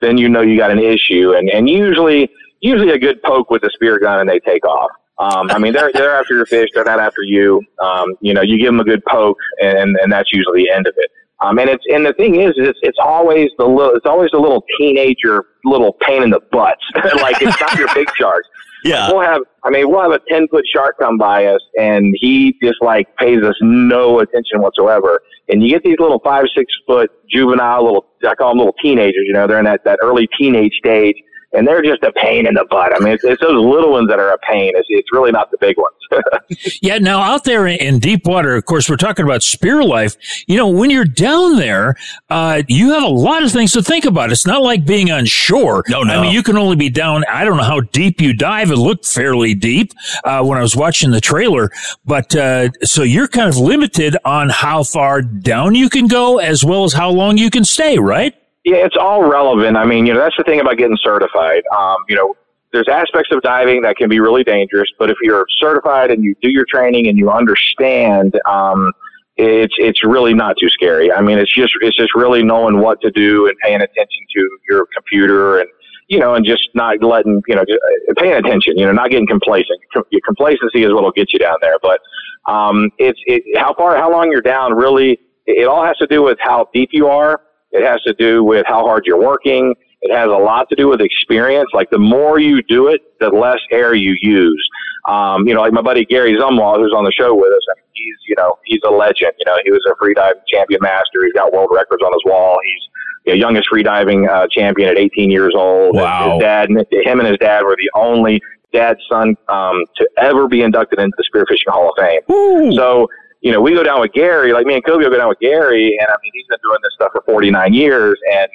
then 0.00 0.18
you 0.18 0.28
know 0.28 0.40
you 0.40 0.56
got 0.56 0.72
an 0.72 0.80
issue. 0.80 1.32
And 1.36 1.48
and 1.48 1.68
usually 1.68 2.28
usually 2.60 2.90
a 2.90 2.98
good 2.98 3.22
poke 3.22 3.50
with 3.50 3.62
the 3.62 3.70
spear 3.72 4.00
gun 4.00 4.18
and 4.18 4.28
they 4.28 4.40
take 4.40 4.66
off. 4.66 4.90
Um, 5.20 5.50
I 5.50 5.58
mean, 5.58 5.74
they're 5.74 5.90
they're 5.92 6.18
after 6.18 6.34
your 6.34 6.46
fish. 6.46 6.70
They're 6.74 6.84
not 6.84 6.98
after 6.98 7.22
you. 7.22 7.60
Um, 7.82 8.14
you 8.22 8.32
know, 8.32 8.40
you 8.40 8.58
give 8.58 8.68
them 8.68 8.80
a 8.80 8.84
good 8.84 9.04
poke, 9.04 9.36
and 9.60 9.96
and 10.02 10.10
that's 10.10 10.32
usually 10.32 10.64
the 10.64 10.70
end 10.70 10.86
of 10.86 10.94
it. 10.96 11.10
Um, 11.40 11.58
and 11.58 11.68
it's 11.68 11.84
and 11.92 12.06
the 12.06 12.14
thing 12.14 12.40
is, 12.40 12.52
it's 12.56 12.78
it's 12.82 12.98
always 12.98 13.50
the 13.58 13.66
little 13.66 13.94
it's 13.94 14.06
always 14.06 14.30
the 14.30 14.38
little 14.38 14.64
teenager 14.78 15.44
little 15.64 15.94
pain 16.00 16.22
in 16.22 16.30
the 16.30 16.40
butts. 16.50 16.82
like 17.20 17.36
it's 17.42 17.60
not 17.60 17.78
your 17.78 17.88
big 17.94 18.08
sharks. 18.16 18.48
Yeah. 18.82 19.10
We'll 19.12 19.20
have 19.20 19.42
I 19.62 19.68
mean 19.68 19.90
we'll 19.90 20.00
have 20.00 20.12
a 20.12 20.20
ten 20.26 20.48
foot 20.48 20.64
shark 20.74 20.96
come 20.98 21.18
by 21.18 21.44
us, 21.44 21.60
and 21.78 22.16
he 22.18 22.56
just 22.62 22.80
like 22.80 23.14
pays 23.18 23.42
us 23.42 23.54
no 23.60 24.20
attention 24.20 24.62
whatsoever. 24.62 25.20
And 25.50 25.62
you 25.62 25.68
get 25.68 25.82
these 25.82 25.98
little 25.98 26.18
five 26.20 26.46
six 26.56 26.72
foot 26.86 27.10
juvenile 27.28 27.84
little 27.84 28.06
I 28.26 28.34
call 28.36 28.52
them 28.52 28.56
little 28.56 28.74
teenagers. 28.82 29.24
You 29.26 29.34
know, 29.34 29.46
they're 29.46 29.58
in 29.58 29.66
that 29.66 29.84
that 29.84 29.98
early 30.02 30.30
teenage 30.38 30.72
stage 30.78 31.16
and 31.52 31.66
they're 31.66 31.82
just 31.82 32.02
a 32.02 32.12
pain 32.12 32.46
in 32.46 32.54
the 32.54 32.64
butt. 32.70 32.94
I 32.94 33.02
mean, 33.02 33.14
it's, 33.14 33.24
it's 33.24 33.40
those 33.40 33.64
little 33.64 33.90
ones 33.90 34.08
that 34.08 34.18
are 34.20 34.30
a 34.30 34.38
pain. 34.38 34.72
It's, 34.74 34.86
it's 34.88 35.12
really 35.12 35.32
not 35.32 35.50
the 35.50 35.58
big 35.58 35.76
ones. 35.76 36.78
yeah, 36.82 36.98
now 36.98 37.20
out 37.20 37.44
there 37.44 37.66
in, 37.66 37.78
in 37.78 37.98
deep 37.98 38.26
water, 38.26 38.54
of 38.54 38.64
course, 38.64 38.88
we're 38.88 38.96
talking 38.96 39.24
about 39.24 39.42
spear 39.42 39.82
life. 39.82 40.16
You 40.46 40.56
know, 40.56 40.68
when 40.68 40.90
you're 40.90 41.04
down 41.04 41.56
there, 41.56 41.96
uh, 42.28 42.62
you 42.68 42.92
have 42.92 43.02
a 43.02 43.08
lot 43.08 43.42
of 43.42 43.50
things 43.50 43.72
to 43.72 43.82
think 43.82 44.04
about. 44.04 44.30
It's 44.30 44.46
not 44.46 44.62
like 44.62 44.84
being 44.84 45.10
on 45.10 45.26
shore. 45.26 45.82
No, 45.88 46.02
no. 46.02 46.14
I 46.14 46.22
mean, 46.22 46.32
you 46.32 46.42
can 46.42 46.56
only 46.56 46.76
be 46.76 46.88
down. 46.88 47.24
I 47.28 47.44
don't 47.44 47.56
know 47.56 47.64
how 47.64 47.80
deep 47.80 48.20
you 48.20 48.32
dive. 48.32 48.70
It 48.70 48.76
looked 48.76 49.06
fairly 49.06 49.54
deep 49.54 49.92
uh, 50.24 50.44
when 50.44 50.56
I 50.56 50.62
was 50.62 50.76
watching 50.76 51.10
the 51.10 51.20
trailer, 51.20 51.70
but 52.04 52.34
uh, 52.36 52.70
so 52.82 53.02
you're 53.02 53.28
kind 53.28 53.48
of 53.48 53.56
limited 53.56 54.16
on 54.24 54.50
how 54.50 54.84
far 54.84 55.22
down 55.22 55.74
you 55.74 55.90
can 55.90 56.06
go, 56.06 56.38
as 56.38 56.64
well 56.64 56.84
as 56.84 56.92
how 56.92 57.10
long 57.10 57.38
you 57.38 57.50
can 57.50 57.64
stay, 57.64 57.98
right? 57.98 58.34
Yeah, 58.64 58.76
it's 58.76 58.96
all 58.98 59.28
relevant. 59.28 59.76
I 59.76 59.86
mean, 59.86 60.06
you 60.06 60.12
know, 60.12 60.20
that's 60.20 60.36
the 60.36 60.44
thing 60.44 60.60
about 60.60 60.76
getting 60.76 60.98
certified. 61.02 61.62
Um, 61.76 61.96
you 62.08 62.16
know, 62.16 62.34
there's 62.72 62.88
aspects 62.88 63.30
of 63.32 63.42
diving 63.42 63.82
that 63.82 63.96
can 63.96 64.08
be 64.08 64.20
really 64.20 64.44
dangerous, 64.44 64.88
but 64.98 65.10
if 65.10 65.16
you're 65.22 65.46
certified 65.58 66.10
and 66.10 66.22
you 66.22 66.34
do 66.42 66.50
your 66.50 66.66
training 66.70 67.08
and 67.08 67.18
you 67.18 67.30
understand, 67.30 68.38
um, 68.46 68.92
it's 69.36 69.74
it's 69.78 70.04
really 70.04 70.34
not 70.34 70.56
too 70.60 70.68
scary. 70.68 71.10
I 71.10 71.22
mean, 71.22 71.38
it's 71.38 71.52
just 71.52 71.72
it's 71.80 71.96
just 71.96 72.14
really 72.14 72.44
knowing 72.44 72.78
what 72.78 73.00
to 73.00 73.10
do 73.10 73.48
and 73.48 73.56
paying 73.62 73.80
attention 73.80 74.26
to 74.36 74.48
your 74.68 74.86
computer 74.94 75.60
and 75.60 75.68
you 76.08 76.18
know, 76.18 76.34
and 76.34 76.44
just 76.44 76.68
not 76.74 77.02
letting 77.02 77.40
you 77.48 77.54
know, 77.54 77.64
just 77.64 77.80
paying 78.18 78.34
attention. 78.34 78.76
You 78.76 78.86
know, 78.86 78.92
not 78.92 79.10
getting 79.10 79.26
complacent. 79.26 79.80
Com- 79.94 80.04
your 80.10 80.20
complacency 80.26 80.82
is 80.82 80.92
what'll 80.92 81.12
get 81.12 81.32
you 81.32 81.38
down 81.38 81.56
there. 81.62 81.78
But 81.80 82.00
um, 82.46 82.90
it's 82.98 83.18
it 83.26 83.42
how 83.58 83.74
far 83.74 83.96
how 83.96 84.12
long 84.12 84.30
you're 84.30 84.42
down 84.42 84.74
really. 84.74 85.18
It 85.46 85.66
all 85.66 85.84
has 85.84 85.96
to 85.96 86.06
do 86.06 86.22
with 86.22 86.38
how 86.40 86.68
deep 86.72 86.90
you 86.92 87.08
are 87.08 87.40
it 87.72 87.84
has 87.84 88.00
to 88.02 88.14
do 88.14 88.42
with 88.44 88.64
how 88.66 88.84
hard 88.84 89.04
you're 89.06 89.20
working. 89.20 89.74
It 90.02 90.14
has 90.14 90.28
a 90.28 90.38
lot 90.38 90.68
to 90.70 90.76
do 90.76 90.88
with 90.88 91.00
experience. 91.00 91.68
Like 91.74 91.90
the 91.90 91.98
more 91.98 92.38
you 92.38 92.62
do 92.62 92.88
it, 92.88 93.00
the 93.20 93.28
less 93.28 93.60
air 93.70 93.94
you 93.94 94.16
use. 94.20 94.68
Um, 95.08 95.46
you 95.46 95.54
know, 95.54 95.60
like 95.60 95.72
my 95.72 95.82
buddy 95.82 96.04
Gary 96.04 96.36
Zumwalt, 96.36 96.78
who's 96.78 96.94
on 96.96 97.04
the 97.04 97.12
show 97.12 97.34
with 97.34 97.52
us. 97.52 97.62
I 97.70 97.74
mean, 97.76 97.84
he's, 97.92 98.16
you 98.28 98.34
know, 98.38 98.58
he's 98.64 98.80
a 98.86 98.90
legend. 98.90 99.32
You 99.38 99.46
know, 99.46 99.58
he 99.64 99.70
was 99.70 99.80
a 99.90 99.94
freediving 100.02 100.40
champion 100.52 100.80
master. 100.82 101.24
He's 101.24 101.32
got 101.32 101.52
world 101.52 101.70
records 101.72 102.02
on 102.02 102.12
his 102.12 102.22
wall. 102.24 102.58
He's 102.64 103.32
the 103.32 103.38
youngest 103.38 103.68
freediving 103.72 104.28
uh, 104.28 104.46
champion 104.50 104.88
at 104.88 104.98
18 104.98 105.30
years 105.30 105.54
old. 105.56 105.96
Wow. 105.96 106.32
His 106.32 106.40
dad, 106.40 106.70
him 106.70 107.20
and 107.20 107.28
his 107.28 107.38
dad 107.38 107.64
were 107.64 107.76
the 107.76 107.90
only 107.94 108.40
dad 108.72 108.96
son 109.10 109.36
um, 109.48 109.84
to 109.96 110.08
ever 110.18 110.48
be 110.48 110.62
inducted 110.62 110.98
into 110.98 111.14
the 111.16 111.24
Spearfishing 111.24 111.72
Hall 111.72 111.90
of 111.90 111.94
Fame. 111.98 112.20
Ooh. 112.30 112.72
So 112.76 113.08
you 113.40 113.52
know, 113.52 113.60
we 113.60 113.74
go 113.74 113.82
down 113.82 114.00
with 114.00 114.12
Gary, 114.12 114.52
like 114.52 114.66
me 114.66 114.74
and 114.74 114.84
Kobe 114.84 115.04
will 115.04 115.10
go 115.10 115.16
down 115.16 115.28
with 115.28 115.40
Gary, 115.40 115.96
and 115.98 116.08
I 116.08 116.14
mean, 116.22 116.32
he's 116.34 116.46
been 116.48 116.58
doing 116.62 116.78
this 116.82 116.92
stuff 116.94 117.12
for 117.12 117.22
49 117.22 117.72
years, 117.72 118.18
and 118.32 118.48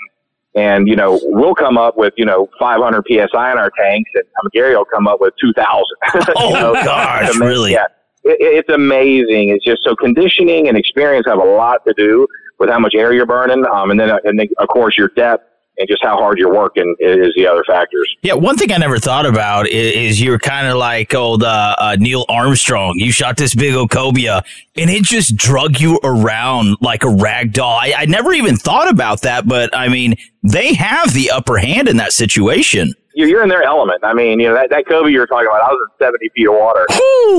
and 0.56 0.88
you 0.88 0.96
know, 0.96 1.20
we'll 1.24 1.56
come 1.56 1.78
up 1.78 1.98
with 1.98 2.14
you 2.18 2.26
know 2.26 2.50
500 2.60 3.04
psi 3.08 3.52
in 3.52 3.58
our 3.58 3.72
tanks, 3.78 4.10
and 4.14 4.24
um, 4.44 4.50
Gary 4.54 4.76
will 4.76 4.86
come 4.86 5.08
up 5.08 5.20
with 5.20 5.34
2,000. 5.42 5.84
Oh 6.38 6.50
you 6.50 6.54
know, 6.54 6.74
gosh, 6.74 7.30
it's 7.30 7.40
really? 7.40 7.74
Yeah, 7.74 7.86
it, 8.24 8.38
it's 8.40 8.70
amazing. 8.70 9.50
It's 9.50 9.66
just 9.66 9.84
so 9.84 9.96
conditioning 9.96 10.68
and 10.68 10.78
experience 10.78 11.26
have 11.28 11.40
a 11.40 11.44
lot 11.44 11.86
to 11.88 11.94
do 11.98 12.28
with 12.60 12.70
how 12.70 12.80
much 12.80 12.94
air 12.96 13.12
you're 13.12 13.26
burning, 13.26 13.66
um, 13.66 13.92
and 13.92 14.00
then 14.00 14.12
and 14.24 14.40
then 14.40 14.48
of 14.60 14.68
course 14.68 14.98
your 14.98 15.10
depth 15.10 15.50
and 15.78 15.88
just 15.88 16.04
how 16.04 16.18
hard 16.18 16.38
you're 16.38 16.54
working 16.54 16.96
is 17.00 17.34
the 17.36 17.48
other 17.48 17.64
factors. 17.66 18.14
Yeah, 18.22 18.34
one 18.34 18.58
thing 18.58 18.72
I 18.72 18.78
never 18.78 19.00
thought 19.00 19.26
about 19.26 19.68
is, 19.68 20.16
is 20.16 20.22
you're 20.22 20.40
kind 20.40 20.68
of 20.68 20.78
like 20.78 21.14
old 21.14 21.44
uh, 21.44 21.76
uh, 21.78 21.98
Neil 22.00 22.26
Armstrong. 22.30 22.96
You 22.98 23.12
shot 23.12 23.38
this 23.38 23.56
big 23.56 23.76
old 23.76 23.90
cobia, 23.90 24.44
and 24.76 24.90
it 24.90 25.04
just 25.04 25.36
drug 25.36 25.80
you 25.80 26.00
around 26.04 26.78
like 26.82 27.04
a 27.04 27.10
rag 27.10 27.54
doll. 27.54 27.78
I, 27.82 27.94
I 27.98 28.06
never 28.06 28.34
even 28.34 28.56
thought 28.56 28.90
about 28.90 29.22
that, 29.22 29.48
but 29.48 29.76
I 29.76 29.90
mean, 29.90 30.16
they 30.44 30.74
have 30.74 31.14
the 31.14 31.32
upper 31.32 31.58
hand 31.58 31.88
in 31.88 31.98
that 31.98 32.14
situation. 32.14 32.94
You're, 33.16 33.30
you're 33.30 33.44
in 33.44 33.50
their 33.50 33.64
element. 33.64 34.04
I 34.04 34.14
mean, 34.14 34.40
you 34.40 34.50
know 34.50 34.56
that 34.56 34.70
that 34.70 34.86
cobia 34.88 35.12
you 35.12 35.20
were 35.20 35.28
talking 35.28 35.48
about. 35.48 35.62
I 35.62 35.72
was 35.72 35.90
in 36.00 36.06
70 36.06 36.30
feet 36.36 36.48
of 36.48 36.54
water, 36.54 36.86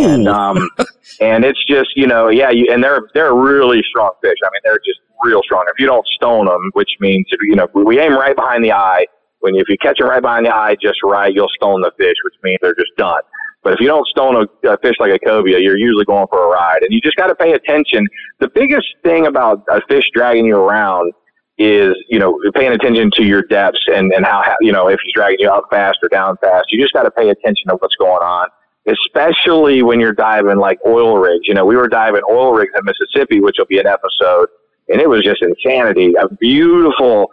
and 0.02 0.26
um, 0.26 0.68
and 1.20 1.44
it's 1.44 1.62
just 1.66 1.90
you 1.96 2.06
know, 2.06 2.28
yeah, 2.28 2.50
you, 2.50 2.72
and 2.72 2.82
they're 2.82 3.02
they're 3.14 3.34
really 3.34 3.82
strong 3.88 4.12
fish. 4.22 4.38
I 4.42 4.48
mean, 4.52 4.60
they're 4.64 4.80
just 4.84 5.00
real 5.22 5.42
strong. 5.44 5.64
If 5.68 5.78
you 5.78 5.86
don't 5.86 6.06
stone 6.16 6.46
them, 6.46 6.70
which 6.72 6.90
means 6.98 7.26
you 7.42 7.54
know 7.54 7.68
we 7.74 8.00
aim 8.00 8.14
right 8.14 8.34
behind 8.34 8.64
the 8.64 8.72
eye. 8.72 9.06
When 9.40 9.54
you, 9.54 9.60
if 9.60 9.68
you 9.68 9.76
catch 9.76 9.98
them 9.98 10.08
right 10.08 10.22
behind 10.22 10.46
the 10.46 10.54
eye 10.54 10.76
just 10.80 10.98
right, 11.04 11.32
you'll 11.32 11.52
stone 11.54 11.82
the 11.82 11.92
fish, 11.98 12.16
which 12.24 12.34
means 12.42 12.58
they're 12.62 12.74
just 12.74 12.96
done. 12.96 13.20
But 13.62 13.74
if 13.74 13.80
you 13.80 13.86
don't 13.86 14.06
stone 14.06 14.34
a, 14.34 14.68
a 14.68 14.78
fish 14.78 14.94
like 14.98 15.10
a 15.10 15.18
cobia, 15.18 15.60
you're 15.60 15.76
usually 15.76 16.04
going 16.04 16.26
for 16.30 16.44
a 16.44 16.48
ride. 16.48 16.82
And 16.82 16.92
you 16.92 17.00
just 17.00 17.16
got 17.16 17.26
to 17.26 17.34
pay 17.34 17.52
attention. 17.52 18.06
The 18.38 18.48
biggest 18.48 18.86
thing 19.02 19.26
about 19.26 19.62
a 19.68 19.80
fish 19.88 20.04
dragging 20.14 20.46
you 20.46 20.56
around 20.56 21.12
is, 21.58 21.94
you 22.08 22.18
know, 22.18 22.38
paying 22.54 22.72
attention 22.72 23.10
to 23.14 23.24
your 23.24 23.42
depths 23.42 23.80
and, 23.86 24.12
and 24.12 24.26
how, 24.26 24.42
you 24.60 24.72
know, 24.72 24.88
if 24.88 25.00
he's 25.02 25.12
dragging 25.14 25.40
you 25.40 25.50
up 25.50 25.64
fast 25.70 25.98
or 26.02 26.08
down 26.08 26.36
fast. 26.38 26.66
You 26.70 26.80
just 26.80 26.92
got 26.92 27.04
to 27.04 27.10
pay 27.10 27.30
attention 27.30 27.68
to 27.68 27.76
what's 27.76 27.96
going 27.96 28.22
on, 28.22 28.48
especially 28.86 29.82
when 29.82 29.98
you're 30.00 30.12
diving 30.12 30.58
like 30.58 30.78
oil 30.86 31.16
rigs. 31.18 31.46
You 31.46 31.54
know, 31.54 31.64
we 31.64 31.76
were 31.76 31.88
diving 31.88 32.22
oil 32.30 32.52
rigs 32.52 32.72
in 32.76 32.84
Mississippi, 32.84 33.40
which 33.40 33.56
will 33.58 33.66
be 33.66 33.78
an 33.78 33.86
episode, 33.86 34.48
and 34.88 35.00
it 35.00 35.08
was 35.08 35.22
just 35.22 35.42
insanity. 35.42 36.14
A 36.20 36.28
beautiful 36.36 37.30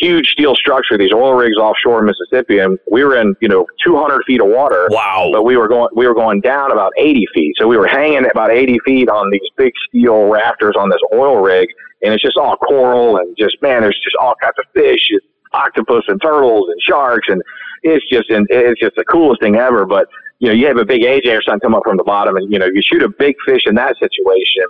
huge 0.00 0.28
steel 0.28 0.54
structure, 0.54 0.96
these 0.96 1.12
oil 1.12 1.34
rigs 1.34 1.56
offshore 1.56 2.00
in 2.00 2.06
Mississippi, 2.06 2.58
and 2.58 2.78
we 2.90 3.04
were 3.04 3.16
in 3.16 3.34
you 3.40 3.48
know 3.48 3.66
200 3.84 4.22
feet 4.26 4.40
of 4.40 4.48
water. 4.48 4.88
Wow! 4.90 5.30
But 5.32 5.44
we 5.44 5.56
were 5.56 5.68
going 5.68 5.88
we 5.94 6.06
were 6.06 6.14
going 6.14 6.40
down 6.40 6.72
about 6.72 6.92
80 6.98 7.24
feet, 7.34 7.54
so 7.58 7.66
we 7.66 7.76
were 7.76 7.86
hanging 7.86 8.24
at 8.24 8.30
about 8.30 8.50
80 8.50 8.78
feet 8.84 9.08
on 9.08 9.30
these 9.30 9.48
big 9.56 9.72
steel 9.88 10.28
rafters 10.28 10.74
on 10.78 10.88
this 10.88 11.00
oil 11.12 11.36
rig, 11.40 11.68
and 12.02 12.12
it's 12.14 12.22
just 12.22 12.36
all 12.36 12.56
coral 12.56 13.18
and 13.18 13.36
just 13.36 13.60
man, 13.62 13.82
there's 13.82 14.00
just 14.02 14.16
all 14.20 14.34
kinds 14.40 14.54
of 14.58 14.64
fish, 14.74 15.08
and 15.10 15.20
octopus 15.52 16.04
and 16.08 16.20
turtles 16.22 16.68
and 16.68 16.80
sharks, 16.80 17.28
and 17.28 17.42
it's 17.82 18.04
just 18.10 18.30
and 18.30 18.46
it's 18.50 18.80
just 18.80 18.96
the 18.96 19.04
coolest 19.04 19.42
thing 19.42 19.56
ever. 19.56 19.84
But 19.84 20.08
you 20.38 20.48
know, 20.48 20.54
you 20.54 20.66
have 20.66 20.76
a 20.78 20.84
big 20.84 21.02
AJ 21.02 21.38
or 21.38 21.42
something 21.42 21.60
come 21.60 21.74
up 21.74 21.82
from 21.84 21.96
the 21.96 22.04
bottom, 22.04 22.36
and 22.36 22.50
you 22.50 22.58
know, 22.58 22.66
you 22.66 22.82
shoot 22.82 23.02
a 23.02 23.08
big 23.08 23.34
fish 23.46 23.62
in 23.66 23.74
that 23.74 23.96
situation 24.00 24.64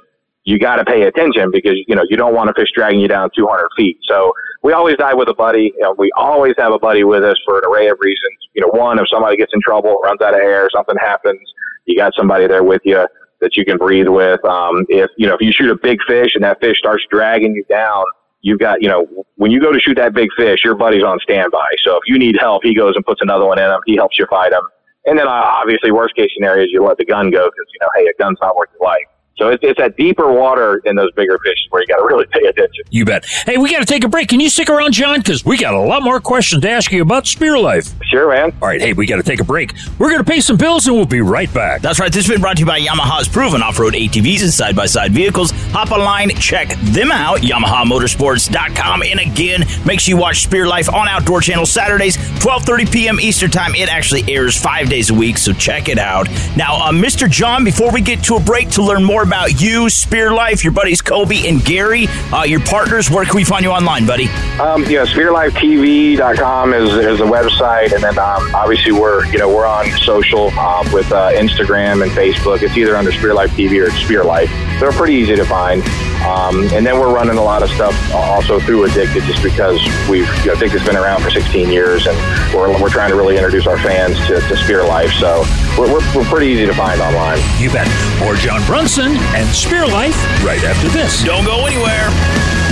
you 0.46 0.60
got 0.60 0.76
to 0.76 0.84
pay 0.84 1.02
attention 1.02 1.50
because 1.50 1.74
you 1.86 1.94
know 1.94 2.04
you 2.08 2.16
don't 2.16 2.32
want 2.32 2.48
a 2.48 2.54
fish 2.54 2.68
dragging 2.74 3.00
you 3.00 3.08
down 3.08 3.28
200 3.36 3.68
feet. 3.76 3.98
So 4.08 4.32
we 4.62 4.72
always 4.72 4.96
dive 4.96 5.18
with 5.18 5.28
a 5.28 5.34
buddy. 5.34 5.72
You 5.76 5.82
know, 5.82 5.94
we 5.98 6.10
always 6.16 6.54
have 6.56 6.72
a 6.72 6.78
buddy 6.78 7.02
with 7.04 7.24
us 7.24 7.36
for 7.44 7.58
an 7.58 7.64
array 7.66 7.88
of 7.88 7.98
reasons. 8.00 8.38
You 8.54 8.62
know, 8.62 8.68
one 8.68 8.98
if 8.98 9.08
somebody 9.12 9.36
gets 9.36 9.52
in 9.52 9.60
trouble, 9.60 9.98
runs 10.04 10.22
out 10.22 10.34
of 10.34 10.40
air, 10.40 10.68
something 10.72 10.94
happens, 11.00 11.40
you 11.84 11.96
got 11.96 12.12
somebody 12.16 12.46
there 12.46 12.62
with 12.62 12.80
you 12.84 13.06
that 13.40 13.56
you 13.56 13.64
can 13.64 13.76
breathe 13.76 14.06
with. 14.06 14.42
Um, 14.44 14.86
if 14.88 15.10
you 15.18 15.26
know 15.26 15.34
if 15.34 15.40
you 15.40 15.50
shoot 15.52 15.68
a 15.68 15.76
big 15.76 15.98
fish 16.06 16.30
and 16.36 16.44
that 16.44 16.60
fish 16.60 16.78
starts 16.78 17.04
dragging 17.10 17.52
you 17.52 17.64
down, 17.68 18.04
you've 18.42 18.60
got 18.60 18.80
you 18.80 18.88
know 18.88 19.26
when 19.34 19.50
you 19.50 19.60
go 19.60 19.72
to 19.72 19.80
shoot 19.80 19.96
that 19.96 20.14
big 20.14 20.28
fish, 20.36 20.60
your 20.62 20.76
buddy's 20.76 21.02
on 21.04 21.18
standby. 21.24 21.70
So 21.82 21.96
if 21.96 22.02
you 22.06 22.20
need 22.20 22.36
help, 22.38 22.62
he 22.62 22.72
goes 22.72 22.94
and 22.94 23.04
puts 23.04 23.20
another 23.20 23.46
one 23.46 23.58
in 23.58 23.68
him. 23.68 23.80
He 23.84 23.96
helps 23.96 24.16
you 24.16 24.26
fight 24.30 24.52
him. 24.52 24.62
And 25.06 25.18
then 25.18 25.26
uh, 25.26 25.30
obviously, 25.30 25.90
worst 25.90 26.14
case 26.14 26.30
scenario 26.34 26.64
is 26.64 26.70
you 26.72 26.84
let 26.84 26.98
the 26.98 27.04
gun 27.04 27.30
go 27.30 27.46
because 27.46 27.66
you 27.72 27.78
know, 27.80 27.88
hey, 27.96 28.06
a 28.06 28.22
gun's 28.22 28.38
not 28.40 28.54
worth 28.54 28.70
your 28.78 28.88
life. 28.88 29.06
So 29.38 29.48
it's, 29.50 29.62
it's 29.62 29.78
that 29.78 29.98
deeper 29.98 30.32
water 30.32 30.80
in 30.86 30.96
those 30.96 31.12
bigger 31.12 31.38
fish 31.44 31.58
where 31.68 31.82
you 31.82 31.86
got 31.88 31.98
to 31.98 32.04
really 32.06 32.24
pay 32.26 32.46
attention. 32.46 32.84
You 32.88 33.04
bet. 33.04 33.26
Hey, 33.26 33.58
we 33.58 33.70
got 33.70 33.80
to 33.80 33.84
take 33.84 34.02
a 34.02 34.08
break. 34.08 34.28
Can 34.28 34.40
you 34.40 34.48
stick 34.48 34.70
around, 34.70 34.92
John? 34.92 35.18
Because 35.20 35.44
we 35.44 35.58
got 35.58 35.74
a 35.74 35.78
lot 35.78 36.02
more 36.02 36.20
questions 36.20 36.62
to 36.62 36.70
ask 36.70 36.90
you 36.90 37.02
about 37.02 37.26
Spear 37.26 37.58
Life. 37.58 37.88
Sure, 38.04 38.30
man. 38.30 38.56
All 38.62 38.68
right. 38.68 38.80
Hey, 38.80 38.94
we 38.94 39.04
got 39.06 39.16
to 39.16 39.22
take 39.22 39.40
a 39.40 39.44
break. 39.44 39.74
We're 39.98 40.08
going 40.08 40.24
to 40.24 40.30
pay 40.30 40.40
some 40.40 40.56
bills 40.56 40.86
and 40.86 40.96
we'll 40.96 41.04
be 41.04 41.20
right 41.20 41.52
back. 41.52 41.82
That's 41.82 42.00
right. 42.00 42.10
This 42.10 42.24
has 42.26 42.32
been 42.34 42.40
brought 42.40 42.56
to 42.56 42.60
you 42.60 42.66
by 42.66 42.80
Yamaha's 42.80 43.28
proven 43.28 43.62
off-road 43.62 43.92
ATVs 43.92 44.42
and 44.42 44.50
side-by-side 44.50 45.12
vehicles. 45.12 45.50
Hop 45.72 45.90
online, 45.90 46.30
check 46.30 46.68
them 46.68 47.12
out, 47.12 47.40
YamahaMotorsports.com. 47.40 49.02
And 49.02 49.20
again, 49.20 49.64
make 49.84 50.00
sure 50.00 50.16
you 50.16 50.20
watch 50.20 50.44
Spear 50.44 50.66
Life 50.66 50.88
on 50.92 51.08
Outdoor 51.08 51.42
Channel 51.42 51.66
Saturdays, 51.66 52.16
12:30 52.16 52.90
p.m. 52.90 53.20
Eastern 53.20 53.50
Time. 53.50 53.74
It 53.74 53.90
actually 53.90 54.24
airs 54.32 54.58
five 54.58 54.88
days 54.88 55.10
a 55.10 55.14
week, 55.14 55.36
so 55.36 55.52
check 55.52 55.90
it 55.90 55.98
out. 55.98 56.26
Now, 56.56 56.76
uh, 56.76 56.92
Mr. 56.92 57.28
John, 57.28 57.64
before 57.64 57.92
we 57.92 58.00
get 58.00 58.22
to 58.24 58.36
a 58.36 58.40
break 58.40 58.70
to 58.70 58.82
learn 58.82 59.04
more 59.04 59.25
about 59.26 59.60
you, 59.60 59.90
Spear 59.90 60.32
Life, 60.32 60.62
your 60.62 60.72
buddies 60.72 61.02
Kobe 61.02 61.48
and 61.48 61.62
Gary, 61.64 62.06
uh, 62.32 62.44
your 62.44 62.60
partners. 62.60 63.10
Where 63.10 63.24
can 63.24 63.34
we 63.34 63.44
find 63.44 63.64
you 63.64 63.70
online, 63.70 64.06
buddy? 64.06 64.28
Um, 64.60 64.84
know, 64.84 65.04
SpearLifeTV.com 65.04 66.72
is, 66.72 66.94
is 66.94 67.18
the 67.18 67.24
website, 67.24 67.92
and 67.92 68.02
then 68.02 68.18
um, 68.18 68.54
obviously 68.54 68.92
we're 68.92 69.26
you 69.26 69.38
know 69.38 69.48
we're 69.48 69.66
on 69.66 69.90
social 69.98 70.50
um, 70.58 70.90
with 70.92 71.10
uh, 71.12 71.32
Instagram 71.32 72.02
and 72.02 72.12
Facebook. 72.12 72.62
It's 72.62 72.76
either 72.76 72.96
under 72.96 73.12
Spear 73.12 73.34
Life 73.34 73.50
TV 73.50 73.84
or 73.84 73.90
Spear 73.90 74.24
Life. 74.24 74.50
They're 74.78 74.92
pretty 74.92 75.14
easy 75.14 75.34
to 75.36 75.44
find. 75.44 75.82
Um, 76.26 76.64
and 76.74 76.84
then 76.84 76.98
we're 76.98 77.14
running 77.14 77.38
a 77.38 77.42
lot 77.42 77.62
of 77.62 77.70
stuff 77.70 77.94
also 78.12 78.58
through 78.58 78.84
Addicted, 78.84 79.22
just 79.24 79.42
because 79.42 79.80
we've 80.10 80.26
you 80.40 80.46
know, 80.46 80.54
Addicted's 80.54 80.84
been 80.84 80.96
around 80.96 81.22
for 81.22 81.30
16 81.30 81.70
years, 81.70 82.06
and 82.06 82.16
we're, 82.52 82.70
we're 82.82 82.90
trying 82.90 83.10
to 83.10 83.16
really 83.16 83.36
introduce 83.36 83.66
our 83.66 83.78
fans 83.78 84.18
to, 84.26 84.40
to 84.40 84.56
Spear 84.56 84.84
Life. 84.84 85.12
So 85.12 85.44
we're, 85.78 85.92
we're, 85.92 86.16
we're 86.16 86.24
pretty 86.24 86.48
easy 86.48 86.66
to 86.66 86.74
find 86.74 87.00
online. 87.00 87.38
You 87.58 87.70
bet. 87.70 87.86
Or 88.26 88.34
John 88.34 88.64
Brunson 88.66 89.12
and 89.36 89.48
Spear 89.54 89.86
Life 89.86 90.16
right 90.42 90.62
after 90.64 90.88
this. 90.88 91.22
Don't 91.22 91.44
go 91.44 91.66
anywhere. 91.66 92.65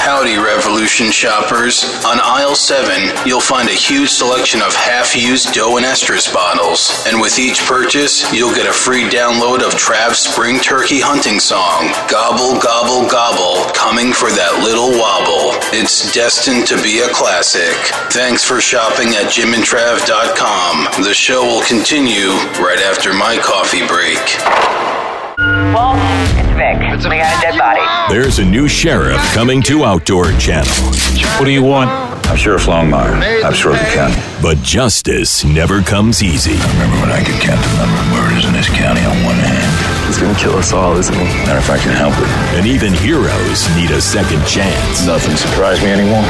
Howdy, 0.00 0.38
Revolution 0.38 1.10
shoppers. 1.10 1.84
On 2.06 2.18
aisle 2.22 2.54
7, 2.54 3.26
you'll 3.26 3.38
find 3.38 3.68
a 3.68 3.72
huge 3.72 4.08
selection 4.08 4.62
of 4.62 4.74
half 4.74 5.14
used 5.14 5.52
doe 5.52 5.76
and 5.76 5.84
estrus 5.84 6.32
bottles. 6.32 7.04
And 7.06 7.20
with 7.20 7.38
each 7.38 7.60
purchase, 7.66 8.24
you'll 8.32 8.54
get 8.54 8.66
a 8.66 8.72
free 8.72 9.04
download 9.04 9.60
of 9.60 9.74
Trav's 9.74 10.20
Spring 10.20 10.58
Turkey 10.58 11.00
Hunting 11.00 11.38
Song 11.38 11.92
Gobble, 12.08 12.58
Gobble, 12.58 13.10
Gobble, 13.10 13.70
coming 13.74 14.14
for 14.14 14.30
that 14.32 14.64
little 14.64 14.88
wobble. 14.96 15.52
It's 15.76 16.10
destined 16.14 16.66
to 16.68 16.82
be 16.82 17.00
a 17.00 17.12
classic. 17.12 17.76
Thanks 18.10 18.42
for 18.42 18.58
shopping 18.58 19.08
at 19.20 19.28
jimandtrav.com. 19.28 21.04
The 21.04 21.12
show 21.12 21.44
will 21.44 21.62
continue 21.68 22.32
right 22.56 22.80
after 22.80 23.12
my 23.12 23.36
coffee 23.36 23.86
break. 23.86 24.16
Walt, 26.60 26.82
it's 26.92 27.04
Vic. 27.04 27.10
We 27.10 27.16
got 27.16 27.38
a 27.38 27.40
dead 27.40 27.58
body. 27.58 28.12
There's 28.12 28.38
a 28.38 28.44
new 28.44 28.68
sheriff 28.68 29.20
coming 29.32 29.62
to 29.62 29.84
Outdoor 29.84 30.32
Channel. 30.32 30.72
What 31.38 31.44
do 31.46 31.50
you 31.50 31.62
want? 31.62 31.90
I'm 32.28 32.36
Sheriff 32.36 32.66
Longmire. 32.66 33.16
I'm 33.42 33.52
Sheriff 33.52 33.80
County. 33.94 34.14
But 34.42 34.58
justice 34.58 35.44
never 35.44 35.82
comes 35.82 36.22
easy. 36.22 36.54
I 36.54 36.72
remember 36.72 36.96
when 37.00 37.12
I 37.12 37.24
could 37.24 37.40
count 37.40 37.60
the 37.60 37.76
number 37.78 37.96
of 37.96 38.08
murders 38.12 38.44
in 38.44 38.52
this 38.52 38.68
county 38.68 39.00
on 39.00 39.24
one 39.24 39.36
hand. 39.36 40.06
He's 40.06 40.18
gonna 40.18 40.38
kill 40.38 40.56
us 40.56 40.72
all, 40.72 40.96
isn't 40.96 41.14
he? 41.14 41.24
Matter 41.46 41.58
if 41.58 41.70
I 41.70 41.78
can 41.78 41.96
help 41.96 42.14
it. 42.18 42.28
And 42.58 42.66
even 42.66 42.92
heroes 42.92 43.68
need 43.76 43.90
a 43.90 44.00
second 44.00 44.44
chance. 44.46 45.06
Nothing 45.06 45.36
surprised 45.36 45.82
me 45.82 45.90
anymore. 45.90 46.24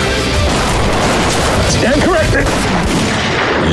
Stand 1.74 2.00
corrected. 2.02 2.46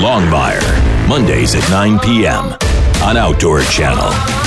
Longmire, 0.02 1.08
Mondays 1.08 1.56
at 1.56 1.70
9 1.70 2.00
p.m. 2.00 2.58
on 3.04 3.18
Outdoor 3.18 3.62
Channel. 3.64 4.47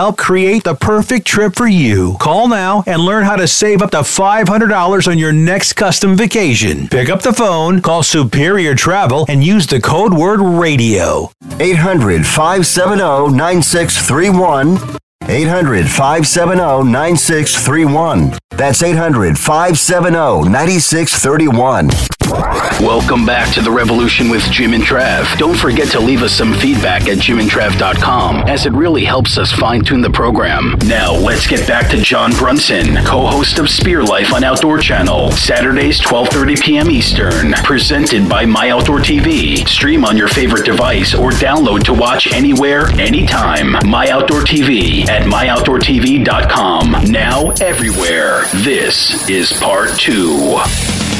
create 0.09 0.63
the 0.63 0.73
perfect 0.73 1.27
trip 1.27 1.53
for 1.55 1.67
you. 1.67 2.15
Call 2.19 2.47
now 2.47 2.83
and 2.87 3.01
learn 3.01 3.23
how 3.23 3.35
to 3.35 3.47
save 3.47 3.81
up 3.81 3.91
to 3.91 3.97
$500 3.97 5.07
on 5.07 5.19
your 5.19 5.31
next 5.31 5.73
custom 5.73 6.15
vacation. 6.15 6.87
Pick 6.87 7.09
up 7.09 7.21
the 7.21 7.33
phone, 7.33 7.81
call 7.81 8.01
Superior 8.01 8.73
Travel, 8.73 9.25
and 9.29 9.43
use 9.43 9.67
the 9.67 9.79
code 9.79 10.13
word 10.13 10.39
radio. 10.39 11.29
800 11.59 12.25
570 12.25 13.35
9631. 13.35 14.97
800 15.29 15.87
570 15.87 16.89
9631. 16.89 18.33
That's 18.51 18.81
800 18.81 19.37
570 19.37 20.49
9631. 20.49 21.89
Welcome 22.31 23.25
back 23.25 23.53
to 23.55 23.61
the 23.61 23.71
revolution 23.71 24.29
with 24.29 24.41
Jim 24.51 24.73
and 24.73 24.83
Trav. 24.83 25.37
Don't 25.37 25.57
forget 25.57 25.89
to 25.89 25.99
leave 25.99 26.21
us 26.23 26.31
some 26.31 26.53
feedback 26.53 27.09
at 27.09 27.17
jimandtrav.com 27.17 28.47
as 28.47 28.65
it 28.65 28.71
really 28.71 29.03
helps 29.03 29.37
us 29.37 29.51
fine 29.51 29.81
tune 29.81 29.99
the 29.99 30.09
program. 30.09 30.77
Now 30.85 31.13
let's 31.13 31.45
get 31.45 31.67
back 31.67 31.91
to 31.91 32.01
John 32.01 32.31
Brunson, 32.31 32.95
co-host 33.03 33.59
of 33.59 33.69
Spear 33.69 34.03
Life 34.03 34.33
on 34.33 34.45
Outdoor 34.45 34.77
Channel, 34.79 35.31
Saturdays 35.31 35.99
12:30 35.99 36.61
p.m. 36.61 36.89
Eastern, 36.89 37.51
presented 37.63 38.29
by 38.29 38.45
My 38.45 38.69
Outdoor 38.69 38.99
TV. 38.99 39.67
Stream 39.67 40.05
on 40.05 40.15
your 40.15 40.29
favorite 40.29 40.65
device 40.65 41.13
or 41.13 41.31
download 41.31 41.83
to 41.83 41.93
watch 41.93 42.31
anywhere, 42.31 42.87
anytime. 42.99 43.73
My 43.89 44.07
Outdoor 44.09 44.41
TV 44.41 45.07
at 45.09 45.23
myoutdoortv.com. 45.23 47.11
Now 47.11 47.49
everywhere. 47.59 48.45
This 48.63 49.29
is 49.29 49.51
part 49.53 49.99
2. 49.99 51.10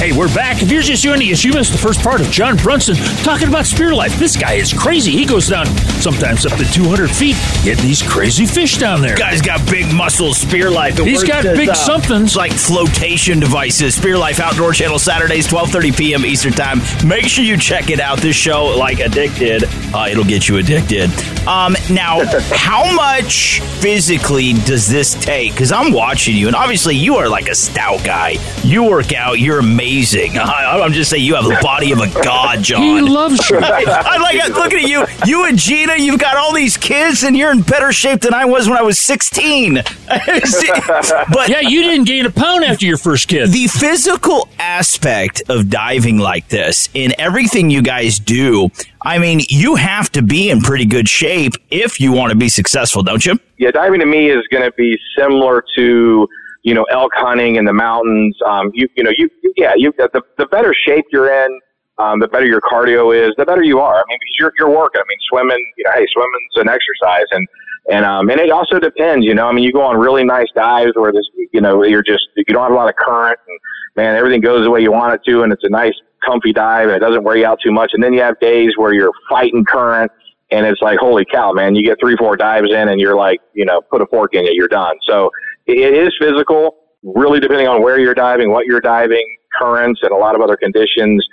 Hey, 0.00 0.12
we're 0.12 0.34
back. 0.34 0.62
If 0.62 0.72
you're 0.72 0.80
just 0.80 1.02
joining 1.02 1.30
us, 1.30 1.44
you 1.44 1.52
missed 1.52 1.72
the 1.72 1.78
first 1.78 2.00
part 2.00 2.22
of 2.22 2.30
John 2.30 2.56
Brunson 2.56 2.96
talking 3.22 3.48
about 3.48 3.66
spear 3.66 3.94
life. 3.94 4.18
This 4.18 4.34
guy 4.34 4.54
is 4.54 4.72
crazy. 4.72 5.10
He 5.10 5.26
goes 5.26 5.46
down 5.46 5.66
sometimes 6.00 6.46
up 6.46 6.56
to 6.56 6.64
200 6.64 7.10
feet, 7.10 7.36
getting 7.64 7.84
these 7.84 8.00
crazy 8.00 8.46
fish 8.46 8.78
down 8.78 9.02
there. 9.02 9.14
Guy's 9.14 9.42
got 9.42 9.70
big 9.70 9.92
muscles, 9.92 10.38
Spear 10.38 10.70
Life. 10.70 10.96
The 10.96 11.04
He's 11.04 11.22
got 11.22 11.42
big 11.42 11.68
uh, 11.68 11.74
somethings. 11.74 12.34
like 12.34 12.50
flotation 12.50 13.40
devices. 13.40 13.94
Spear 13.94 14.16
Life 14.16 14.40
Outdoor 14.40 14.72
Channel 14.72 14.98
Saturdays, 14.98 15.46
12:30 15.46 15.94
p.m. 15.94 16.24
Eastern 16.24 16.54
Time. 16.54 16.80
Make 17.06 17.28
sure 17.28 17.44
you 17.44 17.58
check 17.58 17.90
it 17.90 18.00
out. 18.00 18.20
This 18.20 18.36
show, 18.36 18.64
like 18.78 19.00
addicted, 19.00 19.64
uh, 19.92 20.08
it'll 20.10 20.24
get 20.24 20.48
you 20.48 20.56
addicted. 20.56 21.10
Um, 21.46 21.76
now, 21.90 22.24
how 22.52 22.90
much 22.94 23.60
physically 23.60 24.54
does 24.54 24.88
this 24.88 25.12
take? 25.12 25.52
Because 25.52 25.72
I'm 25.72 25.92
watching 25.92 26.36
you, 26.36 26.46
and 26.46 26.56
obviously 26.56 26.96
you 26.96 27.16
are 27.16 27.28
like 27.28 27.48
a 27.50 27.54
stout 27.54 28.02
guy. 28.02 28.36
You 28.64 28.84
work 28.84 29.12
out. 29.12 29.38
You're 29.38 29.58
amazing. 29.58 29.89
I, 30.36 30.80
I'm 30.82 30.92
just 30.92 31.10
saying 31.10 31.24
you 31.24 31.34
have 31.34 31.44
the 31.44 31.58
body 31.62 31.92
of 31.92 31.98
a 31.98 32.08
god, 32.22 32.62
John. 32.62 32.82
He 32.82 33.00
loves 33.00 33.50
you. 33.50 33.58
I 33.62 34.18
like 34.18 34.36
it. 34.36 34.52
Looking 34.52 34.80
at 34.80 34.88
you, 34.88 35.04
you 35.26 35.46
and 35.46 35.58
Gina, 35.58 35.96
you've 35.96 36.20
got 36.20 36.36
all 36.36 36.54
these 36.54 36.76
kids, 36.76 37.24
and 37.24 37.36
you're 37.36 37.50
in 37.50 37.62
better 37.62 37.92
shape 37.92 38.20
than 38.20 38.34
I 38.34 38.44
was 38.44 38.68
when 38.68 38.78
I 38.78 38.82
was 38.82 38.98
16. 39.00 39.74
but 40.06 41.48
yeah, 41.48 41.60
you 41.60 41.82
didn't 41.82 42.04
gain 42.04 42.26
a 42.26 42.30
pound 42.30 42.64
after 42.64 42.86
your 42.86 42.98
first 42.98 43.28
kid. 43.28 43.50
the 43.50 43.66
physical 43.66 44.48
aspect 44.58 45.42
of 45.48 45.68
diving 45.68 46.18
like 46.18 46.48
this 46.48 46.88
in 46.94 47.12
everything 47.18 47.70
you 47.70 47.82
guys 47.82 48.18
do, 48.18 48.70
I 49.02 49.18
mean, 49.18 49.40
you 49.48 49.76
have 49.76 50.10
to 50.12 50.22
be 50.22 50.50
in 50.50 50.60
pretty 50.60 50.84
good 50.84 51.08
shape 51.08 51.54
if 51.70 52.00
you 52.00 52.12
want 52.12 52.30
to 52.30 52.36
be 52.36 52.48
successful, 52.48 53.02
don't 53.02 53.24
you? 53.24 53.38
yeah, 53.60 53.70
diving 53.70 54.00
to 54.00 54.06
me 54.06 54.30
is 54.30 54.46
going 54.50 54.64
to 54.64 54.72
be 54.72 54.98
similar 55.16 55.62
to 55.76 56.26
you 56.62 56.74
know 56.74 56.84
elk 56.90 57.12
hunting 57.14 57.56
in 57.56 57.64
the 57.64 57.72
mountains. 57.72 58.36
Um, 58.46 58.70
you 58.74 58.88
you 58.96 59.04
know 59.04 59.12
you 59.16 59.28
yeah 59.56 59.74
you 59.76 59.92
the 59.96 60.22
the 60.38 60.46
better 60.46 60.74
shape 60.74 61.06
you're 61.12 61.32
in, 61.44 61.60
um, 61.98 62.18
the 62.18 62.28
better 62.28 62.46
your 62.46 62.60
cardio 62.60 63.14
is, 63.14 63.32
the 63.36 63.44
better 63.44 63.62
you 63.62 63.80
are. 63.80 63.96
I 63.96 64.04
mean, 64.08 64.18
because 64.20 64.36
you're 64.38 64.52
you're 64.58 64.76
working. 64.76 65.00
I 65.00 65.04
mean, 65.08 65.18
swimming. 65.30 65.72
You 65.76 65.84
know, 65.84 65.92
hey, 65.92 66.06
swimming's 66.12 66.56
an 66.56 66.68
exercise, 66.68 67.26
and 67.32 67.46
and 67.90 68.04
um 68.04 68.30
and 68.30 68.40
it 68.40 68.50
also 68.50 68.78
depends. 68.78 69.24
You 69.24 69.34
know, 69.34 69.46
I 69.46 69.52
mean, 69.52 69.64
you 69.64 69.72
go 69.72 69.82
on 69.82 69.96
really 69.96 70.24
nice 70.24 70.48
dives 70.54 70.92
where 70.94 71.12
this 71.12 71.28
you 71.52 71.60
know 71.60 71.82
you're 71.84 72.02
just 72.02 72.24
you 72.36 72.44
don't 72.54 72.62
have 72.62 72.72
a 72.72 72.74
lot 72.74 72.88
of 72.88 72.96
current, 72.96 73.38
and 73.46 73.58
man, 73.96 74.16
everything 74.16 74.40
goes 74.40 74.64
the 74.64 74.70
way 74.70 74.80
you 74.80 74.92
want 74.92 75.14
it 75.14 75.20
to, 75.30 75.42
and 75.42 75.52
it's 75.52 75.64
a 75.64 75.70
nice 75.70 75.94
comfy 76.24 76.52
dive, 76.52 76.88
and 76.88 76.96
it 76.96 77.00
doesn't 77.00 77.24
wear 77.24 77.36
you 77.36 77.46
out 77.46 77.58
too 77.62 77.72
much. 77.72 77.90
And 77.94 78.02
then 78.02 78.12
you 78.12 78.20
have 78.20 78.38
days 78.40 78.72
where 78.76 78.92
you're 78.92 79.12
fighting 79.28 79.64
current 79.64 80.12
and 80.50 80.66
it's 80.66 80.80
like, 80.82 80.98
holy 80.98 81.24
cow, 81.24 81.52
man, 81.52 81.74
you 81.74 81.84
get 81.84 81.98
three, 82.00 82.16
four 82.16 82.36
dives 82.36 82.70
in 82.70 82.88
and 82.88 83.00
you're 83.00 83.14
like, 83.14 83.40
you 83.54 83.64
know, 83.64 83.80
put 83.80 84.02
a 84.02 84.06
fork 84.06 84.34
in 84.34 84.44
it, 84.44 84.54
you're 84.54 84.68
done. 84.68 84.94
So 85.06 85.30
it, 85.66 85.94
is 85.94 86.12
physical, 86.20 86.76
really 87.02 87.40
depending 87.40 87.68
on 87.68 87.82
where 87.82 87.98
you're 87.98 88.14
diving, 88.14 88.50
what 88.50 88.66
you're 88.66 88.80
diving, 88.80 89.24
currents 89.60 90.00
and 90.02 90.12
a 90.12 90.16
lot 90.16 90.34
of 90.34 90.40
other 90.40 90.56
conditions, 90.56 91.26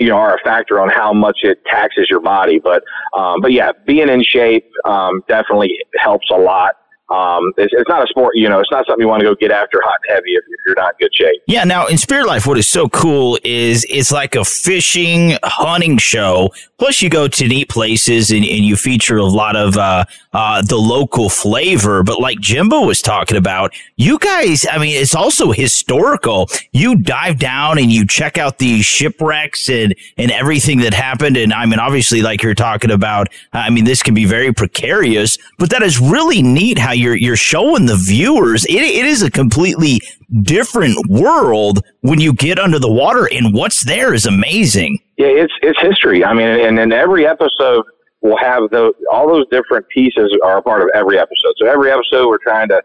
you 0.00 0.08
know, 0.08 0.16
are 0.16 0.36
a 0.36 0.38
factor 0.44 0.80
on 0.80 0.88
how 0.88 1.12
much 1.12 1.38
it 1.42 1.58
taxes 1.70 2.06
your 2.10 2.20
body. 2.20 2.58
But, 2.62 2.82
um, 3.16 3.40
but 3.40 3.52
yeah, 3.52 3.70
being 3.86 4.08
in 4.08 4.22
shape, 4.22 4.68
um, 4.84 5.22
definitely 5.28 5.76
helps 5.96 6.26
a 6.32 6.38
lot. 6.38 6.74
Um, 7.08 7.52
it's, 7.56 7.72
it's 7.72 7.88
not 7.88 8.02
a 8.02 8.06
sport, 8.08 8.32
you 8.34 8.48
know, 8.48 8.58
it's 8.58 8.70
not 8.72 8.84
something 8.86 9.02
you 9.02 9.08
want 9.08 9.20
to 9.20 9.26
go 9.26 9.34
get 9.36 9.52
after 9.52 9.80
hot 9.84 9.98
and 10.08 10.16
heavy 10.16 10.32
if, 10.32 10.44
if 10.48 10.60
you're 10.66 10.74
not 10.74 10.94
in 10.94 11.06
good 11.06 11.14
shape. 11.14 11.40
Yeah, 11.46 11.62
now 11.62 11.86
in 11.86 11.98
Spear 11.98 12.26
Life, 12.26 12.46
what 12.46 12.58
is 12.58 12.66
so 12.66 12.88
cool 12.88 13.38
is 13.44 13.86
it's 13.88 14.10
like 14.10 14.34
a 14.34 14.44
fishing, 14.44 15.36
hunting 15.44 15.98
show. 15.98 16.50
Plus, 16.78 17.00
you 17.00 17.08
go 17.08 17.28
to 17.28 17.48
neat 17.48 17.68
places 17.68 18.30
and, 18.30 18.44
and 18.44 18.64
you 18.64 18.76
feature 18.76 19.16
a 19.16 19.24
lot 19.24 19.56
of 19.56 19.76
uh, 19.76 20.04
uh, 20.32 20.62
the 20.62 20.76
local 20.76 21.28
flavor. 21.28 22.02
But 22.02 22.20
like 22.20 22.40
Jimbo 22.40 22.84
was 22.84 23.00
talking 23.00 23.36
about, 23.36 23.72
you 23.96 24.18
guys, 24.18 24.66
I 24.70 24.78
mean, 24.78 25.00
it's 25.00 25.14
also 25.14 25.52
historical. 25.52 26.48
You 26.72 26.96
dive 26.96 27.38
down 27.38 27.78
and 27.78 27.90
you 27.90 28.04
check 28.04 28.36
out 28.36 28.58
the 28.58 28.82
shipwrecks 28.82 29.70
and, 29.70 29.94
and 30.18 30.30
everything 30.30 30.80
that 30.80 30.92
happened. 30.92 31.36
And 31.36 31.52
I 31.52 31.64
mean, 31.66 31.78
obviously, 31.78 32.20
like 32.20 32.42
you're 32.42 32.54
talking 32.54 32.90
about, 32.90 33.28
I 33.52 33.70
mean, 33.70 33.84
this 33.84 34.02
can 34.02 34.14
be 34.14 34.24
very 34.24 34.52
precarious, 34.52 35.38
but 35.58 35.70
that 35.70 35.82
is 35.82 36.00
really 36.00 36.42
neat 36.42 36.78
how 36.78 36.95
you're, 36.96 37.16
you're 37.16 37.36
showing 37.36 37.86
the 37.86 37.96
viewers. 37.96 38.64
It, 38.66 38.82
it 38.82 39.04
is 39.04 39.22
a 39.22 39.30
completely 39.30 40.00
different 40.42 40.96
world 41.08 41.80
when 42.00 42.20
you 42.20 42.32
get 42.32 42.58
under 42.58 42.78
the 42.78 42.90
water 42.90 43.28
and 43.32 43.54
what's 43.54 43.84
there 43.84 44.14
is 44.14 44.26
amazing. 44.26 44.98
Yeah, 45.16 45.28
it's 45.28 45.52
it's 45.62 45.80
history. 45.80 46.24
I 46.24 46.34
mean, 46.34 46.46
and 46.46 46.78
and 46.78 46.92
every 46.92 47.26
episode 47.26 47.84
will 48.20 48.38
have 48.38 48.70
those 48.70 48.92
all 49.10 49.28
those 49.28 49.46
different 49.50 49.88
pieces 49.88 50.36
are 50.44 50.58
a 50.58 50.62
part 50.62 50.82
of 50.82 50.88
every 50.94 51.18
episode. 51.18 51.54
So 51.58 51.66
every 51.66 51.90
episode 51.90 52.28
we're 52.28 52.38
trying 52.38 52.68
to, 52.68 52.82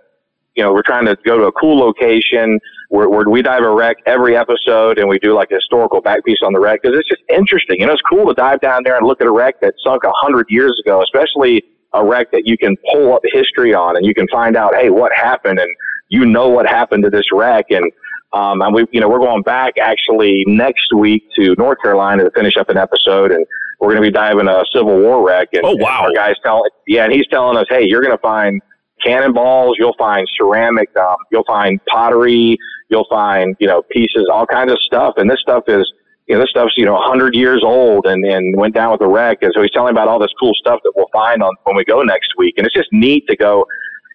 you 0.56 0.64
know, 0.64 0.72
we're 0.72 0.84
trying 0.84 1.06
to 1.06 1.18
go 1.26 1.38
to 1.38 1.46
a 1.46 1.52
cool 1.52 1.78
location 1.78 2.60
where, 2.90 3.10
where 3.10 3.28
we 3.30 3.42
dive 3.42 3.64
a 3.64 3.74
wreck 3.74 3.98
every 4.06 4.36
episode, 4.36 5.00
and 5.00 5.08
we 5.08 5.18
do 5.20 5.34
like 5.34 5.50
a 5.52 5.56
historical 5.56 6.02
back 6.02 6.24
piece 6.26 6.40
on 6.44 6.54
the 6.54 6.60
wreck 6.60 6.82
because 6.82 6.98
it's 6.98 7.08
just 7.08 7.22
interesting. 7.30 7.80
You 7.80 7.88
know, 7.88 7.94
it's 7.94 8.02
cool 8.02 8.28
to 8.28 8.34
dive 8.34 8.62
down 8.62 8.84
there 8.84 8.98
and 8.98 9.08
look 9.08 9.22
at 9.22 9.28
a 9.28 9.32
wreck 9.32 9.62
that 9.62 9.74
sunk 9.84 10.04
a 10.04 10.12
hundred 10.16 10.48
years 10.50 10.80
ago, 10.86 11.02
especially 11.02 11.64
a 11.94 12.04
wreck 12.06 12.32
that 12.32 12.44
you 12.46 12.58
can 12.58 12.76
pull 12.92 13.14
up 13.14 13.22
history 13.26 13.74
on 13.74 13.98
and 13.98 14.06
you 14.06 14.14
can 14.14 14.28
find 14.30 14.56
out, 14.56 14.74
hey, 14.76 14.90
what 14.90 15.12
happened, 15.14 15.60
and 15.60 15.70
you 16.10 16.26
know 16.26 16.50
what 16.50 16.68
happened 16.68 17.04
to 17.04 17.10
this 17.10 17.26
wreck, 17.32 17.66
and 17.70 17.92
um, 18.34 18.62
and 18.62 18.74
we, 18.74 18.86
you 18.92 19.02
know, 19.02 19.10
we're 19.10 19.20
going 19.20 19.42
back 19.42 19.78
actually 19.78 20.44
next 20.48 20.94
week 20.96 21.24
to 21.38 21.54
North 21.58 21.80
Carolina 21.82 22.24
to 22.24 22.32
finish 22.32 22.56
up 22.58 22.70
an 22.70 22.78
episode, 22.78 23.32
and 23.32 23.46
we're 23.80 23.90
going 23.90 24.02
to 24.02 24.08
be 24.08 24.12
diving 24.12 24.48
a 24.48 24.64
Civil 24.74 25.02
War 25.02 25.26
wreck. 25.26 25.50
And, 25.52 25.64
Oh, 25.66 25.76
wow. 25.76 26.06
And 26.08 26.18
our 26.18 26.28
guy's 26.28 26.38
telling, 26.44 26.70
yeah, 26.88 27.04
and 27.04 27.12
he's 27.14 27.28
telling 27.28 27.58
us, 27.58 27.66
hey, 27.70 27.86
you're 27.86 28.02
going 28.02 28.16
to 28.16 28.22
find 28.22 28.62
cannonballs, 29.04 29.76
you'll 29.78 29.96
find 29.98 30.26
ceramic, 30.38 30.96
um, 30.96 31.18
you'll 31.32 31.44
find 31.44 31.84
pottery, 31.88 32.58
you'll 32.90 33.08
find, 33.10 33.56
you 33.60 33.68
know, 33.68 33.82
pieces, 33.92 34.30
all 34.32 34.46
kinds 34.46 34.72
of 34.72 34.78
stuff, 34.80 35.16
and 35.18 35.30
this 35.30 35.40
stuff 35.42 35.64
is. 35.68 35.92
You 36.32 36.38
know, 36.38 36.44
this 36.44 36.52
stuff's, 36.52 36.78
you 36.78 36.86
know, 36.86 36.94
100 36.94 37.36
years 37.36 37.62
old 37.62 38.06
and, 38.06 38.24
and 38.24 38.56
went 38.56 38.74
down 38.74 38.94
with 38.94 39.02
a 39.02 39.08
wreck. 39.08 39.40
And 39.42 39.52
so 39.54 39.62
he's 39.62 39.72
telling 39.72 39.92
about 39.92 40.08
all 40.08 40.18
this 40.18 40.32
cool 40.40 40.54
stuff 40.62 40.80
that 40.86 40.94
we'll 40.96 41.10
find 41.12 41.44
on 41.44 41.54
when 41.66 41.76
we 41.76 41.84
go 41.84 42.04
next 42.04 42.30
week. 42.38 42.54
And 42.56 42.66
it's 42.66 42.74
just 42.74 42.88
neat 42.94 43.28
to 43.28 43.36
go, 43.36 43.66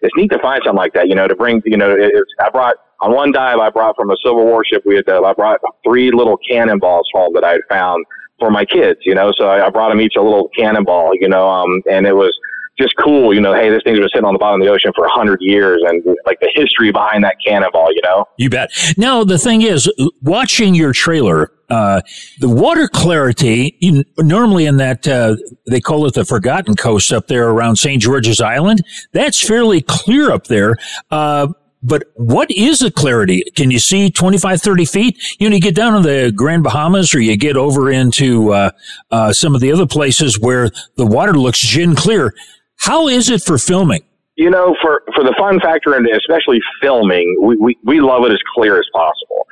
it's 0.01 0.11
neat 0.17 0.31
to 0.31 0.39
find 0.39 0.59
something 0.65 0.79
like 0.79 0.93
that, 0.93 1.09
you 1.09 1.13
know, 1.13 1.27
to 1.27 1.35
bring, 1.35 1.61
you 1.63 1.77
know, 1.77 1.91
it, 1.91 2.09
it's, 2.11 2.31
I 2.39 2.49
brought 2.49 2.77
on 3.01 3.13
one 3.13 3.31
dive, 3.31 3.59
I 3.59 3.69
brought 3.69 3.95
from 3.95 4.09
a 4.09 4.15
Civil 4.25 4.45
War 4.45 4.65
ship. 4.65 4.81
We 4.83 4.95
had, 4.95 5.07
uh, 5.07 5.21
I 5.21 5.33
brought 5.33 5.59
three 5.83 6.09
little 6.09 6.37
cannonballs 6.49 7.07
home 7.13 7.35
that 7.35 7.43
I 7.43 7.51
had 7.51 7.61
found 7.69 8.03
for 8.39 8.49
my 8.49 8.65
kids, 8.65 8.99
you 9.03 9.13
know, 9.13 9.31
so 9.37 9.49
I, 9.49 9.67
I 9.67 9.69
brought 9.69 9.89
them 9.89 10.01
each 10.01 10.15
a 10.17 10.21
little 10.23 10.49
cannonball, 10.57 11.11
you 11.13 11.29
know, 11.29 11.47
um, 11.47 11.83
and 11.87 12.07
it 12.07 12.15
was 12.15 12.35
just 12.79 12.93
cool, 12.97 13.33
you 13.33 13.41
know, 13.41 13.53
hey, 13.53 13.69
this 13.69 13.81
thing's 13.83 13.99
been 13.99 14.07
sitting 14.13 14.25
on 14.25 14.33
the 14.33 14.39
bottom 14.39 14.61
of 14.61 14.67
the 14.67 14.71
ocean 14.71 14.91
for 14.95 15.05
a 15.05 15.09
hundred 15.09 15.39
years 15.41 15.81
and 15.85 16.03
like 16.25 16.39
the 16.39 16.51
history 16.53 16.91
behind 16.91 17.23
that 17.23 17.35
cannonball, 17.45 17.91
you 17.93 18.01
know? 18.03 18.25
You 18.37 18.49
bet. 18.49 18.69
Now, 18.97 19.23
the 19.23 19.37
thing 19.37 19.63
is, 19.63 19.91
watching 20.21 20.75
your 20.75 20.93
trailer, 20.93 21.51
uh, 21.69 22.01
the 22.39 22.49
water 22.49 22.87
clarity, 22.87 23.75
you, 23.79 24.03
normally 24.17 24.65
in 24.65 24.77
that, 24.77 25.07
uh, 25.07 25.35
they 25.65 25.81
call 25.81 26.05
it 26.05 26.13
the 26.13 26.23
Forgotten 26.23 26.75
Coast 26.75 27.11
up 27.11 27.27
there 27.27 27.49
around 27.49 27.77
St. 27.77 28.01
George's 28.01 28.39
Island. 28.39 28.83
That's 29.11 29.45
fairly 29.45 29.81
clear 29.81 30.31
up 30.31 30.45
there. 30.45 30.75
Uh, 31.09 31.47
but 31.83 32.03
what 32.15 32.49
is 32.51 32.79
the 32.79 32.91
clarity? 32.91 33.43
Can 33.55 33.69
you 33.69 33.79
see 33.79 34.09
25, 34.09 34.61
30 34.61 34.85
feet? 34.85 35.35
You 35.39 35.49
know, 35.49 35.55
you 35.55 35.61
get 35.61 35.75
down 35.75 35.93
to 36.01 36.07
the 36.07 36.31
Grand 36.35 36.63
Bahamas 36.63 37.13
or 37.13 37.19
you 37.19 37.37
get 37.37 37.55
over 37.55 37.91
into, 37.91 38.51
uh, 38.51 38.71
uh, 39.11 39.31
some 39.31 39.53
of 39.55 39.61
the 39.61 39.71
other 39.71 39.85
places 39.85 40.39
where 40.39 40.69
the 40.95 41.05
water 41.05 41.33
looks 41.33 41.59
gin 41.59 41.95
clear. 41.95 42.33
How 42.77 43.07
is 43.07 43.29
it 43.29 43.41
for 43.41 43.57
filming? 43.57 44.03
you 44.37 44.51
know, 44.51 44.75
for, 44.81 45.01
for 45.15 45.23
the 45.23 45.35
fun 45.37 45.59
factor 45.59 45.95
and 45.95 46.07
especially 46.07 46.59
filming, 46.81 47.35
we, 47.41 47.57
we, 47.57 47.77
we 47.83 47.99
love 47.99 48.23
it 48.23 48.31
as 48.31 48.39
clear 48.55 48.77
as 48.77 48.85
possible. 48.93 49.47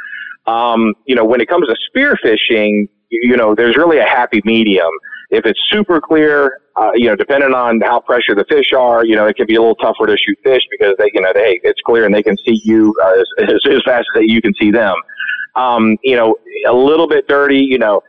Um, 0.45 0.93
you 1.05 1.15
know, 1.15 1.25
when 1.25 1.41
it 1.41 1.49
comes 1.49 1.67
to 1.67 1.75
spearfishing, 1.89 2.87
you, 3.09 3.35
know, 3.35 3.55
there's 3.55 3.75
really 3.75 3.97
a 3.97 4.05
happy 4.05 4.41
medium. 4.45 4.91
If 5.31 5.47
it's 5.47 5.59
super 5.71 5.99
clear, 5.99 6.59
uh, 6.75 6.91
you 6.93 7.07
know, 7.07 7.15
depending 7.15 7.51
on 7.51 7.81
how 7.81 7.99
pressure 7.99 8.35
the 8.35 8.45
fish 8.47 8.73
are, 8.77 9.03
you 9.03 9.15
know, 9.15 9.25
it 9.25 9.35
can 9.35 9.47
be 9.47 9.55
a 9.55 9.59
little 9.59 9.75
tougher 9.75 10.05
to 10.05 10.15
shoot 10.17 10.37
fish 10.43 10.61
because 10.69 10.93
they, 10.99 11.09
you 11.15 11.21
know, 11.21 11.31
they, 11.33 11.59
it's 11.63 11.81
clear 11.83 12.05
and 12.05 12.13
they 12.13 12.21
can 12.21 12.37
see 12.45 12.61
you 12.63 12.93
uh, 13.03 13.19
as, 13.19 13.49
as, 13.49 13.59
as 13.71 13.81
fast 13.83 14.05
as 14.15 14.21
you 14.25 14.39
can 14.39 14.53
see 14.59 14.69
them. 14.69 14.93
Um, 15.55 15.97
you 16.03 16.15
know, 16.15 16.35
a 16.67 16.73
little 16.73 17.07
bit 17.07 17.27
dirty, 17.27 17.59
you 17.59 17.79
know, 17.79 18.01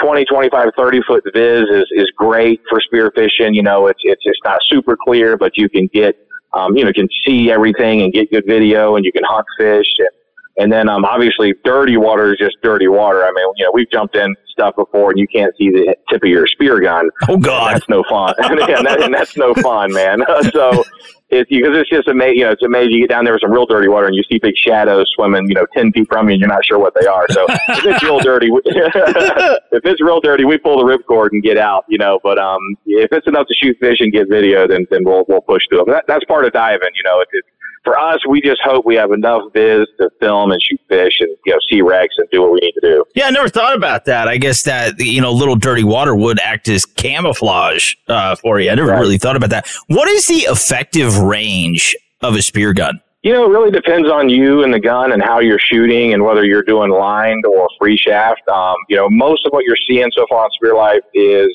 20, 0.00 0.24
25, 0.24 0.68
30 0.76 1.00
foot 1.06 1.24
viz 1.32 1.64
is, 1.70 1.86
is 1.92 2.10
great 2.16 2.60
for 2.68 2.80
spearfishing. 2.80 3.54
You 3.54 3.62
know, 3.62 3.86
it's, 3.86 4.00
it's, 4.02 4.22
it's 4.24 4.40
not 4.44 4.60
super 4.68 4.96
clear, 4.96 5.36
but 5.36 5.56
you 5.56 5.68
can 5.68 5.88
get, 5.92 6.16
um, 6.52 6.76
you 6.76 6.84
know, 6.84 6.92
can 6.92 7.08
see 7.26 7.50
everything 7.50 8.02
and 8.02 8.12
get 8.12 8.30
good 8.30 8.44
video 8.46 8.96
and 8.96 9.04
you 9.04 9.12
can 9.12 9.22
hunt 9.24 9.46
fish. 9.58 9.86
And, 9.98 10.08
and 10.56 10.72
then, 10.72 10.88
um, 10.88 11.04
obviously 11.04 11.54
dirty 11.64 11.96
water 11.96 12.32
is 12.32 12.38
just 12.38 12.56
dirty 12.62 12.88
water. 12.88 13.24
I 13.24 13.32
mean, 13.32 13.44
you 13.56 13.64
know, 13.64 13.72
we've 13.72 13.90
jumped 13.90 14.16
in 14.16 14.34
stuff 14.48 14.76
before 14.76 15.10
and 15.10 15.18
you 15.18 15.26
can't 15.28 15.54
see 15.56 15.70
the 15.70 15.96
tip 16.10 16.22
of 16.22 16.28
your 16.28 16.46
spear 16.46 16.80
gun. 16.80 17.10
Oh 17.28 17.36
God. 17.36 17.74
That's 17.74 17.88
no 17.88 18.04
fun. 18.08 18.34
and, 18.38 18.58
that, 18.60 19.02
and 19.02 19.14
that's 19.14 19.36
no 19.36 19.54
fun, 19.54 19.92
man. 19.92 20.22
so 20.52 20.84
it's 21.30 21.48
because 21.48 21.76
it's 21.76 21.90
just 21.90 22.06
amazing. 22.08 22.38
You 22.38 22.44
know, 22.44 22.50
it's 22.52 22.62
amazing. 22.62 22.92
You 22.92 23.00
get 23.00 23.10
down 23.10 23.24
there 23.24 23.34
with 23.34 23.42
some 23.42 23.52
real 23.52 23.66
dirty 23.66 23.88
water 23.88 24.06
and 24.06 24.14
you 24.14 24.22
see 24.30 24.38
big 24.38 24.54
shadows 24.56 25.10
swimming, 25.16 25.46
you 25.48 25.54
know, 25.54 25.66
10 25.74 25.92
feet 25.92 26.06
from 26.08 26.28
you 26.28 26.34
and 26.34 26.40
you're 26.40 26.48
not 26.48 26.64
sure 26.64 26.78
what 26.78 26.94
they 26.98 27.06
are. 27.06 27.26
So 27.30 27.44
if 27.48 27.84
it's 27.84 28.02
real 28.02 28.20
dirty, 28.20 28.50
we- 28.50 28.60
if 28.66 29.84
it's 29.84 30.02
real 30.02 30.20
dirty, 30.20 30.44
we 30.44 30.58
pull 30.58 30.84
the 30.84 30.84
ripcord 30.84 31.30
and 31.32 31.42
get 31.42 31.58
out, 31.58 31.84
you 31.88 31.98
know, 31.98 32.20
but, 32.22 32.38
um, 32.38 32.60
if 32.86 33.10
it's 33.12 33.26
enough 33.26 33.46
to 33.48 33.54
shoot 33.54 33.76
fish 33.80 33.98
and 34.00 34.12
get 34.12 34.28
video, 34.28 34.68
then, 34.68 34.86
then 34.90 35.04
we'll, 35.04 35.24
we'll 35.28 35.40
push 35.40 35.62
through 35.68 35.78
them. 35.78 35.88
That, 35.88 36.04
that's 36.06 36.24
part 36.26 36.44
of 36.44 36.52
diving, 36.52 36.90
you 36.94 37.02
know, 37.04 37.20
it, 37.20 37.28
it, 37.32 37.44
for 37.84 37.98
us, 37.98 38.18
we 38.26 38.40
just 38.40 38.60
hope 38.64 38.86
we 38.86 38.94
have 38.94 39.12
enough 39.12 39.42
viz 39.52 39.86
to 39.98 40.08
film 40.18 40.50
and 40.50 40.60
shoot 40.62 40.80
fish 40.88 41.20
and 41.20 41.28
you 41.44 41.52
know 41.52 41.58
see 41.70 41.82
wrecks 41.82 42.14
and 42.16 42.26
do 42.32 42.40
what 42.40 42.52
we 42.52 42.58
need 42.60 42.72
to 42.72 42.80
do. 42.80 43.04
Yeah, 43.14 43.26
I 43.26 43.30
never 43.30 43.48
thought 43.48 43.76
about 43.76 44.06
that. 44.06 44.26
I 44.26 44.38
guess 44.38 44.62
that 44.62 44.98
you 44.98 45.20
know, 45.20 45.30
little 45.30 45.54
dirty 45.54 45.84
water 45.84 46.14
would 46.16 46.40
act 46.40 46.66
as 46.68 46.86
camouflage 46.86 47.94
uh, 48.08 48.36
for 48.36 48.58
you. 48.58 48.70
I 48.70 48.74
never 48.74 48.90
really 48.92 49.18
thought 49.18 49.36
about 49.36 49.50
that. 49.50 49.68
What 49.88 50.08
is 50.08 50.26
the 50.26 50.46
effective 50.50 51.16
range 51.24 51.96
of 52.20 52.34
a 52.34 52.42
spear 52.42 52.72
gun? 52.72 53.00
You 53.22 53.32
know, 53.32 53.46
it 53.46 53.48
really 53.48 53.70
depends 53.70 54.10
on 54.10 54.28
you 54.28 54.64
and 54.64 54.74
the 54.74 54.80
gun 54.80 55.12
and 55.12 55.22
how 55.22 55.40
you're 55.40 55.58
shooting 55.58 56.12
and 56.12 56.22
whether 56.22 56.44
you're 56.44 56.62
doing 56.62 56.90
lined 56.90 57.46
or 57.46 57.68
free 57.80 57.96
shaft. 57.96 58.46
Um, 58.48 58.76
you 58.90 58.96
know, 58.96 59.08
most 59.08 59.46
of 59.46 59.52
what 59.52 59.64
you're 59.64 59.78
seeing 59.88 60.10
so 60.14 60.26
far 60.28 60.44
on 60.44 60.50
Spear 60.50 60.74
Life 60.74 61.00
is 61.14 61.48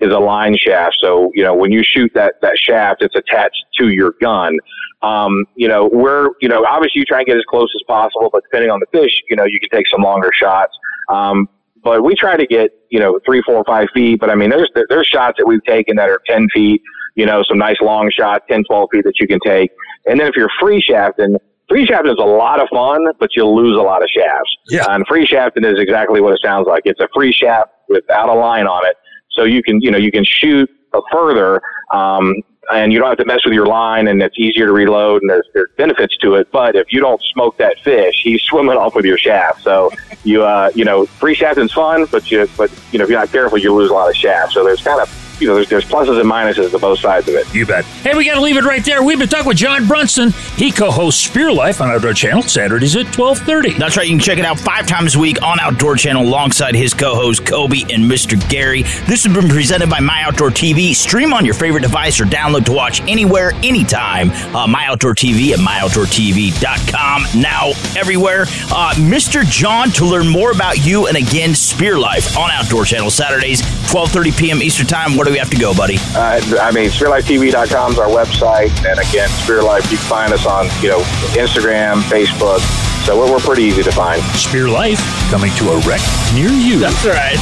is 0.00 0.12
a 0.12 0.18
line 0.18 0.56
shaft. 0.56 0.96
So, 1.00 1.30
you 1.34 1.42
know, 1.42 1.54
when 1.54 1.72
you 1.72 1.82
shoot 1.82 2.12
that, 2.14 2.34
that 2.40 2.56
shaft, 2.56 3.02
it's 3.02 3.16
attached 3.16 3.64
to 3.80 3.88
your 3.88 4.14
gun. 4.20 4.56
Um, 5.02 5.44
you 5.56 5.68
know, 5.68 5.88
we're, 5.92 6.30
you 6.40 6.48
know, 6.48 6.64
obviously 6.64 7.00
you 7.00 7.04
try 7.04 7.18
and 7.18 7.26
get 7.26 7.36
as 7.36 7.44
close 7.48 7.70
as 7.74 7.82
possible, 7.86 8.30
but 8.32 8.42
depending 8.44 8.70
on 8.70 8.80
the 8.80 8.86
fish, 8.92 9.12
you 9.28 9.36
know, 9.36 9.44
you 9.44 9.58
can 9.60 9.68
take 9.70 9.88
some 9.88 10.02
longer 10.02 10.30
shots. 10.32 10.76
Um, 11.08 11.48
but 11.82 12.02
we 12.02 12.14
try 12.14 12.36
to 12.36 12.46
get, 12.46 12.72
you 12.90 12.98
know, 12.98 13.18
three, 13.24 13.42
four, 13.42 13.64
five 13.64 13.88
feet. 13.94 14.20
But 14.20 14.30
I 14.30 14.34
mean, 14.34 14.50
there's, 14.50 14.70
there's 14.88 15.06
shots 15.06 15.36
that 15.38 15.46
we've 15.46 15.64
taken 15.64 15.96
that 15.96 16.08
are 16.08 16.20
10 16.26 16.48
feet, 16.52 16.82
you 17.18 17.26
know, 17.26 17.42
some 17.48 17.58
nice 17.58 17.76
long 17.82 18.10
shots, 18.16 18.44
10, 18.48 18.62
12 18.64 18.88
feet 18.92 19.04
that 19.04 19.18
you 19.18 19.26
can 19.26 19.40
take. 19.44 19.72
And 20.06 20.20
then 20.20 20.28
if 20.28 20.36
you're 20.36 20.50
free 20.60 20.80
shafting, 20.80 21.36
free 21.68 21.84
shafting 21.84 22.12
is 22.12 22.18
a 22.18 22.24
lot 22.24 22.60
of 22.60 22.68
fun, 22.68 23.04
but 23.18 23.30
you'll 23.34 23.56
lose 23.56 23.76
a 23.76 23.82
lot 23.82 24.04
of 24.04 24.08
shafts. 24.08 24.56
Yeah. 24.68 24.86
And 24.88 25.04
free 25.08 25.26
shafting 25.26 25.64
is 25.64 25.80
exactly 25.80 26.20
what 26.20 26.32
it 26.34 26.40
sounds 26.44 26.68
like. 26.68 26.82
It's 26.84 27.00
a 27.00 27.08
free 27.12 27.32
shaft 27.32 27.70
without 27.88 28.28
a 28.28 28.34
line 28.34 28.68
on 28.68 28.86
it. 28.86 28.96
So 29.32 29.42
you 29.42 29.64
can, 29.64 29.80
you 29.82 29.90
know, 29.90 29.98
you 29.98 30.12
can 30.12 30.24
shoot 30.24 30.70
further, 31.12 31.60
um, 31.92 32.34
and 32.70 32.92
you 32.92 33.00
don't 33.00 33.08
have 33.08 33.18
to 33.18 33.24
mess 33.24 33.44
with 33.44 33.54
your 33.54 33.66
line 33.66 34.06
and 34.06 34.22
it's 34.22 34.38
easier 34.38 34.66
to 34.66 34.72
reload 34.72 35.22
and 35.22 35.30
there's, 35.30 35.48
there's 35.54 35.70
benefits 35.76 36.16
to 36.18 36.34
it. 36.34 36.52
But 36.52 36.76
if 36.76 36.92
you 36.92 37.00
don't 37.00 37.20
smoke 37.32 37.56
that 37.58 37.80
fish, 37.80 38.20
he's 38.22 38.42
swimming 38.48 38.76
off 38.76 38.94
with 38.94 39.04
your 39.04 39.18
shaft. 39.18 39.64
So 39.64 39.90
you, 40.22 40.44
uh, 40.44 40.70
you 40.72 40.84
know, 40.84 41.06
free 41.06 41.34
shafting's 41.34 41.72
fun, 41.72 42.06
but 42.12 42.30
you, 42.30 42.48
but, 42.56 42.70
you 42.92 42.98
know, 42.98 43.04
if 43.04 43.10
you're 43.10 43.18
not 43.18 43.32
careful, 43.32 43.58
you 43.58 43.74
lose 43.74 43.90
a 43.90 43.94
lot 43.94 44.08
of 44.08 44.14
shaft. 44.14 44.52
So 44.52 44.62
there's 44.62 44.82
kind 44.82 45.00
of, 45.00 45.27
you 45.40 45.48
know, 45.48 45.54
there's, 45.54 45.68
there's 45.68 45.84
pluses 45.84 46.20
and 46.20 46.30
minuses 46.30 46.70
to 46.70 46.78
both 46.78 46.98
sides 47.00 47.28
of 47.28 47.34
it. 47.34 47.52
You 47.54 47.66
bet. 47.66 47.84
Hey, 47.84 48.14
we 48.14 48.24
got 48.24 48.34
to 48.34 48.40
leave 48.40 48.56
it 48.56 48.64
right 48.64 48.84
there. 48.84 49.02
We've 49.02 49.18
been 49.18 49.28
talking 49.28 49.46
with 49.46 49.56
John 49.56 49.86
Brunson. 49.86 50.30
He 50.56 50.70
co-hosts 50.70 51.22
Spear 51.24 51.52
Life 51.52 51.80
on 51.80 51.88
Outdoor 51.90 52.12
Channel 52.14 52.42
Saturdays 52.42 52.96
at 52.96 53.12
twelve 53.12 53.38
thirty. 53.38 53.72
That's 53.74 53.96
right. 53.96 54.06
You 54.06 54.12
can 54.16 54.20
check 54.20 54.38
it 54.38 54.44
out 54.44 54.58
five 54.58 54.86
times 54.86 55.14
a 55.14 55.18
week 55.18 55.42
on 55.42 55.60
Outdoor 55.60 55.96
Channel 55.96 56.22
alongside 56.22 56.74
his 56.74 56.94
co-hosts 56.94 57.44
Kobe 57.44 57.82
and 57.82 58.04
Mr. 58.10 58.38
Gary. 58.48 58.82
This 59.06 59.24
has 59.24 59.32
been 59.34 59.48
presented 59.48 59.88
by 59.90 60.00
My 60.00 60.22
Outdoor 60.22 60.50
TV. 60.50 60.94
Stream 60.94 61.32
on 61.32 61.44
your 61.44 61.54
favorite 61.54 61.82
device 61.82 62.20
or 62.20 62.24
download 62.24 62.64
to 62.66 62.72
watch 62.72 63.00
anywhere, 63.02 63.52
anytime. 63.62 64.30
Uh, 64.54 64.66
My 64.66 64.86
Outdoor 64.86 65.14
TV 65.14 65.52
at 65.52 65.58
myoutdoortv.com. 65.58 67.40
Now 67.40 67.68
everywhere. 67.96 68.42
Uh, 68.72 68.94
Mr. 68.96 69.44
John 69.44 69.90
to 69.92 70.04
learn 70.04 70.28
more 70.28 70.52
about 70.52 70.84
you 70.84 71.06
and 71.06 71.16
again 71.16 71.54
Spear 71.54 71.98
Life 71.98 72.36
on 72.36 72.50
Outdoor 72.50 72.84
Channel 72.84 73.10
Saturdays, 73.10 73.62
twelve 73.90 74.10
thirty 74.10 74.32
p.m. 74.32 74.62
Eastern 74.62 74.86
Time. 74.86 75.16
Where 75.16 75.27
do 75.28 75.32
we 75.32 75.38
have 75.38 75.50
to 75.50 75.60
go, 75.60 75.74
buddy? 75.74 75.96
Uh, 76.16 76.40
I 76.60 76.72
mean, 76.72 76.88
SpearLifeTV.com 76.88 77.92
is 77.92 77.98
our 77.98 78.08
website, 78.08 78.72
and 78.88 78.98
again, 78.98 79.28
Spear 79.28 79.62
Life. 79.62 79.84
You 79.92 79.98
can 79.98 80.08
find 80.08 80.32
us 80.32 80.46
on, 80.46 80.66
you 80.80 80.88
know, 80.88 81.00
Instagram, 81.36 82.00
Facebook. 82.08 82.64
So 83.04 83.16
we're, 83.16 83.30
we're 83.30 83.44
pretty 83.44 83.64
easy 83.64 83.82
to 83.82 83.92
find. 83.92 84.22
Spear 84.32 84.68
Life 84.68 85.00
coming 85.30 85.52
to 85.60 85.70
a 85.70 85.78
wreck 85.84 86.00
near 86.34 86.48
you. 86.48 86.78
That's 86.80 87.04
right. 87.04 87.36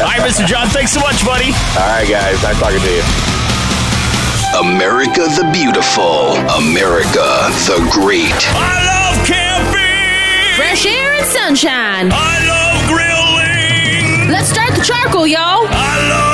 All 0.00 0.06
right, 0.06 0.22
Mr. 0.28 0.46
John. 0.46 0.68
Thanks 0.68 0.92
so 0.92 1.00
much, 1.00 1.24
buddy. 1.26 1.50
All 1.74 1.90
right, 1.90 2.06
guys. 2.08 2.40
Nice 2.42 2.58
talking 2.58 2.78
to 2.78 2.90
you. 2.90 3.02
America 4.62 5.26
the 5.34 5.50
Beautiful. 5.52 6.38
America 6.62 7.26
the 7.66 7.82
Great. 7.90 8.38
I 8.54 8.70
love 8.86 9.26
camping. 9.26 10.54
Fresh 10.56 10.86
air 10.86 11.14
and 11.14 11.26
sunshine. 11.26 12.10
I 12.14 12.38
love 12.46 12.86
grilling. 12.86 14.30
Let's 14.30 14.48
start 14.48 14.74
the 14.74 14.82
charcoal, 14.82 15.26
y'all. 15.26 15.66
I 15.66 16.08
love 16.08 16.12
the 16.12 16.24
outdoors. 16.24 16.33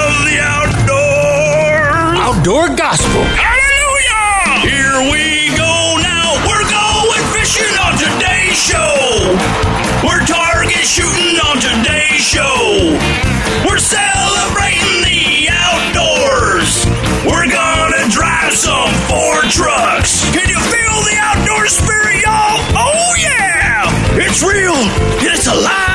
Outdoor 2.30 2.68
gospel. 2.76 3.26
Hallelujah! 3.34 4.62
Here 4.62 5.10
we 5.10 5.50
go 5.58 5.98
now. 5.98 6.38
We're 6.46 6.62
going 6.62 7.24
fishing 7.34 7.74
on 7.82 7.98
today's 7.98 8.54
show. 8.54 9.34
We're 10.06 10.22
target 10.22 10.86
shooting 10.86 11.42
on 11.42 11.58
today's 11.58 12.22
show. 12.22 12.94
We're 13.66 13.82
celebrating 13.82 15.02
the 15.02 15.50
outdoors. 15.50 16.86
We're 17.26 17.50
gonna 17.50 18.06
drive 18.14 18.54
some 18.54 18.94
Ford 19.10 19.50
trucks. 19.50 20.22
Can 20.30 20.46
you 20.46 20.60
feel 20.70 20.96
the 21.10 21.18
outdoor 21.18 21.66
spirit, 21.66 22.22
y'all? 22.22 22.62
Oh 22.78 23.10
yeah! 23.18 23.90
It's 24.22 24.40
real. 24.46 24.78
It's 25.18 25.48
alive 25.48 25.89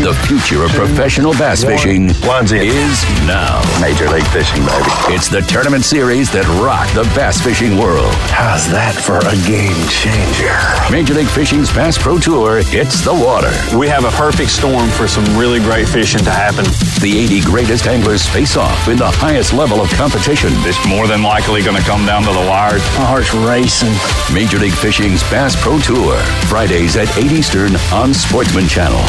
The 0.00 0.14
future 0.26 0.64
of 0.64 0.70
professional 0.70 1.32
bass 1.34 1.62
fishing 1.62 2.08
is 2.08 3.04
now. 3.28 3.60
Major 3.78 4.08
League 4.08 4.26
Fishing, 4.28 4.64
baby. 4.64 4.88
It's 5.12 5.28
the 5.28 5.42
tournament 5.42 5.84
series 5.84 6.32
that 6.32 6.48
rocked 6.64 6.94
the 6.94 7.04
bass 7.14 7.42
fishing 7.42 7.76
world. 7.76 8.08
How's 8.32 8.64
that 8.72 8.96
for 8.96 9.20
a 9.20 9.36
game 9.44 9.76
changer? 9.92 10.56
Major 10.90 11.12
League 11.12 11.28
Fishing's 11.28 11.68
Bass 11.68 12.00
Pro 12.00 12.18
Tour 12.18 12.62
hits 12.62 13.04
the 13.04 13.12
water. 13.12 13.52
We 13.76 13.86
have 13.88 14.08
a 14.08 14.10
perfect 14.16 14.48
storm 14.50 14.88
for 14.88 15.06
some 15.06 15.28
really 15.36 15.60
great 15.60 15.86
fishing 15.86 16.24
to 16.24 16.32
happen. 16.32 16.64
The 17.04 17.12
80 17.28 17.42
greatest 17.42 17.86
anglers 17.86 18.24
face 18.26 18.56
off 18.56 18.88
in 18.88 18.96
the 18.96 19.12
highest 19.20 19.52
level 19.52 19.82
of 19.82 19.90
competition. 19.90 20.56
It's 20.64 20.80
more 20.88 21.06
than 21.06 21.22
likely 21.22 21.60
going 21.60 21.76
to 21.76 21.84
come 21.84 22.06
down 22.06 22.24
to 22.24 22.32
the 22.32 22.46
wire. 22.48 22.80
My 22.96 23.12
heart's 23.12 23.34
racing. 23.34 23.92
Major 24.32 24.56
League 24.56 24.72
Fishing's 24.72 25.20
Bass 25.28 25.52
Pro 25.60 25.78
Tour, 25.78 26.16
Fridays 26.48 26.96
at 26.96 27.12
8 27.18 27.30
Eastern 27.30 27.76
on 27.92 28.14
Sportsman 28.16 28.66
Channel. 28.66 29.04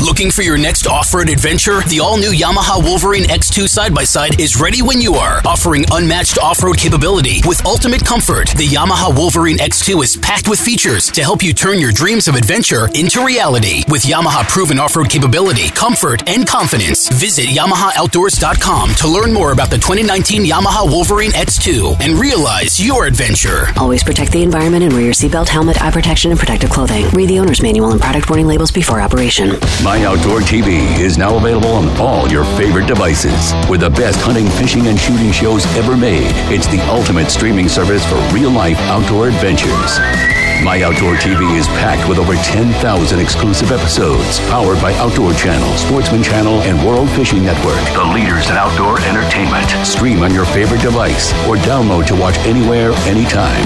Looking 0.00 0.30
for 0.30 0.40
your 0.40 0.56
next 0.56 0.86
off-road 0.86 1.28
adventure? 1.28 1.82
The 1.82 2.00
all-new 2.00 2.30
Yamaha 2.30 2.82
Wolverine 2.82 3.24
X2 3.24 3.68
side-by-side 3.68 4.40
is 4.40 4.58
ready 4.58 4.80
when 4.80 4.98
you 4.98 5.14
are, 5.16 5.42
offering 5.46 5.84
unmatched 5.92 6.38
off-road 6.38 6.78
capability 6.78 7.40
with 7.46 7.64
ultimate 7.66 8.02
comfort. 8.04 8.48
The 8.56 8.66
Yamaha 8.66 9.14
Wolverine 9.14 9.58
X2 9.58 10.02
is 10.02 10.16
packed 10.16 10.48
with 10.48 10.58
features 10.58 11.08
to 11.08 11.22
help 11.22 11.42
you 11.42 11.52
turn 11.52 11.78
your 11.78 11.92
dreams 11.92 12.28
of 12.28 12.34
adventure 12.34 12.88
into 12.94 13.22
reality. 13.22 13.84
With 13.88 14.02
Yamaha 14.02 14.48
proven 14.48 14.78
off-road 14.78 15.10
capability, 15.10 15.68
comfort, 15.68 16.26
and 16.26 16.48
confidence, 16.48 17.08
visit 17.20 17.46
YamahaOutdoors.com 17.46 18.94
to 18.94 19.06
learn 19.06 19.34
more 19.34 19.52
about 19.52 19.68
the 19.68 19.76
2019 19.76 20.44
Yamaha 20.46 20.90
Wolverine 20.90 21.32
X2 21.32 22.00
and 22.00 22.18
realize 22.18 22.80
your 22.80 23.04
adventure. 23.04 23.66
Always 23.76 24.02
protect 24.02 24.32
the 24.32 24.42
environment 24.42 24.82
and 24.82 24.94
wear 24.94 25.02
your 25.02 25.12
seatbelt, 25.12 25.48
helmet, 25.48 25.82
eye 25.82 25.90
protection, 25.90 26.30
and 26.30 26.40
protective 26.40 26.70
clothing. 26.70 27.06
Read 27.10 27.28
the 27.28 27.38
owner's 27.38 27.62
manual 27.62 27.90
and 27.92 28.00
product 28.00 28.30
warning 28.30 28.46
labels 28.46 28.70
before 28.70 29.02
operation. 29.02 29.58
My 29.89 29.89
Outdoor 29.98 30.40
TV 30.40 30.98
is 30.98 31.18
now 31.18 31.36
available 31.36 31.70
on 31.70 31.88
all 31.98 32.28
your 32.28 32.44
favorite 32.56 32.86
devices. 32.86 33.52
With 33.68 33.80
the 33.80 33.90
best 33.90 34.20
hunting, 34.20 34.48
fishing, 34.48 34.86
and 34.86 34.98
shooting 34.98 35.32
shows 35.32 35.66
ever 35.76 35.96
made, 35.96 36.30
it's 36.52 36.66
the 36.68 36.80
ultimate 36.88 37.28
streaming 37.30 37.68
service 37.68 38.04
for 38.06 38.16
real 38.32 38.50
life 38.50 38.78
outdoor 38.82 39.28
adventures. 39.28 40.49
My 40.62 40.82
Outdoor 40.82 41.14
TV 41.14 41.56
is 41.56 41.66
packed 41.68 42.06
with 42.06 42.18
over 42.18 42.34
10,000 42.34 43.18
exclusive 43.18 43.72
episodes, 43.72 44.40
powered 44.50 44.80
by 44.82 44.92
Outdoor 44.94 45.32
Channel, 45.32 45.74
Sportsman 45.78 46.22
Channel, 46.22 46.60
and 46.62 46.86
World 46.86 47.08
Fishing 47.10 47.42
Network, 47.42 47.80
the 47.94 48.04
leaders 48.04 48.50
in 48.50 48.56
outdoor 48.56 49.00
entertainment. 49.00 49.68
Stream 49.86 50.22
on 50.22 50.34
your 50.34 50.44
favorite 50.44 50.82
device 50.82 51.32
or 51.48 51.56
download 51.56 52.06
to 52.08 52.14
watch 52.14 52.36
anywhere, 52.40 52.92
anytime. 53.06 53.64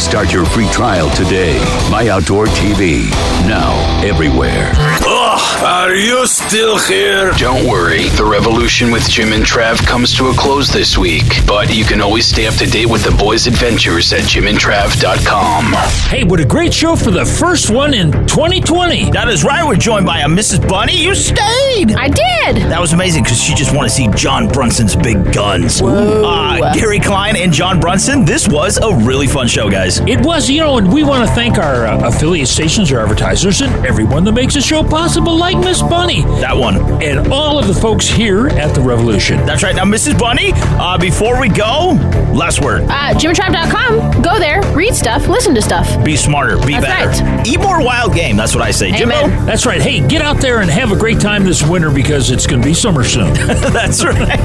Start 0.00 0.30
your 0.30 0.44
free 0.44 0.68
trial 0.68 1.08
today. 1.10 1.58
My 1.90 2.08
Outdoor 2.10 2.46
TV, 2.46 3.08
now 3.48 3.72
everywhere. 4.04 4.72
Ugh, 4.76 5.64
are 5.64 5.94
you 5.94 6.26
still 6.26 6.78
here? 6.78 7.32
Don't 7.38 7.66
worry, 7.66 8.10
the 8.10 8.24
revolution 8.24 8.90
with 8.90 9.08
Jim 9.08 9.32
and 9.32 9.42
Trav 9.42 9.78
comes 9.86 10.14
to 10.16 10.28
a 10.28 10.34
close 10.34 10.68
this 10.68 10.98
week, 10.98 11.46
but 11.46 11.74
you 11.74 11.84
can 11.84 12.02
always 12.02 12.26
stay 12.26 12.46
up 12.46 12.54
to 12.56 12.66
date 12.66 12.86
with 12.86 13.04
the 13.04 13.10
boys' 13.12 13.46
adventures 13.46 14.12
at 14.12 14.20
jimandtrav.com. 14.20 15.72
Hey, 16.10 16.15
what 16.24 16.40
a 16.40 16.44
great 16.44 16.72
show 16.72 16.96
for 16.96 17.10
the 17.10 17.24
first 17.24 17.70
one 17.70 17.92
in 17.92 18.10
2020. 18.12 19.10
That 19.10 19.28
is 19.28 19.44
right. 19.44 19.66
We're 19.66 19.76
joined 19.76 20.06
by 20.06 20.20
a 20.20 20.26
Mrs. 20.26 20.66
Bunny. 20.68 20.96
You 20.96 21.14
stayed. 21.14 21.92
I 21.92 22.08
did. 22.08 22.70
That 22.70 22.80
was 22.80 22.92
amazing 22.92 23.24
because 23.24 23.40
she 23.40 23.54
just 23.54 23.74
wanted 23.74 23.88
to 23.88 23.94
see 23.94 24.08
John 24.08 24.48
Brunson's 24.48 24.96
big 24.96 25.32
guns. 25.32 25.82
Uh, 25.82 26.72
Gary 26.74 27.00
Klein 27.00 27.36
and 27.36 27.52
John 27.52 27.80
Brunson. 27.80 28.24
This 28.24 28.48
was 28.48 28.78
a 28.78 28.94
really 29.04 29.26
fun 29.26 29.46
show, 29.48 29.68
guys. 29.68 29.98
It 30.00 30.20
was, 30.24 30.48
you 30.48 30.60
know, 30.60 30.78
and 30.78 30.92
we 30.92 31.02
want 31.02 31.28
to 31.28 31.34
thank 31.34 31.58
our 31.58 31.86
uh, 31.86 32.08
affiliate 32.08 32.48
stations, 32.48 32.90
our 32.92 33.00
advertisers, 33.00 33.60
and 33.60 33.84
everyone 33.84 34.24
that 34.24 34.32
makes 34.32 34.54
the 34.54 34.60
show 34.60 34.82
possible, 34.82 35.36
like 35.36 35.58
Miss 35.58 35.82
Bunny. 35.82 36.22
That 36.40 36.56
one. 36.56 37.02
And 37.02 37.32
all 37.32 37.58
of 37.58 37.66
the 37.66 37.74
folks 37.74 38.06
here 38.08 38.48
at 38.48 38.74
the 38.74 38.80
Revolution. 38.80 39.44
That's 39.44 39.62
right. 39.62 39.74
Now, 39.74 39.84
Mrs. 39.84 40.18
Bunny, 40.18 40.52
uh, 40.54 40.96
before 40.98 41.40
we 41.40 41.48
go, 41.48 41.92
last 42.32 42.62
word. 42.62 42.82
Uh, 42.84 43.12
JimandTrav.com. 43.14 44.22
Go 44.22 44.38
there, 44.38 44.62
read 44.74 44.94
stuff, 44.94 45.28
listen 45.28 45.54
to 45.54 45.62
stuff. 45.62 45.86
Be 46.06 46.16
smarter, 46.16 46.56
be 46.64 46.78
That's 46.78 47.20
better. 47.20 47.42
Eat 47.44 47.58
more 47.58 47.82
wild 47.82 48.14
game. 48.14 48.36
That's 48.36 48.54
what 48.54 48.62
I 48.62 48.70
say. 48.70 48.92
Jimbo? 48.92 49.26
That's 49.44 49.66
right. 49.66 49.82
Hey, 49.82 50.06
get 50.06 50.22
out 50.22 50.40
there 50.40 50.60
and 50.60 50.70
have 50.70 50.92
a 50.92 50.96
great 50.96 51.18
time 51.18 51.44
this 51.44 51.66
winter 51.66 51.90
because 51.90 52.30
it's 52.30 52.46
going 52.46 52.62
to 52.62 52.66
be 52.66 52.74
summer 52.74 53.02
soon. 53.02 53.34
That's 53.34 54.04
right. 54.04 54.38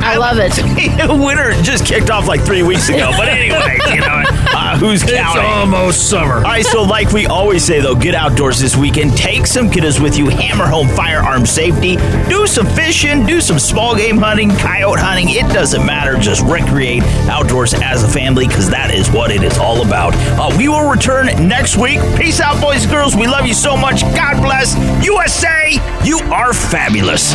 I 0.00 0.16
love 0.16 0.38
it. 0.38 0.54
Winter 1.24 1.52
just 1.62 1.84
kicked 1.84 2.10
off 2.10 2.28
like 2.28 2.42
three 2.42 2.62
weeks 2.62 2.88
ago. 2.88 3.10
But 3.16 3.28
anyway, 3.28 3.78
you 3.92 4.00
know, 4.00 4.22
uh, 4.54 4.78
who's 4.78 5.02
counting? 5.02 5.42
It's 5.42 5.52
almost 5.52 6.08
summer. 6.08 6.36
All 6.36 6.42
right, 6.42 6.64
so 6.64 6.82
like 6.82 7.10
we 7.10 7.26
always 7.26 7.64
say, 7.64 7.80
though, 7.80 7.96
get 7.96 8.14
outdoors 8.14 8.60
this 8.60 8.76
weekend. 8.76 9.16
Take 9.16 9.48
some 9.48 9.68
kiddos 9.70 10.00
with 10.00 10.16
you. 10.16 10.28
Hammer 10.28 10.66
home 10.66 10.88
firearm 10.88 11.44
safety. 11.44 11.96
Do 12.28 12.46
some 12.46 12.66
fishing. 12.66 13.26
Do 13.26 13.40
some 13.40 13.58
small 13.58 13.96
game 13.96 14.18
hunting, 14.18 14.50
coyote 14.50 15.00
hunting. 15.00 15.30
It 15.30 15.52
doesn't 15.52 15.84
matter. 15.84 16.16
Just 16.18 16.42
recreate 16.44 17.02
outdoors 17.28 17.74
as 17.74 18.04
a 18.04 18.08
family 18.08 18.46
because 18.46 18.70
that 18.70 18.94
is 18.94 19.10
what 19.10 19.32
it 19.32 19.42
is 19.42 19.58
all 19.58 19.84
about. 19.84 20.14
Uh, 20.38 20.54
we 20.56 20.68
will 20.84 20.90
return 20.90 21.26
next 21.48 21.76
week. 21.76 21.98
Peace 22.16 22.40
out, 22.40 22.60
boys 22.60 22.82
and 22.82 22.92
girls. 22.92 23.16
We 23.16 23.26
love 23.26 23.46
you 23.46 23.54
so 23.54 23.76
much. 23.76 24.02
God 24.02 24.42
bless. 24.42 24.74
USA, 25.04 25.78
you 26.04 26.18
are 26.18 26.52
fabulous. 26.52 27.34